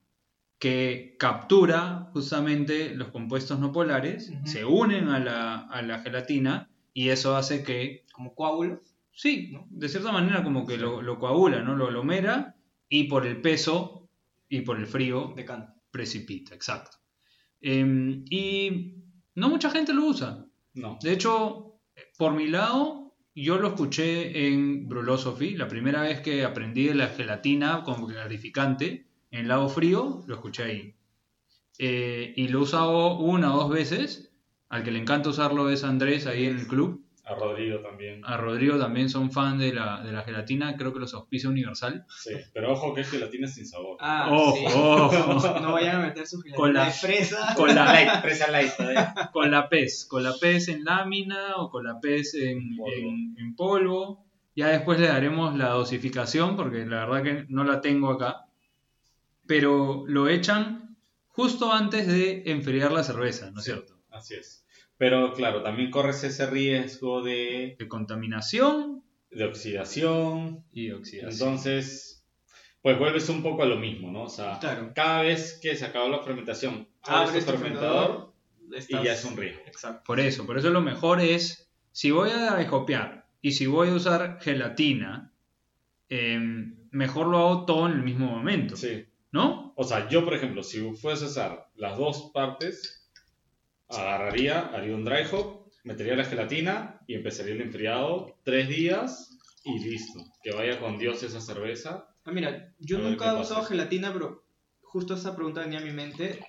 Que 0.59 1.17
captura 1.19 2.09
justamente 2.13 2.95
los 2.95 3.09
compuestos 3.09 3.59
no 3.59 3.73
polares, 3.73 4.33
se 4.45 4.65
unen 4.65 5.09
a 5.09 5.19
la, 5.19 5.57
a 5.61 5.83
la 5.83 5.99
gelatina 6.01 6.71
y 6.95 7.11
eso 7.11 7.37
hace 7.37 7.63
que 7.63 8.05
Como 8.13 8.35
coágulo. 8.35 8.83
Sí, 9.13 9.51
¿no? 9.53 9.67
de 9.71 9.89
cierta 9.89 10.13
manera 10.13 10.43
como 10.43 10.67
que 10.67 10.77
lo, 10.77 11.01
lo 11.01 11.19
coagula, 11.19 11.63
¿no? 11.63 11.75
Lo 11.75 11.87
aglomera 11.87 12.55
y 12.89 13.05
por 13.05 13.27
el 13.27 13.41
peso 13.41 14.09
y 14.49 14.61
por 14.61 14.79
el 14.79 14.87
frío 14.87 15.35
precipita, 15.91 16.55
exacto. 16.55 16.99
Em, 17.61 18.25
y 18.29 18.95
no 19.35 19.49
mucha 19.49 19.71
gente 19.71 19.93
lo 19.93 20.05
usa. 20.07 20.47
No. 20.75 20.99
De 21.03 21.13
hecho, 21.13 21.81
por 22.19 22.35
mi 22.35 22.49
lado, 22.49 23.15
yo 23.35 23.59
lo 23.59 23.69
escuché 23.69 24.47
en 24.49 24.89
Brulosophy, 24.89 25.57
la 25.57 25.69
primera 25.69 26.03
vez 26.03 26.21
que 26.21 26.45
aprendí 26.45 26.85
de 26.85 26.95
la 26.95 27.09
gelatina 27.09 27.83
como 27.83 28.07
clarificante 28.07 29.06
en 29.39 29.49
lado 29.49 29.69
frío, 29.69 30.23
lo 30.27 30.35
escuché 30.35 30.63
ahí. 30.65 30.95
Eh, 31.79 32.33
y 32.37 32.49
lo 32.49 32.61
he 32.61 32.63
usado 32.63 33.19
una 33.19 33.55
o 33.55 33.59
dos 33.59 33.71
veces. 33.71 34.33
Al 34.69 34.83
que 34.83 34.91
le 34.91 34.99
encanta 34.99 35.29
usarlo 35.29 35.71
es 35.71 35.85
Andrés 35.85 36.27
ahí 36.27 36.47
en 36.47 36.59
el 36.59 36.67
club. 36.67 37.03
A 37.25 37.35
Rodrigo 37.35 37.81
también. 37.81 38.21
A 38.25 38.37
Rodrigo 38.37 38.79
también 38.79 39.09
son 39.09 39.33
fan 39.33 39.59
de 39.59 39.73
la, 39.75 40.01
de 40.03 40.13
la 40.13 40.23
gelatina, 40.23 40.77
creo 40.77 40.93
que 40.93 41.01
los 41.01 41.13
auspicia 41.13 41.49
Universal. 41.51 42.05
Sí, 42.23 42.31
pero 42.55 42.73
ojo 42.73 42.95
que 42.95 43.01
es 43.01 43.11
gelatina 43.11 43.49
sin 43.49 43.67
sabor. 43.67 43.97
Ah, 44.01 44.29
Ojo, 44.31 44.57
sí. 44.57 44.65
ojo. 44.75 45.59
No 45.61 45.73
vayan 45.73 45.97
a 46.03 46.07
meter 46.07 46.25
su 46.27 46.41
gelatina 46.41 46.57
Con 46.57 46.75
la- 46.75 46.85
de 46.85 46.91
fresa. 46.93 47.55
Con 47.57 47.75
la, 47.75 47.85
light, 47.93 48.23
presa 48.23 48.51
light. 48.51 48.71
¿eh? 48.79 48.95
con 49.33 49.51
la 49.51 49.69
pez, 49.69 50.07
con 50.09 50.23
la 50.23 50.35
pez 50.41 50.69
en 50.69 50.85
lámina 50.85 51.57
o 51.57 51.69
con 51.69 51.85
la 51.85 51.99
pez 52.01 52.35
en 52.35 52.77
Polvo. 52.77 52.93
en- 52.97 53.35
en 53.39 53.57
polvo. 53.57 54.25
Ya 54.55 54.69
después 54.69 54.99
le 55.01 55.09
daremos 55.09 55.57
la 55.57 55.71
dosificación 55.71 56.57
porque 56.57 56.87
la 56.87 57.07
verdad 57.07 57.23
que 57.25 57.47
no 57.49 57.65
la 57.65 57.81
tengo 57.81 58.11
acá. 58.11 58.46
Pero 59.47 60.05
lo 60.07 60.29
echan 60.29 60.97
justo 61.29 61.73
antes 61.73 62.07
de 62.07 62.43
enfriar 62.47 62.93
la 62.93 63.03
cerveza, 63.05 63.51
¿no 63.51 63.59
es 63.59 63.65
Sí. 63.65 63.73
cierto? 63.73 63.99
Así 64.11 64.35
es. 64.35 64.65
Pero 64.99 65.33
claro, 65.35 65.63
también 65.63 65.91
corres 65.91 66.25
ese 66.25 66.47
riesgo 66.47 67.23
de, 67.23 67.77
De 67.79 67.89
contaminación 67.89 69.03
de 69.31 69.45
oxidación. 69.45 70.65
y 70.73 70.87
de 70.89 70.95
oxidación. 70.95 71.33
Entonces, 71.33 72.25
pues 72.81 72.99
vuelves 72.99 73.29
un 73.29 73.43
poco 73.43 73.63
a 73.63 73.67
lo 73.67 73.77
mismo, 73.77 74.11
¿no? 74.11 74.23
O 74.25 74.29
sea, 74.31 74.59
Claro. 74.59 74.93
cada 74.95 75.23
vez 75.23 75.59
que 75.61 75.77
se 75.77 75.85
acabó 75.85 76.09
la 76.09 76.21
fermentación, 76.23 76.89
Abres 77.03 77.45
tu 77.45 77.53
fermentador 77.53 78.33
Estás- 78.75 79.01
y 79.03 79.05
ya 79.05 79.13
es 79.13 79.25
un 79.25 79.37
riesgo. 79.37 79.61
Exacto. 79.67 80.03
Por 80.07 80.19
eso, 80.19 80.45
por 80.47 80.59
eso 80.59 80.71
lo 80.71 80.81
mejor 80.81 81.21
es, 81.21 81.71
si 81.93 82.11
voy 82.11 82.31
a 82.31 82.61
escopiar 82.61 83.27
y 83.43 83.53
si 83.53 83.67
voy 83.67 83.91
a 83.91 83.95
usar 83.95 84.39
gelatina, 84.41 85.33
em, 86.09 86.75
mejor 86.91 87.27
lo 87.27 87.39
hago 87.39 87.65
todo 87.67 87.87
en 87.87 87.93
el 87.93 88.03
mismo 88.03 88.27
momento, 88.31 88.77
Sí. 88.77 89.05
¿No? 89.37 89.73
O 89.77 89.85
sea, 89.85 90.09
yo, 90.09 90.25
por 90.25 90.35
ejemplo, 90.35 90.63
si 90.63 90.81
fuese 90.97 91.25
a 91.25 91.29
usar 91.29 91.67
las 91.77 91.97
dos 91.99 92.31
partes, 92.33 93.09
agarraría, 93.89 94.61
haría 94.75 94.95
un 94.95 95.05
dry 95.05 95.23
hop, 95.31 95.71
metería 95.85 96.17
la 96.17 96.25
gelatina 96.25 97.01
y 97.07 97.15
empezaría 97.15 97.55
el 97.55 97.61
enfriado 97.61 98.39
tres 98.43 98.69
días 98.69 99.39
y 99.63 99.79
listo. 99.79 100.21
Que 100.43 100.53
vaya 100.53 100.81
con 100.81 100.99
Dios 100.99 101.23
esa 101.23 101.41
cerveza. 101.41 102.09
Ah, 102.25 102.33
mira, 102.33 102.75
yo 102.79 102.99
nunca 102.99 103.31
he 103.31 103.41
usado 103.41 103.65
gelatina, 103.65 104.13
pero 104.13 104.45
justo 104.83 105.15
esa 105.15 105.37
pregunta 105.37 105.61
venía 105.61 105.79
a 105.79 105.83
mi 105.85 105.93
mente. 105.93 106.45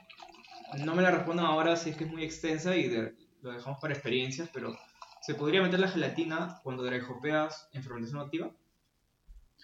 No 0.83 0.95
me 0.95 1.03
la 1.03 1.11
respondo 1.11 1.43
ahora 1.43 1.75
si 1.75 1.91
es 1.91 1.97
que 1.97 2.05
es 2.05 2.11
muy 2.11 2.23
extensa 2.23 2.75
y 2.75 2.87
de- 2.87 3.13
lo 3.41 3.51
dejamos 3.51 3.79
para 3.79 3.93
experiencias, 3.93 4.49
pero 4.53 4.75
¿se 5.21 5.35
podría 5.35 5.61
meter 5.61 5.79
la 5.79 5.87
gelatina 5.89 6.59
cuando 6.63 6.83
dry 6.83 6.99
hopeas 7.01 7.69
en 7.73 7.83
fermentación 7.83 8.21
activa? 8.21 8.51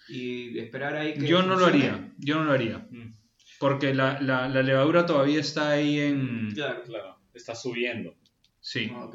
Y 0.08 0.58
esperar 0.58 0.96
ahí 0.96 1.14
que 1.14 1.26
Yo 1.26 1.42
no 1.42 1.56
lo 1.56 1.66
haría, 1.66 2.12
yo 2.18 2.36
no 2.38 2.44
lo 2.44 2.52
haría. 2.52 2.78
Mm, 2.90 3.12
Porque 3.58 3.94
la, 3.94 4.20
la- 4.20 4.48
la 4.48 4.62
levadura 4.62 5.06
todavía 5.06 5.40
está 5.40 5.70
ahí 5.70 6.00
en... 6.00 6.50
Claro. 6.54 6.82
Claro, 6.84 7.18
está 7.32 7.54
subiendo. 7.54 8.14
Sí. 8.60 8.90
Ah. 8.92 9.10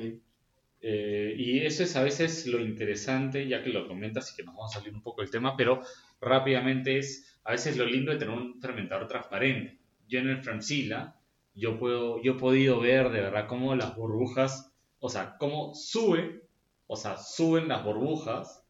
Eh, 0.81 1.35
y 1.37 1.59
eso 1.59 1.83
es 1.83 1.95
a 1.97 2.03
veces 2.03 2.47
lo 2.47 2.61
interesante, 2.61 3.47
ya 3.47 3.61
que 3.61 3.69
lo 3.69 3.87
comentas 3.87 4.31
y 4.31 4.35
que 4.37 4.43
nos 4.43 4.55
vamos 4.55 4.75
a 4.75 4.79
salir 4.79 4.93
un 4.93 5.01
poco 5.03 5.21
del 5.21 5.29
tema, 5.29 5.57
pero 5.57 5.81
rápidamente 6.21 6.97
es 6.97 7.37
a 7.43 7.51
veces 7.51 7.75
lo 7.77 7.85
lindo 7.85 8.11
de 8.11 8.17
tener 8.17 8.33
un 8.33 8.61
fermentador 8.61 9.07
transparente. 9.07 9.77
Yo 10.07 10.19
en 10.19 10.29
el 10.29 10.41
Francila, 10.41 11.19
yo, 11.53 11.77
puedo, 11.77 12.21
yo 12.23 12.33
he 12.33 12.37
podido 12.37 12.79
ver 12.79 13.09
de 13.09 13.21
verdad 13.21 13.47
cómo 13.47 13.75
las 13.75 13.95
burbujas, 13.95 14.73
o 14.99 15.09
sea, 15.09 15.35
cómo 15.37 15.73
sube, 15.75 16.43
o 16.87 16.95
sea, 16.95 17.17
suben 17.17 17.67
las 17.67 17.83
burbujas 17.83 18.63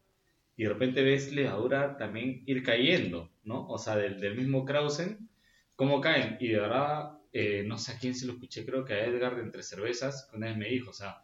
y 0.59 0.63
de 0.63 0.69
repente 0.69 1.01
ves 1.03 1.31
levadura 1.31 1.95
también 1.95 2.43
ir 2.45 2.63
cayendo, 2.63 3.31
¿no? 3.43 3.65
O 3.67 3.77
sea, 3.77 3.95
del, 3.95 4.19
del 4.19 4.35
mismo 4.35 4.65
Krausen, 4.65 5.29
cómo 5.75 6.01
caen. 6.01 6.35
Y 6.41 6.49
de 6.49 6.59
verdad, 6.59 7.19
eh, 7.31 7.63
no 7.65 7.77
sé 7.77 7.93
a 7.93 7.97
quién 7.97 8.13
se 8.13 8.25
lo 8.27 8.33
escuché, 8.33 8.65
creo 8.65 8.83
que 8.83 8.93
a 8.93 9.05
Edgar 9.05 9.37
de 9.37 9.43
Entre 9.43 9.63
Cervezas, 9.63 10.29
una 10.33 10.47
vez 10.47 10.57
me 10.57 10.67
dijo, 10.67 10.89
o 10.89 10.93
sea, 10.93 11.23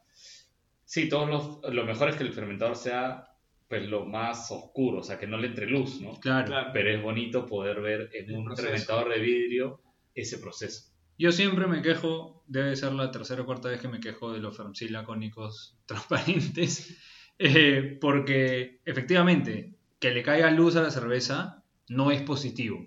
Sí, 0.85 1.09
todos 1.09 1.27
los, 1.27 1.73
lo 1.73 1.83
mejor 1.83 2.09
es 2.09 2.15
que 2.15 2.23
el 2.23 2.31
fermentador 2.31 2.75
sea 2.75 3.27
pues 3.67 3.89
lo 3.89 4.05
más 4.05 4.51
oscuro, 4.51 4.99
o 4.99 5.03
sea, 5.03 5.17
que 5.17 5.25
no 5.27 5.37
le 5.37 5.47
entre 5.47 5.65
luz, 5.65 5.99
¿no? 5.99 6.19
Claro. 6.19 6.47
Claro. 6.47 6.69
Pero 6.71 6.91
es 6.91 7.01
bonito 7.01 7.45
poder 7.47 7.81
ver 7.81 8.09
en 8.13 8.29
El 8.29 8.35
un 8.37 8.45
proceso. 8.45 8.67
fermentador 8.69 9.09
de 9.11 9.19
vidrio 9.19 9.81
ese 10.13 10.37
proceso. 10.37 10.93
Yo 11.17 11.31
siempre 11.31 11.65
me 11.67 11.81
quejo, 11.81 12.43
debe 12.47 12.75
ser 12.75 12.93
la 12.93 13.09
tercera 13.09 13.41
o 13.41 13.45
cuarta 13.45 13.69
vez 13.69 13.81
que 13.81 13.87
me 13.87 13.99
quejo 13.99 14.31
de 14.31 14.39
los 14.39 14.55
fermsilacónicos 14.55 15.77
transparentes, 15.87 16.95
eh, 17.39 17.97
porque 17.99 18.81
efectivamente 18.85 19.75
que 19.99 20.11
le 20.11 20.23
caiga 20.23 20.51
luz 20.51 20.75
a 20.75 20.81
la 20.81 20.91
cerveza 20.91 21.63
no 21.87 22.11
es 22.11 22.21
positivo. 22.21 22.85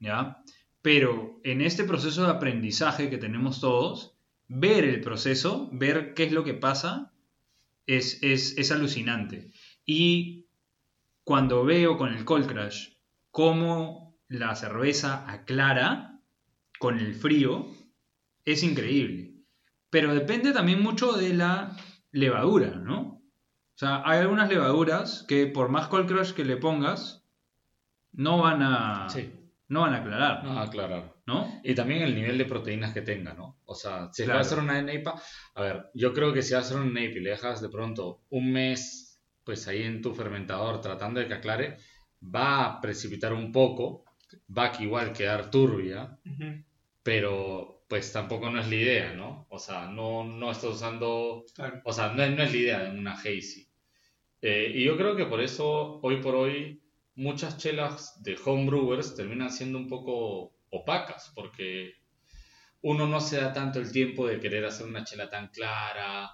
¿ya? 0.00 0.42
Pero 0.82 1.40
en 1.44 1.60
este 1.60 1.84
proceso 1.84 2.24
de 2.24 2.30
aprendizaje 2.30 3.10
que 3.10 3.18
tenemos 3.18 3.60
todos, 3.60 4.16
ver 4.48 4.84
el 4.84 5.00
proceso, 5.00 5.68
ver 5.72 6.14
qué 6.14 6.24
es 6.24 6.32
lo 6.32 6.44
que 6.44 6.54
pasa, 6.54 7.12
es, 7.86 8.22
es, 8.22 8.56
es 8.58 8.72
alucinante. 8.72 9.50
Y 9.84 10.46
cuando 11.24 11.64
veo 11.64 11.96
con 11.96 12.14
el 12.14 12.24
Cold 12.24 12.46
Crash 12.46 12.90
cómo 13.30 14.16
la 14.28 14.54
cerveza 14.56 15.30
aclara 15.30 16.20
con 16.78 16.98
el 16.98 17.14
frío, 17.14 17.66
es 18.44 18.62
increíble. 18.62 19.34
Pero 19.90 20.14
depende 20.14 20.52
también 20.52 20.82
mucho 20.82 21.12
de 21.12 21.34
la 21.34 21.76
levadura, 22.12 22.76
¿no? 22.76 23.15
O 23.76 23.78
sea, 23.78 24.02
hay 24.06 24.20
algunas 24.20 24.48
levaduras 24.48 25.24
que 25.28 25.46
por 25.46 25.68
más 25.68 25.88
Cold 25.88 26.08
Crash 26.10 26.32
que 26.32 26.44
le 26.46 26.56
pongas, 26.56 27.24
no 28.12 28.38
van 28.38 28.62
a, 28.62 29.06
Sí, 29.10 29.30
no 29.68 29.82
van 29.82 29.92
a 29.92 29.98
aclarar, 29.98 30.44
no, 30.44 30.58
aclarar. 30.58 31.14
¿no? 31.26 31.60
Y 31.62 31.74
también 31.74 32.00
el 32.02 32.14
nivel 32.14 32.38
de 32.38 32.46
proteínas 32.46 32.94
que 32.94 33.02
tenga, 33.02 33.34
¿no? 33.34 33.58
O 33.66 33.74
sea, 33.74 34.08
si 34.12 34.22
Claro. 34.24 34.38
va 34.38 34.42
a 34.42 34.46
hacer 34.46 34.58
una 34.60 34.80
NEIPA, 34.80 35.20
a 35.56 35.62
ver, 35.62 35.90
yo 35.92 36.14
creo 36.14 36.32
que 36.32 36.40
si 36.40 36.54
vas 36.54 36.64
a 36.64 36.66
hacer 36.68 36.78
un 36.80 36.94
NEIPA 36.94 37.18
y 37.18 37.20
le 37.20 37.30
dejas 37.30 37.60
de 37.60 37.68
pronto 37.68 38.22
un 38.30 38.50
mes, 38.50 39.20
pues 39.44 39.68
ahí 39.68 39.82
en 39.82 40.00
tu 40.00 40.14
fermentador 40.14 40.80
tratando 40.80 41.20
de 41.20 41.28
que 41.28 41.34
aclare, 41.34 41.76
va 42.22 42.64
a 42.64 42.80
precipitar 42.80 43.34
un 43.34 43.52
poco, 43.52 44.04
va 44.56 44.66
a 44.66 44.72
que 44.72 44.84
igual 44.84 45.12
quedar 45.12 45.50
turbia, 45.50 46.18
pero 47.02 47.75
pues 47.88 48.12
tampoco 48.12 48.50
no 48.50 48.60
es 48.60 48.68
la 48.68 48.74
idea, 48.74 49.12
¿no? 49.14 49.46
O 49.50 49.58
sea, 49.58 49.86
no, 49.88 50.24
no 50.24 50.50
estás 50.52 50.70
usando, 50.76 51.44
Claro. 51.54 51.80
o 51.84 51.92
sea, 51.92 52.08
no, 52.12 52.22
es- 52.24 52.36
no 52.36 52.42
es 52.42 52.52
la 52.52 52.58
idea 52.58 52.78
de 52.84 52.98
una 52.98 53.12
hazy. 53.14 53.68
Eh, 54.42 54.72
y 54.74 54.84
yo 54.84 54.96
creo 54.96 55.16
que 55.16 55.26
por 55.26 55.40
eso, 55.40 56.00
hoy 56.02 56.22
por 56.22 56.34
hoy, 56.36 56.82
muchas 57.16 57.58
chelas 57.58 58.22
de 58.22 58.36
homebrewers 58.44 59.14
terminan 59.16 59.50
siendo 59.52 59.78
un 59.78 59.88
poco 59.88 60.54
opacas, 60.70 61.32
porque 61.34 61.92
uno 62.82 63.06
no 63.06 63.20
se 63.20 63.38
da 63.40 63.52
tanto 63.52 63.80
el 63.80 63.90
tiempo 63.92 64.26
de 64.26 64.40
querer 64.40 64.64
hacer 64.64 64.86
una 64.86 65.04
chela 65.04 65.28
tan 65.28 65.48
clara, 65.48 66.30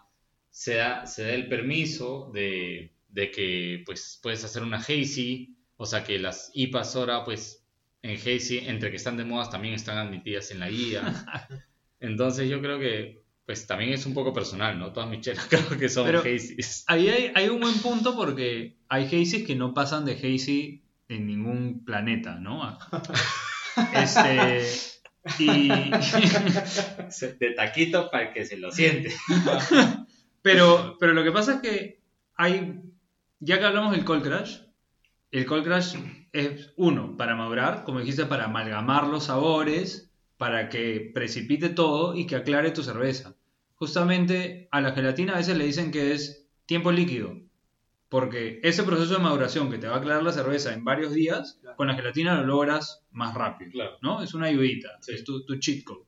se 0.51 0.75
da, 0.77 1.07
se 1.07 1.23
da 1.25 1.33
el 1.35 1.49
permiso 1.49 2.31
de, 2.35 2.95
de 3.09 3.31
que 3.31 3.83
pues 3.87 4.19
puedes 4.23 4.45
hacer 4.45 4.63
una 4.63 4.79
hazy, 4.79 5.57
o 5.77 5.87
sea 5.87 6.05
que 6.05 6.19
las 6.19 6.51
IPAs 6.55 6.97
ahora 6.97 7.25
pues 7.25 7.62
en 8.03 8.17
hazy, 8.17 8.59
entre 8.67 8.91
que 8.91 8.97
están 8.97 9.17
de 9.17 9.25
modas, 9.25 9.51
también 9.51 9.75
están 9.75 9.99
admitidas 9.99 10.51
en 10.51 10.61
la 10.61 10.69
guía. 10.69 11.03
Entonces 12.01 12.49
yo 12.49 12.61
creo 12.61 12.79
que 12.79 13.23
pues 13.47 13.67
también 13.67 13.93
es 13.93 14.07
un 14.07 14.15
poco 14.15 14.33
personal, 14.33 14.79
¿no? 14.79 14.93
Todas 14.93 15.09
mis 15.11 15.21
chelas 15.21 15.47
creo 15.51 15.79
que 15.79 15.89
son 15.89 16.07
Pero- 16.07 16.21
hazys. 16.21 16.85
Ahí 16.87 17.09
hay, 17.09 17.33
hay 17.35 17.49
un 17.49 17.61
buen 17.61 17.75
punto 17.81 18.15
porque 18.17 18.77
hay 18.89 19.05
hazes 19.07 19.45
que 19.45 19.55
no 19.55 19.75
pasan 19.75 20.05
de 20.05 20.13
hazy 20.15 20.83
en 21.09 21.27
ningún 21.27 21.85
planeta, 21.85 22.37
¿no? 22.37 22.79
Este, 23.95 24.67
y, 25.39 25.69
De 25.69 27.51
taquito 27.57 28.11
para 28.11 28.35
que 28.35 28.45
se 28.45 28.59
lo 28.59 28.71
siente. 28.71 29.15
pero, 30.43 30.99
pero 31.01 31.15
lo 31.15 31.25
que 31.25 31.33
pasa 31.33 31.55
es 31.55 31.61
que 31.63 32.01
hay, 32.35 32.83
ya 33.41 33.59
que 33.59 33.65
hablamos 33.65 33.93
del 33.93 34.05
cold 34.05 34.25
crash, 34.25 34.59
el 35.33 35.47
cold 35.47 35.65
crash 35.65 35.97
es 36.33 36.73
uno, 36.77 37.17
para 37.17 37.35
madurar, 37.35 37.83
como 37.85 37.99
dijiste, 38.01 38.27
para 38.27 38.45
amalgamar 38.45 39.09
los 39.09 39.25
sabores, 39.25 40.11
para 40.37 40.69
que 40.69 41.11
precipite 41.15 41.69
todo 41.71 42.15
y 42.15 42.27
que 42.27 42.37
aclare 42.37 42.71
tu 42.71 42.83
cerveza. 42.83 43.35
Justamente 43.75 44.69
a 44.71 44.81
la 44.81 44.93
gelatina 44.93 45.35
a 45.35 45.39
veces 45.39 45.57
le 45.57 45.65
dicen 45.67 45.91
que 45.91 46.13
es 46.13 46.47
tiempo 46.67 46.93
líquido, 46.93 47.37
porque 48.09 48.61
ese 48.63 48.83
proceso 48.85 49.15
de 49.15 49.21
maduración 49.21 49.71
que 49.71 49.79
te 49.79 49.89
va 49.89 49.95
a 49.97 49.99
aclarar 49.99 50.23
la 50.23 50.33
cerveza 50.33 50.73
en 50.75 50.85
varios 50.85 51.13
días, 51.13 51.59
Claro. 51.61 51.77
con 51.77 51.87
la 51.89 51.95
gelatina 51.95 52.35
lo 52.41 52.47
logras 52.47 53.05
más 53.11 53.35
rápido. 53.35 53.71
Claro. 53.73 53.97
¿no? 54.03 54.23
Es 54.23 54.35
una 54.35 54.47
ayudita, 54.47 54.89
Sí. 55.01 55.13
es 55.15 55.25
tu, 55.25 55.45
tu 55.45 55.57
cheat 55.59 55.83
code. 55.85 56.05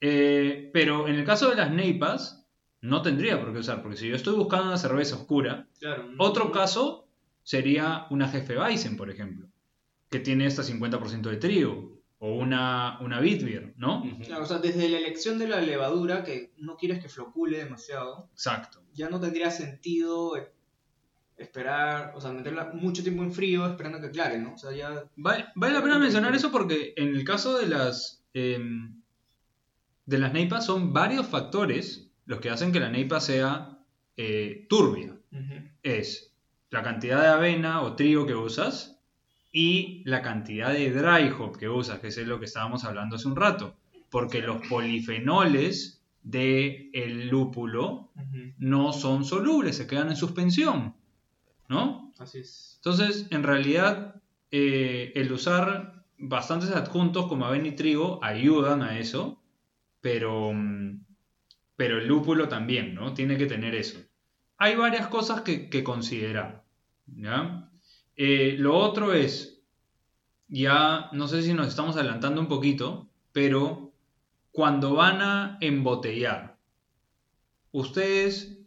Eh, 0.00 0.70
pero 0.72 1.08
en 1.08 1.14
el 1.16 1.24
caso 1.24 1.50
de 1.50 1.56
las 1.56 1.70
neipas, 1.70 2.46
no 2.80 3.02
tendría 3.02 3.38
por 3.38 3.52
qué 3.52 3.58
usar, 3.58 3.82
porque 3.82 3.96
si 3.98 4.08
yo 4.08 4.16
estoy 4.16 4.34
buscando 4.34 4.66
una 4.68 4.78
cerveza 4.78 5.16
oscura, 5.16 5.66
Claro. 5.78 6.08
otro 6.18 6.50
caso 6.50 6.99
sería 7.50 8.06
una 8.10 8.28
Jefe 8.28 8.56
Weizen, 8.56 8.96
por 8.96 9.10
ejemplo, 9.10 9.48
que 10.08 10.20
tiene 10.20 10.46
hasta 10.46 10.62
50% 10.62 11.22
de 11.30 11.36
trigo, 11.36 12.00
o 12.20 12.36
una, 12.36 13.00
una 13.00 13.18
Bitbier, 13.18 13.74
¿no? 13.76 14.04
Claro, 14.24 14.44
o 14.44 14.46
sea, 14.46 14.58
desde 14.58 14.88
la 14.88 14.98
elección 14.98 15.36
de 15.36 15.48
la 15.48 15.60
levadura, 15.60 16.22
que 16.22 16.52
no 16.58 16.76
quieres 16.76 17.02
que 17.02 17.08
flocule 17.08 17.58
demasiado, 17.58 18.28
Exacto. 18.34 18.84
ya 18.94 19.10
no 19.10 19.18
tendría 19.18 19.50
sentido 19.50 20.36
eh, 20.36 20.52
esperar, 21.38 22.12
o 22.14 22.20
sea, 22.20 22.30
meterla 22.30 22.70
mucho 22.72 23.02
tiempo 23.02 23.24
en 23.24 23.32
frío 23.32 23.66
esperando 23.66 24.00
que 24.00 24.06
aclare, 24.06 24.38
¿no? 24.38 24.54
O 24.54 24.58
sea, 24.58 24.70
ya... 24.70 25.10
Vale, 25.16 25.46
vale 25.56 25.74
la 25.74 25.82
pena 25.82 25.98
mencionar 25.98 26.32
eso 26.36 26.52
porque 26.52 26.94
en 26.96 27.16
el 27.16 27.24
caso 27.24 27.58
de 27.58 27.66
las, 27.66 28.24
em, 28.32 29.02
de 30.06 30.18
las 30.18 30.32
neipas 30.32 30.66
son 30.66 30.92
varios 30.92 31.26
factores 31.26 32.12
los 32.26 32.38
que 32.38 32.50
hacen 32.50 32.70
que 32.70 32.78
la 32.78 32.90
neipa 32.90 33.18
sea 33.18 33.76
eh, 34.16 34.66
turbia. 34.68 35.16
es 35.82 36.29
la 36.70 36.82
cantidad 36.82 37.20
de 37.20 37.28
avena 37.28 37.82
o 37.82 37.94
trigo 37.94 38.26
que 38.26 38.34
usas 38.34 39.00
y 39.52 40.02
la 40.04 40.22
cantidad 40.22 40.72
de 40.72 40.92
dry 40.92 41.30
hop 41.30 41.58
que 41.58 41.68
usas, 41.68 41.98
que 41.98 42.08
es 42.08 42.18
lo 42.18 42.38
que 42.38 42.44
estábamos 42.44 42.84
hablando 42.84 43.16
hace 43.16 43.28
un 43.28 43.36
rato. 43.36 43.74
Porque 44.08 44.40
los 44.40 44.66
polifenoles 44.68 46.02
del 46.22 47.28
lúpulo 47.28 48.10
no 48.58 48.92
son 48.92 49.24
solubles, 49.24 49.76
se 49.76 49.86
quedan 49.86 50.08
en 50.08 50.16
suspensión. 50.16 50.94
¿No? 51.68 52.12
Así 52.18 52.38
es. 52.38 52.74
Entonces, 52.76 53.26
en 53.30 53.42
realidad, 53.42 54.20
eh, 54.50 55.12
el 55.14 55.32
usar 55.32 56.04
bastantes 56.18 56.70
adjuntos 56.70 57.26
como 57.26 57.46
avena 57.46 57.68
y 57.68 57.72
trigo 57.72 58.22
ayudan 58.22 58.82
a 58.82 58.98
eso, 58.98 59.40
pero, 60.00 60.52
mm, 60.52 61.04
pero 61.76 61.98
el 61.98 62.08
lúpulo 62.08 62.48
también, 62.48 62.94
¿no? 62.94 63.14
Tiene 63.14 63.38
que 63.38 63.46
tener 63.46 63.74
eso. 63.74 64.00
Hay 64.60 64.76
varias 64.76 65.08
cosas 65.08 65.40
que, 65.40 65.68
que 65.70 65.82
considerar, 65.82 66.62
¿ya? 67.06 67.70
Eh, 68.16 68.56
lo 68.58 68.76
otro 68.76 69.14
es, 69.14 69.62
ya 70.48 71.08
no 71.12 71.26
sé 71.28 71.42
si 71.42 71.54
nos 71.54 71.66
estamos 71.68 71.96
adelantando 71.96 72.40
un 72.42 72.46
poquito, 72.48 73.08
pero 73.32 73.92
cuando 74.52 74.92
van 74.94 75.22
a 75.22 75.56
embotellar, 75.62 76.58
¿ustedes 77.72 78.58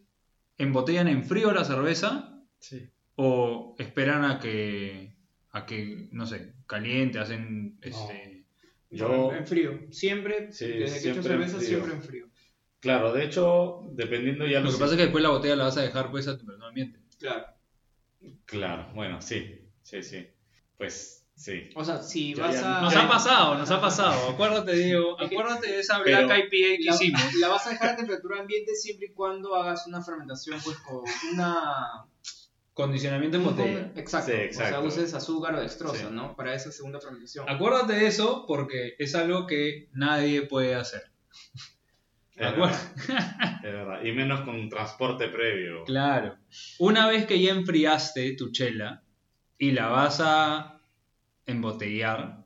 embotellan 0.57 1.07
en 1.07 1.23
frío 1.23 1.51
la 1.51 1.63
cerveza 1.65 2.29
Sí. 2.59 2.89
o 3.15 3.75
esperan 3.77 4.23
a 4.23 4.39
que, 4.39 5.15
a 5.51 5.65
que 5.65 6.07
no 6.11 6.25
sé, 6.25 6.53
caliente, 6.65 7.19
hacen 7.19 7.77
este... 7.81 8.45
Yo- 8.89 9.33
En 9.33 9.45
frío. 9.45 9.79
Siempre, 9.91 10.51
Sí, 10.53 10.67
desde 10.67 11.01
que 11.01 11.07
he 11.09 11.11
hecho 11.11 11.21
siempre 11.23 11.33
en 11.43 11.49
cerveza, 11.49 11.59
siempre 11.67 11.93
en 11.93 12.01
frío. 12.03 12.27
Claro, 12.83 13.11
de 13.13 13.23
hecho, 13.25 13.79
dependiendo 13.93 14.45
ya 14.45 14.59
Lo 14.59 14.69
que 14.71 14.77
pasa 14.77 14.91
es 14.91 14.97
que 14.97 15.03
después 15.03 15.23
la 15.23 15.29
botella 15.29 15.55
la 15.55 15.63
vas 15.63 15.77
a 15.77 15.81
dejar 15.81 16.11
pues 16.11 16.27
a 16.27 16.37
temperatura 16.37 16.67
ambiente. 16.67 16.99
Claro. 17.17 17.45
Claro, 18.45 18.91
bueno, 18.93 19.21
sí, 19.21 19.59
sí, 19.81 20.03
sí. 20.03 20.27
Pues 20.77 21.25
sí. 21.35 21.69
O 21.75 21.83
sea, 21.85 22.01
si 22.03 22.33
Ya, 22.35 22.43
vas 22.43 22.55
ya. 22.61 22.79
a... 22.79 22.81
Nos 22.81 22.95
ha 22.95 23.07
pasado, 23.09 23.55
nos 23.57 23.71
ha 23.71 23.79
pasado. 23.81 24.29
Acuérdate, 24.31 24.75
Diego, 24.75 25.19
acuérdate 25.19 25.71
de 25.71 25.79
esa 25.79 26.01
Pero- 26.03 26.27
Black 26.27 26.39
IPA 26.39 26.49
que 26.49 26.77
la, 26.83 26.93
hicimos. 26.95 27.33
la 27.39 27.47
vas 27.47 27.65
a 27.67 27.69
dejar 27.71 27.89
a 27.91 27.95
temperatura 27.95 28.39
ambiente 28.41 28.75
siempre 28.75 29.07
y 29.07 29.13
cuando 29.13 29.55
hagas 29.55 29.87
una 29.87 30.01
fermentación 30.03 30.59
pues 30.63 30.77
con 30.79 31.03
una 31.33 32.05
condicionamiento 32.73 33.37
en 33.37 33.43
botella. 33.45 33.91
Exacto. 33.95 34.31
Sí, 34.31 34.37
O 34.37 34.41
exacto. 34.41 34.69
sea, 34.71 34.79
uses 34.81 35.13
azúcar 35.13 35.55
o 35.55 35.61
dextrosa, 35.61 36.07
Sí. 36.07 36.07
¿no? 36.11 36.35
Para 36.35 36.53
esa 36.53 36.71
segunda 36.71 36.99
fermentación. 36.99 37.47
Acuérdate 37.49 37.93
de 37.93 38.07
eso 38.07 38.45
porque 38.47 38.95
es 38.99 39.15
algo 39.15 39.47
que 39.47 39.89
nadie 39.93 40.41
puede 40.41 40.75
hacer. 40.75 41.03
¿De 42.35 42.45
acuerdo? 42.45 42.75
verdad, 43.07 43.55
es 43.63 43.71
verdad. 43.73 44.03
Y 44.03 44.11
menos 44.11 44.41
con 44.41 44.55
un 44.55 44.69
transporte 44.69 45.27
previo. 45.27 45.83
Claro. 45.83 46.37
Una 46.79 47.07
vez 47.07 47.25
que 47.25 47.41
ya 47.41 47.51
enfriaste 47.51 48.35
tu 48.35 48.51
chela 48.51 49.03
y 49.57 49.71
la 49.71 49.87
vas 49.87 50.19
a 50.23 50.81
embotellar, 51.45 52.43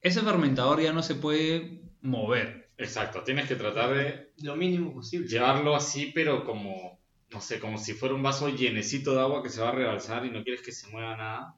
ese 0.00 0.20
fermentador 0.20 0.80
ya 0.80 0.92
no 0.92 1.02
se 1.02 1.14
puede 1.16 1.80
mover. 2.02 2.70
Exacto, 2.76 3.22
tienes 3.22 3.46
que 3.48 3.54
tratar 3.56 3.94
de 3.94 4.32
Lo 4.42 4.56
mínimo 4.56 4.92
posible. 4.92 5.28
llevarlo 5.28 5.74
así, 5.76 6.10
pero 6.14 6.44
como, 6.44 7.00
no 7.30 7.40
sé, 7.40 7.60
como 7.60 7.78
si 7.78 7.94
fuera 7.94 8.14
un 8.14 8.22
vaso 8.22 8.48
llenecito 8.48 9.14
de 9.14 9.20
agua 9.20 9.42
que 9.42 9.48
se 9.48 9.60
va 9.60 9.68
a 9.70 9.74
rebalsar 9.74 10.26
y 10.26 10.30
no 10.30 10.42
quieres 10.42 10.62
que 10.62 10.72
se 10.72 10.88
mueva 10.90 11.16
nada. 11.16 11.54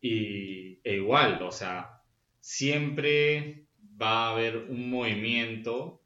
Y 0.00 0.80
e 0.84 0.96
igual, 0.96 1.42
o 1.42 1.50
sea, 1.50 2.02
siempre 2.40 3.66
va 4.00 4.28
a 4.28 4.30
haber 4.32 4.56
un 4.68 4.90
movimiento 4.90 5.97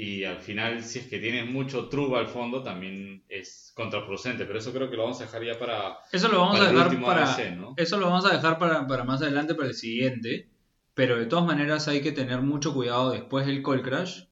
y 0.00 0.22
al 0.22 0.38
final, 0.38 0.84
si 0.84 1.00
es 1.00 1.08
que 1.08 1.18
tienes 1.18 1.50
mucho 1.50 1.88
truba 1.88 2.20
al 2.20 2.28
fondo, 2.28 2.62
también 2.62 3.24
es 3.28 3.72
contraproducente. 3.74 4.44
Pero 4.44 4.60
eso 4.60 4.72
creo 4.72 4.88
que 4.88 4.94
lo 4.94 5.02
vamos 5.02 5.20
a 5.20 5.24
dejar 5.24 5.42
ya 5.42 5.58
para, 5.58 5.98
Eso 6.12 6.28
lo 6.28 6.38
vamos 6.38 6.56
para 6.56 6.66
a 6.66 6.70
el 6.70 6.76
dejar 6.76 6.88
último 6.88 7.06
para, 7.08 7.32
ABC, 7.34 7.56
¿no? 7.56 7.74
eso 7.76 7.98
lo 7.98 8.06
vamos 8.06 8.24
a 8.24 8.32
dejar 8.32 8.60
para, 8.60 8.86
para 8.86 9.02
más 9.02 9.20
adelante, 9.22 9.56
para 9.56 9.66
el 9.66 9.74
siguiente. 9.74 10.48
Pero 10.94 11.18
de 11.18 11.26
todas 11.26 11.44
maneras 11.44 11.88
hay 11.88 12.00
que 12.00 12.12
tener 12.12 12.42
mucho 12.42 12.74
cuidado 12.74 13.10
después 13.10 13.44
del 13.46 13.60
cold 13.60 13.82
crash 13.82 14.26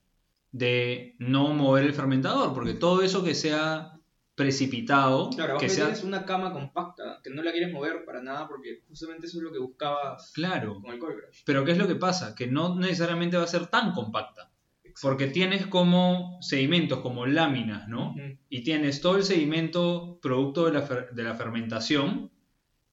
de 0.53 1.17
no 1.19 1.49
mover 1.49 1.83
el 1.83 1.95
fermentador, 1.95 2.55
porque 2.55 2.75
todo 2.75 3.03
eso 3.03 3.25
que 3.25 3.35
sea 3.35 3.95
precipitado, 4.37 5.31
Claro, 5.31 5.59
que 5.59 5.69
sea 5.69 5.93
una 6.05 6.25
cama 6.25 6.53
compacta 6.53 7.19
que 7.25 7.31
no 7.31 7.43
la 7.43 7.51
quieres 7.51 7.73
mover 7.73 8.05
para 8.05 8.23
nada 8.23 8.47
porque 8.47 8.85
justamente 8.87 9.27
eso 9.27 9.39
es 9.39 9.43
lo 9.43 9.53
que 9.53 9.59
buscabas 9.59 10.31
claro. 10.33 10.81
con 10.81 10.93
el 10.93 11.01
cold 11.01 11.17
crash. 11.17 11.43
Pero 11.45 11.65
¿qué 11.65 11.73
es 11.73 11.79
lo 11.79 11.89
que 11.89 11.97
pasa? 11.97 12.37
Que 12.37 12.47
no 12.47 12.77
necesariamente 12.77 13.37
va 13.37 13.43
a 13.43 13.49
ser 13.49 13.67
tan 13.67 13.93
compacta. 13.93 14.53
Porque 15.03 15.27
tienes 15.27 15.67
como 15.67 16.39
sedimentos, 16.41 17.01
como 17.01 17.27
láminas, 17.27 17.89
¿no? 17.89 18.15
Y 18.49 18.63
tienes 18.63 19.01
todo 19.01 19.17
el 19.17 19.25
sedimento 19.25 20.19
producto 20.23 20.67
de 20.67 20.73
la, 20.73 20.89
fer- 20.89 21.11
de 21.11 21.23
la 21.23 21.35
fermentación, 21.35 22.31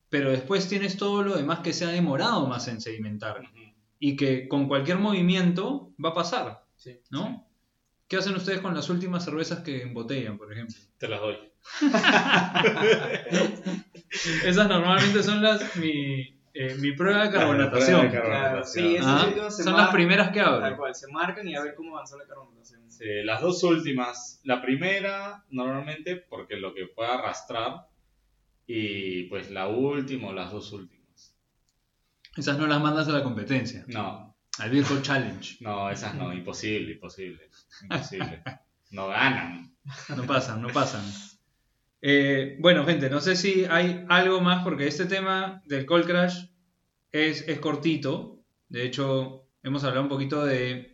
pero 0.10 0.32
después 0.32 0.68
tienes 0.68 0.98
todo 0.98 1.24
lo 1.24 1.36
demás 1.36 1.60
que 1.60 1.74
se 1.74 1.86
ha 1.86 1.90
demorado 1.90 2.46
más 2.48 2.68
en 2.68 2.82
sedimentar. 2.82 3.42
Y 4.00 4.16
que 4.18 4.48
con 4.50 4.68
cualquier 4.68 4.98
movimiento 5.00 5.94
va 6.04 6.10
a 6.10 6.14
pasar, 6.14 6.66
Sí. 6.76 7.00
¿no? 7.10 7.48
¿Qué 8.10 8.18
hacen 8.18 8.36
ustedes 8.36 8.60
con 8.60 8.76
las 8.76 8.90
últimas 8.90 9.24
cervezas 9.24 9.60
que 9.62 9.82
embotellan, 9.82 10.38
por 10.38 10.52
ejemplo? 10.52 10.76
Te 10.98 11.08
las 11.08 11.22
doy. 11.22 11.38
Esas 14.46 14.68
normalmente 14.68 15.24
son 15.24 15.42
las 15.42 15.76
mi, 15.78 16.36
eh, 16.54 16.76
mi 16.80 16.92
prueba 16.94 17.24
de 17.24 17.30
prueba 17.30 17.46
carbonatación. 17.48 18.02
de 18.02 18.12
carbonatación. 18.12 18.52
Claro, 18.52 18.66
sí, 18.66 18.96
esas 18.96 19.24
Ah, 19.24 19.28
últimas 19.28 19.58
son 19.58 19.78
las 19.78 19.90
primeras 19.92 20.30
que 20.32 20.40
Tal 20.40 20.64
abro. 20.64 20.78
cual, 20.78 20.96
se 20.96 21.08
marcan 21.12 21.48
y 21.48 21.56
a 21.56 21.62
ver 21.64 21.76
cómo 21.76 21.96
avanzó 21.96 22.18
la 22.18 22.26
carbonatación. 22.26 22.92
Sí, 22.92 23.06
las 23.24 23.42
dos 23.42 23.64
últimas. 23.64 24.40
La 24.44 24.62
primera, 24.62 25.44
normalmente, 25.50 26.16
porque 26.16 26.56
lo 26.58 26.74
que 26.74 26.86
pueda 26.88 27.16
arrastrar. 27.16 27.88
Y 28.66 29.24
pues 29.24 29.52
la 29.52 29.68
última 29.68 30.30
o 30.30 30.34
las 30.34 30.52
dos 30.52 30.72
últimas. 30.72 31.36
Esas 32.38 32.58
no 32.58 32.66
las 32.66 32.82
mandas 32.82 33.08
a 33.10 33.12
la 33.12 33.22
competencia, 33.24 33.84
No, 33.88 34.36
al 34.58 34.70
Virtual 34.70 35.02
Challenge. 35.02 35.58
no, 35.62 35.90
esas 35.90 36.16
no. 36.16 36.34
Imposible, 36.34 36.94
imposible. 36.94 37.50
Imposible. 37.84 38.42
No 38.92 39.08
ganan. 39.08 39.76
No 40.16 40.24
pasan, 40.28 40.62
no 40.62 40.68
pasan. 40.70 41.02
Eh, 42.06 42.58
bueno, 42.60 42.84
gente, 42.86 43.10
no 43.10 43.22
sé 43.22 43.38
si 43.38 43.64
hay 43.64 44.04
algo 44.10 44.42
más, 44.42 44.62
porque 44.66 44.88
este 44.88 45.06
tema 45.06 45.62
del 45.66 45.86
cold 45.86 46.06
crash 46.06 46.48
es, 47.14 47.46
cortito. 47.62 48.44
De 48.68 48.84
hecho, 48.86 49.48
hemos 49.64 49.86
hablado 49.86 50.04
un 50.04 50.10
poquito 50.10 50.46
de 50.46 50.92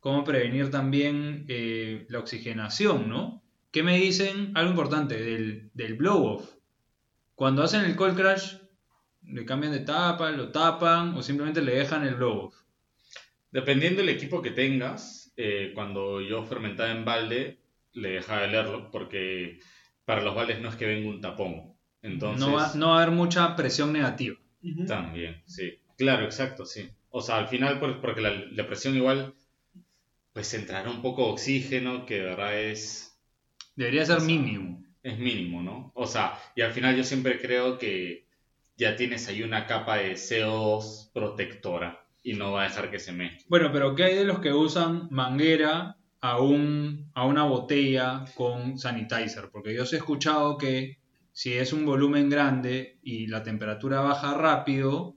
cómo 0.00 0.22
prevenir 0.22 0.70
también 0.70 1.46
eh, 1.48 2.04
la 2.10 2.18
oxigenación, 2.18 3.08
¿no? 3.08 3.42
¿Qué 3.70 3.82
me 3.82 3.96
dicen? 3.96 4.52
Algo 4.54 4.72
importante, 4.72 5.18
del, 5.18 5.70
del 5.72 5.94
blow-off. 5.94 6.56
Cuando 7.34 7.62
hacen 7.62 7.86
el 7.86 7.96
cold 7.96 8.14
crash, 8.14 8.56
le 9.22 9.46
cambian 9.46 9.72
de 9.72 9.80
tapa, 9.80 10.30
lo 10.30 10.52
tapan 10.52 11.14
o 11.14 11.22
simplemente 11.22 11.62
le 11.62 11.76
dejan 11.76 12.06
el 12.06 12.16
blow-off. 12.16 12.54
Dependiendo 13.50 14.02
del 14.02 14.10
equipo 14.10 14.42
que 14.42 14.50
tengas, 14.50 15.32
eh, 15.38 15.72
cuando 15.74 16.20
yo 16.20 16.44
fermentaba 16.44 16.90
en 16.90 17.06
balde, 17.06 17.60
le 17.94 18.10
dejaba 18.10 18.44
el 18.44 18.54
airlock 18.54 18.90
porque 18.90 19.58
para 20.10 20.22
los 20.22 20.34
baldes 20.34 20.60
no 20.60 20.68
es 20.70 20.74
que 20.74 20.86
venga 20.86 21.08
un 21.08 21.20
tapón. 21.20 21.72
Entonces, 22.02 22.44
No, 22.44 22.52
va, 22.54 22.72
no 22.74 22.88
va 22.88 22.98
a 22.98 23.02
haber 23.02 23.14
mucha 23.14 23.54
presión 23.54 23.92
negativa. 23.92 24.36
También, 24.88 25.40
sí. 25.46 25.78
Claro, 25.96 26.24
exacto, 26.24 26.66
sí. 26.66 26.88
O 27.10 27.20
sea, 27.20 27.38
al 27.38 27.46
final, 27.46 27.78
pues, 27.78 27.92
porque 28.00 28.20
la, 28.20 28.30
la 28.50 28.66
presión 28.66 28.96
igual, 28.96 29.34
pues 30.32 30.52
entrará 30.54 30.90
un 30.90 31.00
poco 31.00 31.26
de 31.26 31.32
oxígeno, 31.32 32.06
que 32.06 32.14
de 32.16 32.22
verdad 32.24 32.58
es, 32.60 33.16
Debería 33.76 34.04
ser 34.04 34.16
O 34.16 34.20
sea, 34.20 34.26
mínimo. 34.26 34.82
es 35.04 35.16
mínimo, 35.18 35.62
¿no? 35.62 35.92
O 35.94 36.06
sea, 36.08 36.38
y 36.56 36.62
al 36.62 36.72
final 36.72 36.96
yo 36.96 37.04
siempre 37.04 37.40
creo 37.40 37.78
que 37.78 38.26
ya 38.76 38.96
tienes 38.96 39.28
ahí 39.28 39.42
una 39.44 39.66
capa 39.66 39.98
de 39.98 40.14
CO2 40.14 41.12
protectora 41.12 42.04
y 42.24 42.32
no 42.32 42.50
va 42.52 42.62
a 42.62 42.68
dejar 42.68 42.90
que 42.90 42.98
se 42.98 43.12
mezcle. 43.12 43.44
Bueno, 43.48 43.70
pero 43.72 43.94
¿qué 43.94 44.04
hay 44.04 44.16
de 44.16 44.24
los 44.24 44.40
que 44.40 44.52
usan 44.52 45.06
manguera 45.10 45.96
a, 46.20 46.40
un, 46.40 47.10
a 47.14 47.24
una 47.26 47.44
botella 47.44 48.24
con 48.34 48.78
sanitizer? 48.78 49.50
Porque 49.50 49.74
yo 49.74 49.84
sí 49.86 49.96
he 49.96 49.98
escuchado 49.98 50.58
que 50.58 50.98
si 51.32 51.52
es 51.54 51.72
un 51.72 51.86
volumen 51.86 52.28
grande 52.28 52.98
y 53.02 53.26
la 53.28 53.42
temperatura 53.42 54.00
baja 54.00 54.34
rápido, 54.34 55.16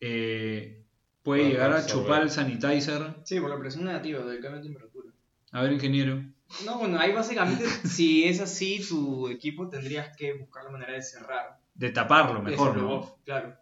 eh, 0.00 0.84
puede 1.22 1.48
llegar 1.48 1.72
a 1.72 1.84
chupar 1.86 2.22
el 2.22 2.30
sanitizer. 2.30 3.16
Sí, 3.24 3.40
por 3.40 3.50
la 3.50 3.58
presión 3.58 3.84
negativa 3.84 4.20
del 4.24 4.40
cambio 4.40 4.60
de 4.60 4.66
temperatura. 4.68 5.10
A 5.52 5.62
ver, 5.62 5.72
ingeniero. 5.72 6.22
No, 6.64 6.78
bueno, 6.78 6.98
ahí 7.00 7.12
básicamente, 7.12 7.64
si 7.84 8.24
es 8.24 8.40
así, 8.40 8.80
tu 8.86 9.28
equipo 9.28 9.68
tendrías 9.68 10.14
que 10.16 10.34
buscar 10.34 10.64
la 10.64 10.70
manera 10.70 10.92
de 10.92 11.02
cerrar. 11.02 11.58
De 11.74 11.90
taparlo 11.90 12.42
mejor, 12.42 12.74
blow 12.74 12.84
¿no? 12.88 12.94
off, 12.96 13.12
Claro. 13.24 13.56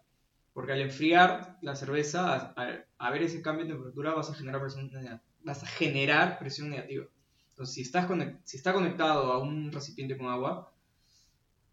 Porque 0.53 0.73
al 0.73 0.81
enfriar 0.81 1.57
la 1.61 1.75
cerveza, 1.75 2.31
a, 2.35 2.53
a- 2.61 2.85
a 2.99 3.11
ver 3.11 3.23
ese 3.23 3.41
cambio 3.41 3.65
de 3.65 3.71
temperatura, 3.71 4.13
vas 4.13 4.29
a 4.29 4.35
generar 4.35 4.61
presión 4.61 4.91
negativa. 4.91 5.21
Vas 5.43 5.63
a 5.63 5.67
generar 5.67 6.39
presión 6.39 6.69
negativa. 6.69 7.05
Entonces, 7.49 7.75
si, 7.75 7.81
estás 7.81 8.07
si 8.45 8.57
está 8.57 8.73
conectado 8.73 9.31
a 9.31 9.39
un 9.39 9.71
recipiente 9.71 10.17
con 10.17 10.27
agua, 10.27 10.73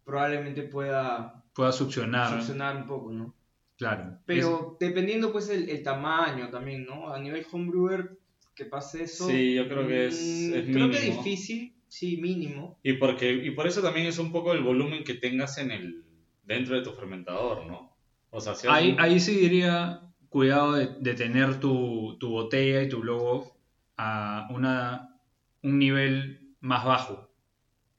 probablemente 0.04 0.62
pueda 0.62 1.42
Pueda 1.54 1.72
succionar. 1.72 2.32
funcionar 2.32 2.76
un 2.76 2.86
poco, 2.86 3.12
¿no? 3.12 3.34
Claro. 3.76 4.18
Pero 4.26 4.76
dependiendo 4.78 5.32
pues 5.32 5.48
el, 5.48 5.68
el 5.68 5.82
tamaño 5.82 6.50
también, 6.50 6.84
¿no? 6.84 7.12
A 7.12 7.18
nivel 7.18 7.46
homebrewer, 7.50 8.18
que 8.54 8.66
pase 8.66 9.04
eso. 9.04 9.26
Sí, 9.28 9.54
yo 9.54 9.66
creo 9.68 9.86
que 9.86 10.06
es- 10.06 10.50
mm, 10.50 10.54
es 10.54 10.64
Creo 10.64 10.90
que 10.90 11.00
mínimo. 11.00 11.22
difícil, 11.22 11.74
sí, 11.88 12.16
mínimo. 12.18 12.78
Y, 12.82 12.94
porque, 12.94 13.32
y 13.32 13.50
por 13.52 13.66
eso 13.66 13.80
también 13.82 14.06
es 14.06 14.18
un 14.18 14.32
poco 14.32 14.52
el 14.52 14.62
volumen 14.62 15.02
que 15.04 15.14
tengas 15.14 15.56
en 15.58 15.70
el, 15.70 16.04
dentro 16.44 16.76
de 16.76 16.82
tu 16.82 16.92
fermentador, 16.92 17.66
¿no? 17.66 17.96
O 18.30 18.40
sea, 18.40 18.54
si 18.54 18.66
Ahí, 18.68 18.92
un- 18.92 19.00
ahí 19.00 19.18
sí 19.18 19.34
diría 19.34 20.02
cuidado 20.28 20.74
de, 20.74 20.88
de 21.00 21.14
tener 21.14 21.58
tu, 21.58 22.16
tu 22.20 22.28
botella 22.28 22.82
y 22.82 22.88
tu 22.88 23.02
off 23.10 23.50
a 24.02 24.48
una, 24.50 25.16
un 25.62 25.78
nivel 25.78 26.54
más 26.60 26.84
bajo, 26.84 27.30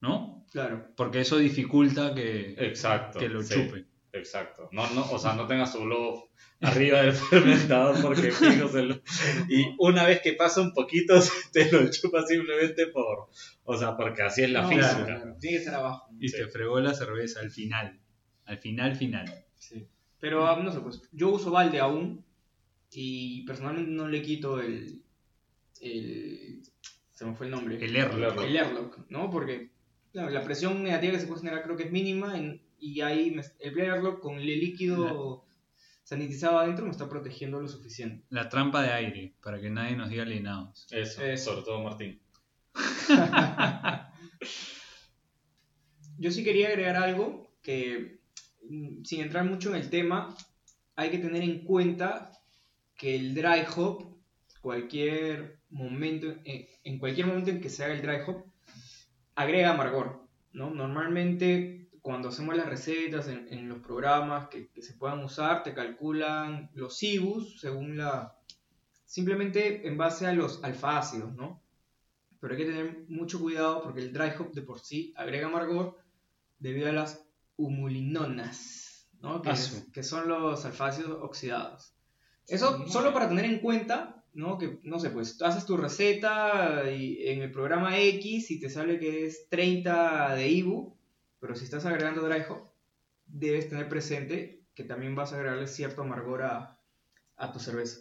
¿no? 0.02 0.46
Claro. 0.52 0.88
Porque 0.98 1.22
eso 1.22 1.38
dificulta 1.38 2.14
que, 2.16 2.56
Exacto. 2.58 3.20
que 3.20 3.30
lo 3.30 3.42
sí. 3.44 3.54
chupe. 3.54 3.86
Exacto. 4.14 4.68
No, 4.74 4.90
no, 4.94 5.10
o 5.10 5.18
sea, 5.18 5.36
no 5.36 5.48
tengas 5.48 5.72
tu 5.72 5.80
globo 5.84 6.30
arriba 6.60 7.02
del 7.02 7.14
fermentador 7.30 8.02
porque 8.02 8.32
fijo 8.32 8.68
se 8.68 8.82
lo- 8.84 9.02
Y 9.48 9.74
una 9.80 10.04
vez 10.06 10.22
que 10.22 10.34
pasa 10.34 10.60
un 10.62 10.74
poquito, 10.74 11.14
te 11.54 11.72
lo 11.72 11.90
chupa 11.90 12.22
simplemente 12.24 12.88
por. 12.88 13.30
O 13.64 13.78
sea, 13.78 13.96
porque 13.96 14.24
así 14.24 14.44
es 14.44 14.50
la 14.52 14.64
No, 14.64 14.70
física. 14.70 14.90
claro, 14.90 15.06
claro. 15.06 15.36
Tiene 15.40 15.58
que 15.60 15.64
ser 15.64 15.76
abajo. 15.76 16.10
Y 16.20 16.28
Sí. 16.28 16.38
te 16.38 16.48
fregó 16.48 16.80
la 16.82 16.94
cerveza 16.94 17.40
al 17.40 17.52
final. 17.52 18.00
Al 18.46 18.58
final, 18.58 18.96
final. 18.98 19.46
Sí. 19.58 19.88
Pero 20.20 20.46
ah, 20.46 20.60
no 20.62 20.72
sé, 20.72 20.82
pues 20.82 21.02
yo 21.14 21.30
uso 21.30 21.52
balde 21.52 21.80
aún 21.80 22.26
y 22.92 23.46
personalmente 23.46 23.92
no 23.92 24.10
le 24.10 24.22
quito 24.22 24.60
el. 24.60 25.01
El 25.82 26.62
se 27.12 27.26
me 27.26 27.36
fue 27.36 27.46
el 27.48 27.52
nombre. 27.52 27.84
El 27.84 27.96
airlock. 27.96 28.42
El 28.42 28.58
airlock, 28.58 29.00
¿no? 29.10 29.30
Porque 29.30 29.70
la 30.14 30.44
presión 30.44 30.84
negativa 30.84 31.14
que 31.14 31.20
se 31.20 31.28
puede 31.28 31.42
generar 31.42 31.64
creo 31.64 31.78
que 31.78 31.84
es 31.84 31.92
mínima 31.92 32.38
en- 32.38 32.62
y 32.80 33.02
ahí 33.02 33.32
me- 33.32 33.44
el 33.60 33.80
airlock 33.80 34.20
con 34.22 34.36
el 34.40 34.46
líquido 34.46 35.46
sanitizado 36.04 36.58
adentro 36.60 36.86
me 36.86 36.92
está 36.92 37.08
protegiendo 37.08 37.60
lo 37.62 37.68
suficiente. 37.68 38.26
La 38.30 38.50
trampa 38.50 38.82
de 38.82 38.92
aire, 38.92 39.34
para 39.44 39.62
que 39.62 39.70
nadie 39.70 39.96
nos 39.96 40.10
diga 40.10 40.24
alienados. 40.24 40.88
Eso, 40.92 41.24
Eso. 41.24 41.52
sobre 41.52 41.64
todo 41.64 41.84
Martín. 41.84 42.20
Yo 46.18 46.32
sí 46.32 46.44
quería 46.44 46.68
agregar 46.70 46.96
algo 46.98 47.52
que, 47.62 48.20
mm, 48.70 49.04
sin 49.04 49.22
entrar 49.22 49.46
mucho 49.46 49.70
en 49.70 49.76
el 49.82 49.90
tema, 49.90 50.36
hay 50.96 51.10
que 51.12 51.18
tener 51.20 51.42
en 51.44 51.64
cuenta 51.64 52.32
que 52.96 53.16
el 53.16 53.34
dry 53.34 53.64
hop, 53.76 54.18
cualquier 54.62 55.61
momento, 55.72 56.28
en, 56.44 56.68
en 56.84 57.00
cualquier 57.00 57.28
momento 57.28 57.50
en 57.50 57.62
que 57.62 57.70
se 57.70 57.84
haga 57.84 57.94
el 57.96 58.02
dry 58.02 58.18
hop, 58.28 58.46
agrega 59.36 59.72
amargor, 59.72 60.22
¿no? 60.54 60.70
Normalmente 60.70 61.90
cuando 62.02 62.30
hacemos 62.30 62.56
las 62.56 62.68
recetas 62.68 63.28
en, 63.28 63.48
en 63.52 63.70
los 63.70 63.80
programas 63.80 64.48
que, 64.50 64.70
que 64.70 64.82
se 64.82 64.94
puedan 64.94 65.24
usar, 65.24 65.64
te 65.64 65.74
calculan 65.74 66.70
los 66.74 67.02
IBUs 67.04 67.60
según 67.60 67.98
la... 67.98 68.36
Simplemente 69.06 69.88
en 69.88 69.98
base 69.98 70.26
a 70.26 70.34
los 70.34 70.64
alfa-ácidos, 70.64 71.34
¿no? 71.36 71.62
Pero 72.40 72.54
hay 72.54 72.60
que 72.60 72.66
tener 72.72 73.06
mucho 73.08 73.40
cuidado 73.40 73.84
porque 73.84 74.02
el 74.02 74.14
dry 74.14 74.32
hop 74.40 74.52
de 74.54 74.62
por 74.64 74.80
sí 74.80 75.14
agrega 75.16 75.48
amargor 75.48 75.98
debido 76.60 76.90
a 76.90 76.94
las 76.94 77.24
humulinonas, 77.58 79.08
¿no? 79.22 79.42
que, 79.42 79.50
Ah, 79.50 79.54
es- 79.54 79.86
que 79.94 80.04
son 80.04 80.28
los 80.28 80.66
alfácidos 80.66 81.20
oxidados. 81.22 81.94
Eso 82.48 82.88
solo 82.88 83.14
para 83.14 83.30
tener 83.30 83.46
en 83.46 83.60
cuenta, 83.60 84.21
¿no? 84.34 84.58
Que, 84.58 84.80
no 84.84 85.00
sé, 85.00 85.10
pues 85.10 85.42
haces 85.42 85.66
tu 85.66 85.78
receta 85.78 86.90
y 86.92 87.28
en 87.28 87.42
el 87.42 87.52
programa 87.52 87.98
X 88.00 88.52
y 88.52 88.60
te 88.60 88.70
sale 88.70 89.00
que 89.00 89.26
es 89.26 89.50
30 89.50 90.36
de 90.36 90.50
IBU, 90.50 90.98
pero 91.40 91.56
si 91.56 91.66
estás 91.66 91.86
agregando 91.86 92.22
dry 92.22 92.44
hop, 92.50 92.70
debes 93.26 93.70
tener 93.70 93.90
presente 93.90 94.64
que 94.74 94.84
también 94.84 95.16
vas 95.16 95.34
a 95.34 95.36
agregarle 95.36 95.68
cierto 95.68 96.02
amargor 96.02 96.44
a, 96.44 96.80
a 97.38 97.52
tu 97.52 97.60
cerveza. 97.60 98.00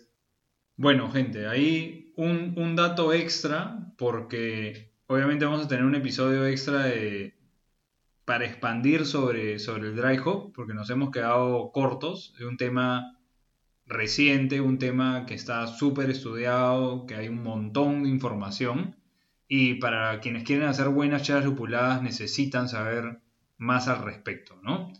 Bueno, 0.76 1.10
gente, 1.10 1.46
ahí 1.46 2.12
un, 2.16 2.54
un 2.56 2.76
dato 2.76 3.12
extra, 3.12 3.92
porque 3.98 4.92
obviamente 5.06 5.44
vamos 5.44 5.64
a 5.64 5.68
tener 5.68 5.84
un 5.84 5.94
episodio 5.94 6.46
extra 6.46 6.84
de, 6.84 7.34
para 8.24 8.46
expandir 8.46 9.06
sobre, 9.06 9.58
sobre 9.58 9.88
el 9.88 9.96
dry 9.96 10.18
hop, 10.24 10.52
porque 10.54 10.72
nos 10.72 10.88
hemos 10.90 11.10
quedado 11.10 11.72
cortos 11.72 12.34
de 12.38 12.46
un 12.46 12.56
tema 12.56 13.19
reciente, 13.90 14.60
un 14.60 14.78
tema 14.78 15.26
que 15.26 15.34
está 15.34 15.66
súper 15.66 16.08
estudiado, 16.10 17.06
que 17.06 17.16
hay 17.16 17.28
un 17.28 17.42
montón 17.42 18.04
de 18.04 18.08
información, 18.08 18.96
y 19.48 19.74
para 19.74 20.20
quienes 20.20 20.44
quieren 20.44 20.68
hacer 20.68 20.88
buenas 20.88 21.22
chelas 21.22 21.44
lupuladas 21.44 22.00
necesitan 22.02 22.68
saber 22.68 23.20
más 23.58 23.88
al 23.88 24.02
respecto, 24.04 24.58
¿no? 24.62 24.92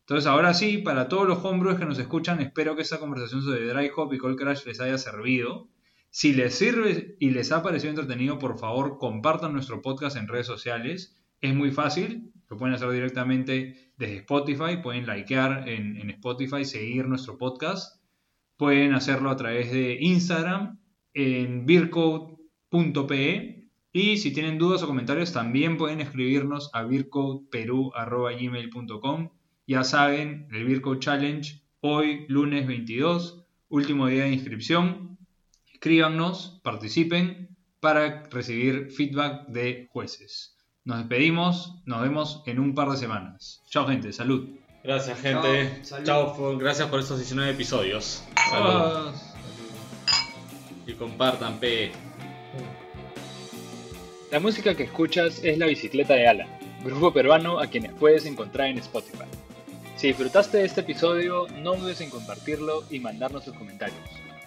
Entonces, 0.00 0.26
ahora 0.26 0.54
sí, 0.54 0.78
para 0.78 1.08
todos 1.08 1.28
los 1.28 1.44
homebrewers 1.44 1.78
que 1.78 1.84
nos 1.84 1.98
escuchan, 1.98 2.40
espero 2.40 2.74
que 2.74 2.80
esta 2.80 2.98
conversación 2.98 3.42
sobre 3.42 3.66
Dry 3.66 3.90
Hop 3.94 4.14
y 4.14 4.18
Cold 4.18 4.38
Crash 4.38 4.64
les 4.64 4.80
haya 4.80 4.96
servido. 4.96 5.68
Si 6.08 6.32
les 6.32 6.54
sirve 6.54 7.16
y 7.20 7.30
les 7.30 7.52
ha 7.52 7.62
parecido 7.62 7.90
entretenido, 7.90 8.38
por 8.38 8.58
favor, 8.58 8.96
compartan 8.96 9.52
nuestro 9.52 9.82
podcast 9.82 10.16
en 10.16 10.26
redes 10.26 10.46
sociales. 10.46 11.14
Es 11.42 11.54
muy 11.54 11.70
fácil, 11.70 12.32
lo 12.48 12.56
pueden 12.56 12.74
hacer 12.74 12.90
directamente 12.90 13.92
desde 13.98 14.16
Spotify, 14.16 14.78
pueden 14.82 15.06
likear 15.06 15.68
en, 15.68 15.98
en 15.98 16.08
Spotify, 16.08 16.64
seguir 16.64 17.06
nuestro 17.06 17.36
podcast. 17.36 17.97
Pueden 18.58 18.92
hacerlo 18.92 19.30
a 19.30 19.36
través 19.36 19.72
de 19.72 19.96
Instagram 20.00 20.78
en 21.14 21.64
beercode.pe 21.64 23.54
y 23.92 24.18
si 24.18 24.32
tienen 24.32 24.58
dudas 24.58 24.82
o 24.82 24.86
comentarios 24.86 25.32
también 25.32 25.78
pueden 25.78 26.00
escribirnos 26.00 26.68
a 26.74 26.82
beercodeperu.gmail.com 26.82 29.30
ya 29.68 29.84
saben, 29.84 30.48
el 30.50 30.64
Beercode 30.64 30.98
Challenge 30.98 31.62
hoy, 31.80 32.24
lunes 32.28 32.66
22, 32.66 33.44
último 33.68 34.06
día 34.06 34.22
de 34.22 34.32
inscripción. 34.32 35.18
Escríbanos, 35.70 36.58
participen 36.64 37.54
para 37.78 38.22
recibir 38.30 38.90
feedback 38.90 39.46
de 39.48 39.86
jueces. 39.92 40.56
Nos 40.84 41.00
despedimos, 41.00 41.82
nos 41.84 42.00
vemos 42.00 42.42
en 42.46 42.60
un 42.60 42.74
par 42.74 42.88
de 42.88 42.96
semanas. 42.96 43.62
Chao 43.68 43.86
gente, 43.86 44.10
salud. 44.10 44.57
Gracias, 44.82 45.20
gente. 45.20 45.82
Chao, 46.04 46.56
gracias 46.56 46.88
por 46.88 47.00
estos 47.00 47.18
19 47.18 47.50
episodios. 47.50 48.22
Salud. 48.50 49.12
Y 50.86 50.92
compartan, 50.94 51.58
P. 51.58 51.90
La 54.30 54.40
música 54.40 54.74
que 54.74 54.84
escuchas 54.84 55.42
es 55.42 55.58
La 55.58 55.66
Bicicleta 55.66 56.14
de 56.14 56.28
Alan, 56.28 56.48
grupo 56.84 57.12
peruano 57.12 57.58
a 57.58 57.66
quienes 57.66 57.92
puedes 57.92 58.26
encontrar 58.26 58.68
en 58.68 58.78
Spotify. 58.78 59.24
Si 59.96 60.08
disfrutaste 60.08 60.58
de 60.58 60.64
este 60.66 60.82
episodio, 60.82 61.46
no 61.60 61.74
dudes 61.74 62.00
en 62.00 62.10
compartirlo 62.10 62.84
y 62.90 63.00
mandarnos 63.00 63.44
tus 63.44 63.54
comentarios. 63.54 63.98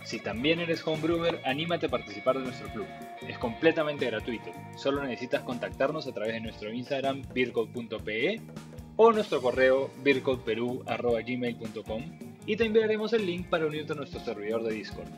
Si 0.04 0.20
también 0.20 0.60
eres 0.60 0.86
homebrewer, 0.86 1.42
anímate 1.46 1.88
a 1.88 1.90
participar 1.90 2.38
de 2.38 2.46
nuestro 2.46 2.70
club. 2.70 2.86
Es 3.28 3.38
completamente 3.38 4.06
gratuito. 4.06 4.52
Solo 4.78 5.04
necesitas 5.04 5.42
contactarnos 5.44 6.08
a 6.08 6.14
través 6.14 6.34
de 6.34 6.42
nuestro 6.42 6.72
Instagram 6.72 7.24
beercode.pe 7.34 8.42
o 9.04 9.12
nuestro 9.12 9.42
correo 9.42 9.90
beercodeperu.gmail.com 10.04 12.20
y 12.46 12.56
te 12.56 12.66
enviaremos 12.66 13.14
el 13.14 13.26
link 13.26 13.50
para 13.50 13.66
unirte 13.66 13.94
a 13.94 13.96
nuestro 13.96 14.20
servidor 14.20 14.62
de 14.62 14.76
Discord. 14.76 15.10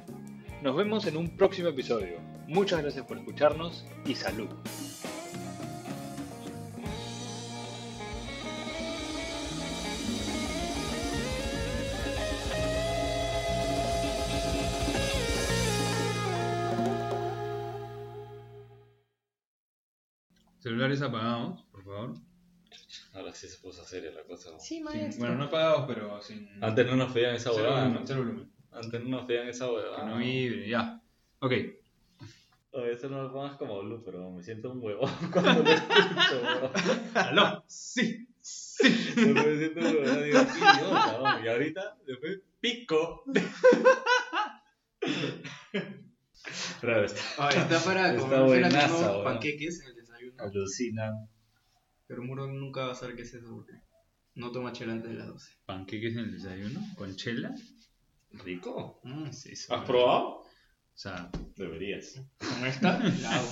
Nos 0.62 0.74
vemos 0.74 1.06
en 1.06 1.18
un 1.18 1.36
próximo 1.36 1.68
episodio. 1.68 2.18
Muchas 2.48 2.82
gracias 2.82 3.06
por 3.06 3.18
escucharnos 3.18 3.86
y 4.06 4.16
salud. 4.16 4.48
Celulares 20.60 21.02
apagados, 21.02 21.64
por 21.64 21.84
favor. 21.84 22.33
Ahora 23.14 23.34
sí 23.34 23.48
se 23.48 23.58
puso 23.60 23.84
seria 23.86 24.12
la 24.12 24.24
cosa. 24.24 24.52
¿no? 24.52 24.60
Sí, 24.60 24.84
Sin- 24.92 25.20
bueno, 25.20 25.36
no 25.36 25.44
apagados, 25.46 25.86
pero 25.88 26.22
sin. 26.22 26.50
Antes 26.64 26.86
no 26.88 26.96
nos 26.96 27.12
pedían 27.12 27.36
esa 27.36 27.52
cero 27.52 27.64
huevada. 27.66 27.82
volumen, 27.84 28.02
¿no? 28.02 28.08
cero 28.08 28.20
volumen. 28.20 28.52
Antes 28.72 29.04
no 29.04 29.10
nos 29.10 29.26
pedían 29.26 29.48
esa 29.50 29.66
Que 29.68 29.72
huevada. 29.72 30.06
no 30.10 30.18
vibre, 30.18 30.68
ya. 30.68 31.02
Ok. 31.40 31.52
Oye, 32.72 32.92
eso 32.94 33.08
no 33.10 33.22
lo 33.22 33.32
pongas 33.32 33.56
como 33.58 33.84
blue, 33.84 34.02
pero 34.04 34.32
me 34.32 34.42
siento 34.42 34.72
un 34.72 34.84
huevo 34.84 35.08
cuando 35.32 35.62
lo 35.62 35.70
escucho, 35.70 36.42
bro. 36.42 36.72
Aló. 37.14 37.64
Sí. 37.68 38.28
Sí. 38.42 38.84
Me 39.16 39.58
siento 39.58 39.80
un 39.80 39.86
huevo, 39.86 40.22
digo, 40.24 40.40
qué 40.52 40.58
idiota. 40.58 41.42
Y 41.44 41.48
ahorita, 41.50 41.98
después, 42.08 42.40
pico. 42.60 43.24
Pero 46.82 47.06
está. 47.06 47.22
Ah, 47.38 47.50
está 47.50 47.80
para 47.80 48.10
Está 48.16 48.22
comerse 48.22 48.44
buenaza, 48.44 49.24
panqueques 49.24 49.82
en 49.82 49.88
el 49.90 49.96
desayuno. 49.96 50.44
Alucina. 50.44 51.12
Pero 52.14 52.22
Muro 52.26 52.46
nunca 52.46 52.86
va 52.86 52.92
a 52.92 52.96
saber 52.96 53.16
qué 53.16 53.24
es 53.24 53.34
eso 53.34 53.48
porque 53.56 53.74
no 54.36 54.52
toma 54.52 54.72
chela 54.72 54.94
antes 54.94 55.10
de 55.10 55.18
las 55.18 55.28
12. 55.30 55.52
¿Panqueques 55.66 56.14
en 56.14 56.20
el 56.20 56.34
desayuno? 56.34 56.80
¿Con 56.96 57.16
chela? 57.16 57.50
Rico. 58.34 59.00
Mm, 59.04 59.32
Sí, 59.32 59.54
eso. 59.54 59.74
¿Has 59.74 59.84
probado? 59.84 60.28
O 60.28 60.46
sea, 60.94 61.32
Deberías. 61.56 62.22
Con 62.38 62.68
esta 62.68 63.00
la 63.00 63.32
hago. 63.36 63.48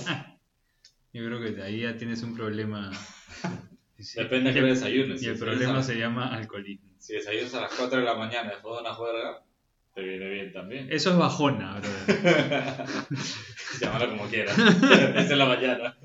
yo 1.12 1.26
creo 1.26 1.40
que 1.40 1.50
de 1.50 1.62
ahí 1.64 1.80
ya 1.80 1.96
tienes 1.96 2.22
un 2.22 2.36
problema. 2.36 2.92
Sí. 3.98 4.20
Depende 4.22 4.52
de 4.52 4.60
qué 4.60 4.64
desayunes. 4.64 5.20
Y 5.24 5.26
el 5.26 5.34
Si 5.34 5.40
problema 5.42 5.82
se 5.82 5.96
llama 5.98 6.32
alcoholismo. 6.32 6.88
Si 6.98 7.14
desayunas 7.14 7.52
a 7.54 7.62
las 7.62 7.74
4 7.74 7.98
de 7.98 8.04
la 8.04 8.14
mañana 8.14 8.50
después 8.50 8.76
de 8.76 8.80
una 8.82 8.94
juerga, 8.94 9.44
te 9.92 10.02
viene 10.02 10.28
bien 10.30 10.52
también. 10.52 10.86
Eso 10.88 11.10
es 11.10 11.16
bajona, 11.16 11.80
brother. 11.80 12.86
Llámalo 13.80 14.08
como 14.10 14.26
quieras. 14.28 14.56
es 14.56 15.30
en 15.32 15.38
la 15.38 15.46
mañana. 15.46 15.98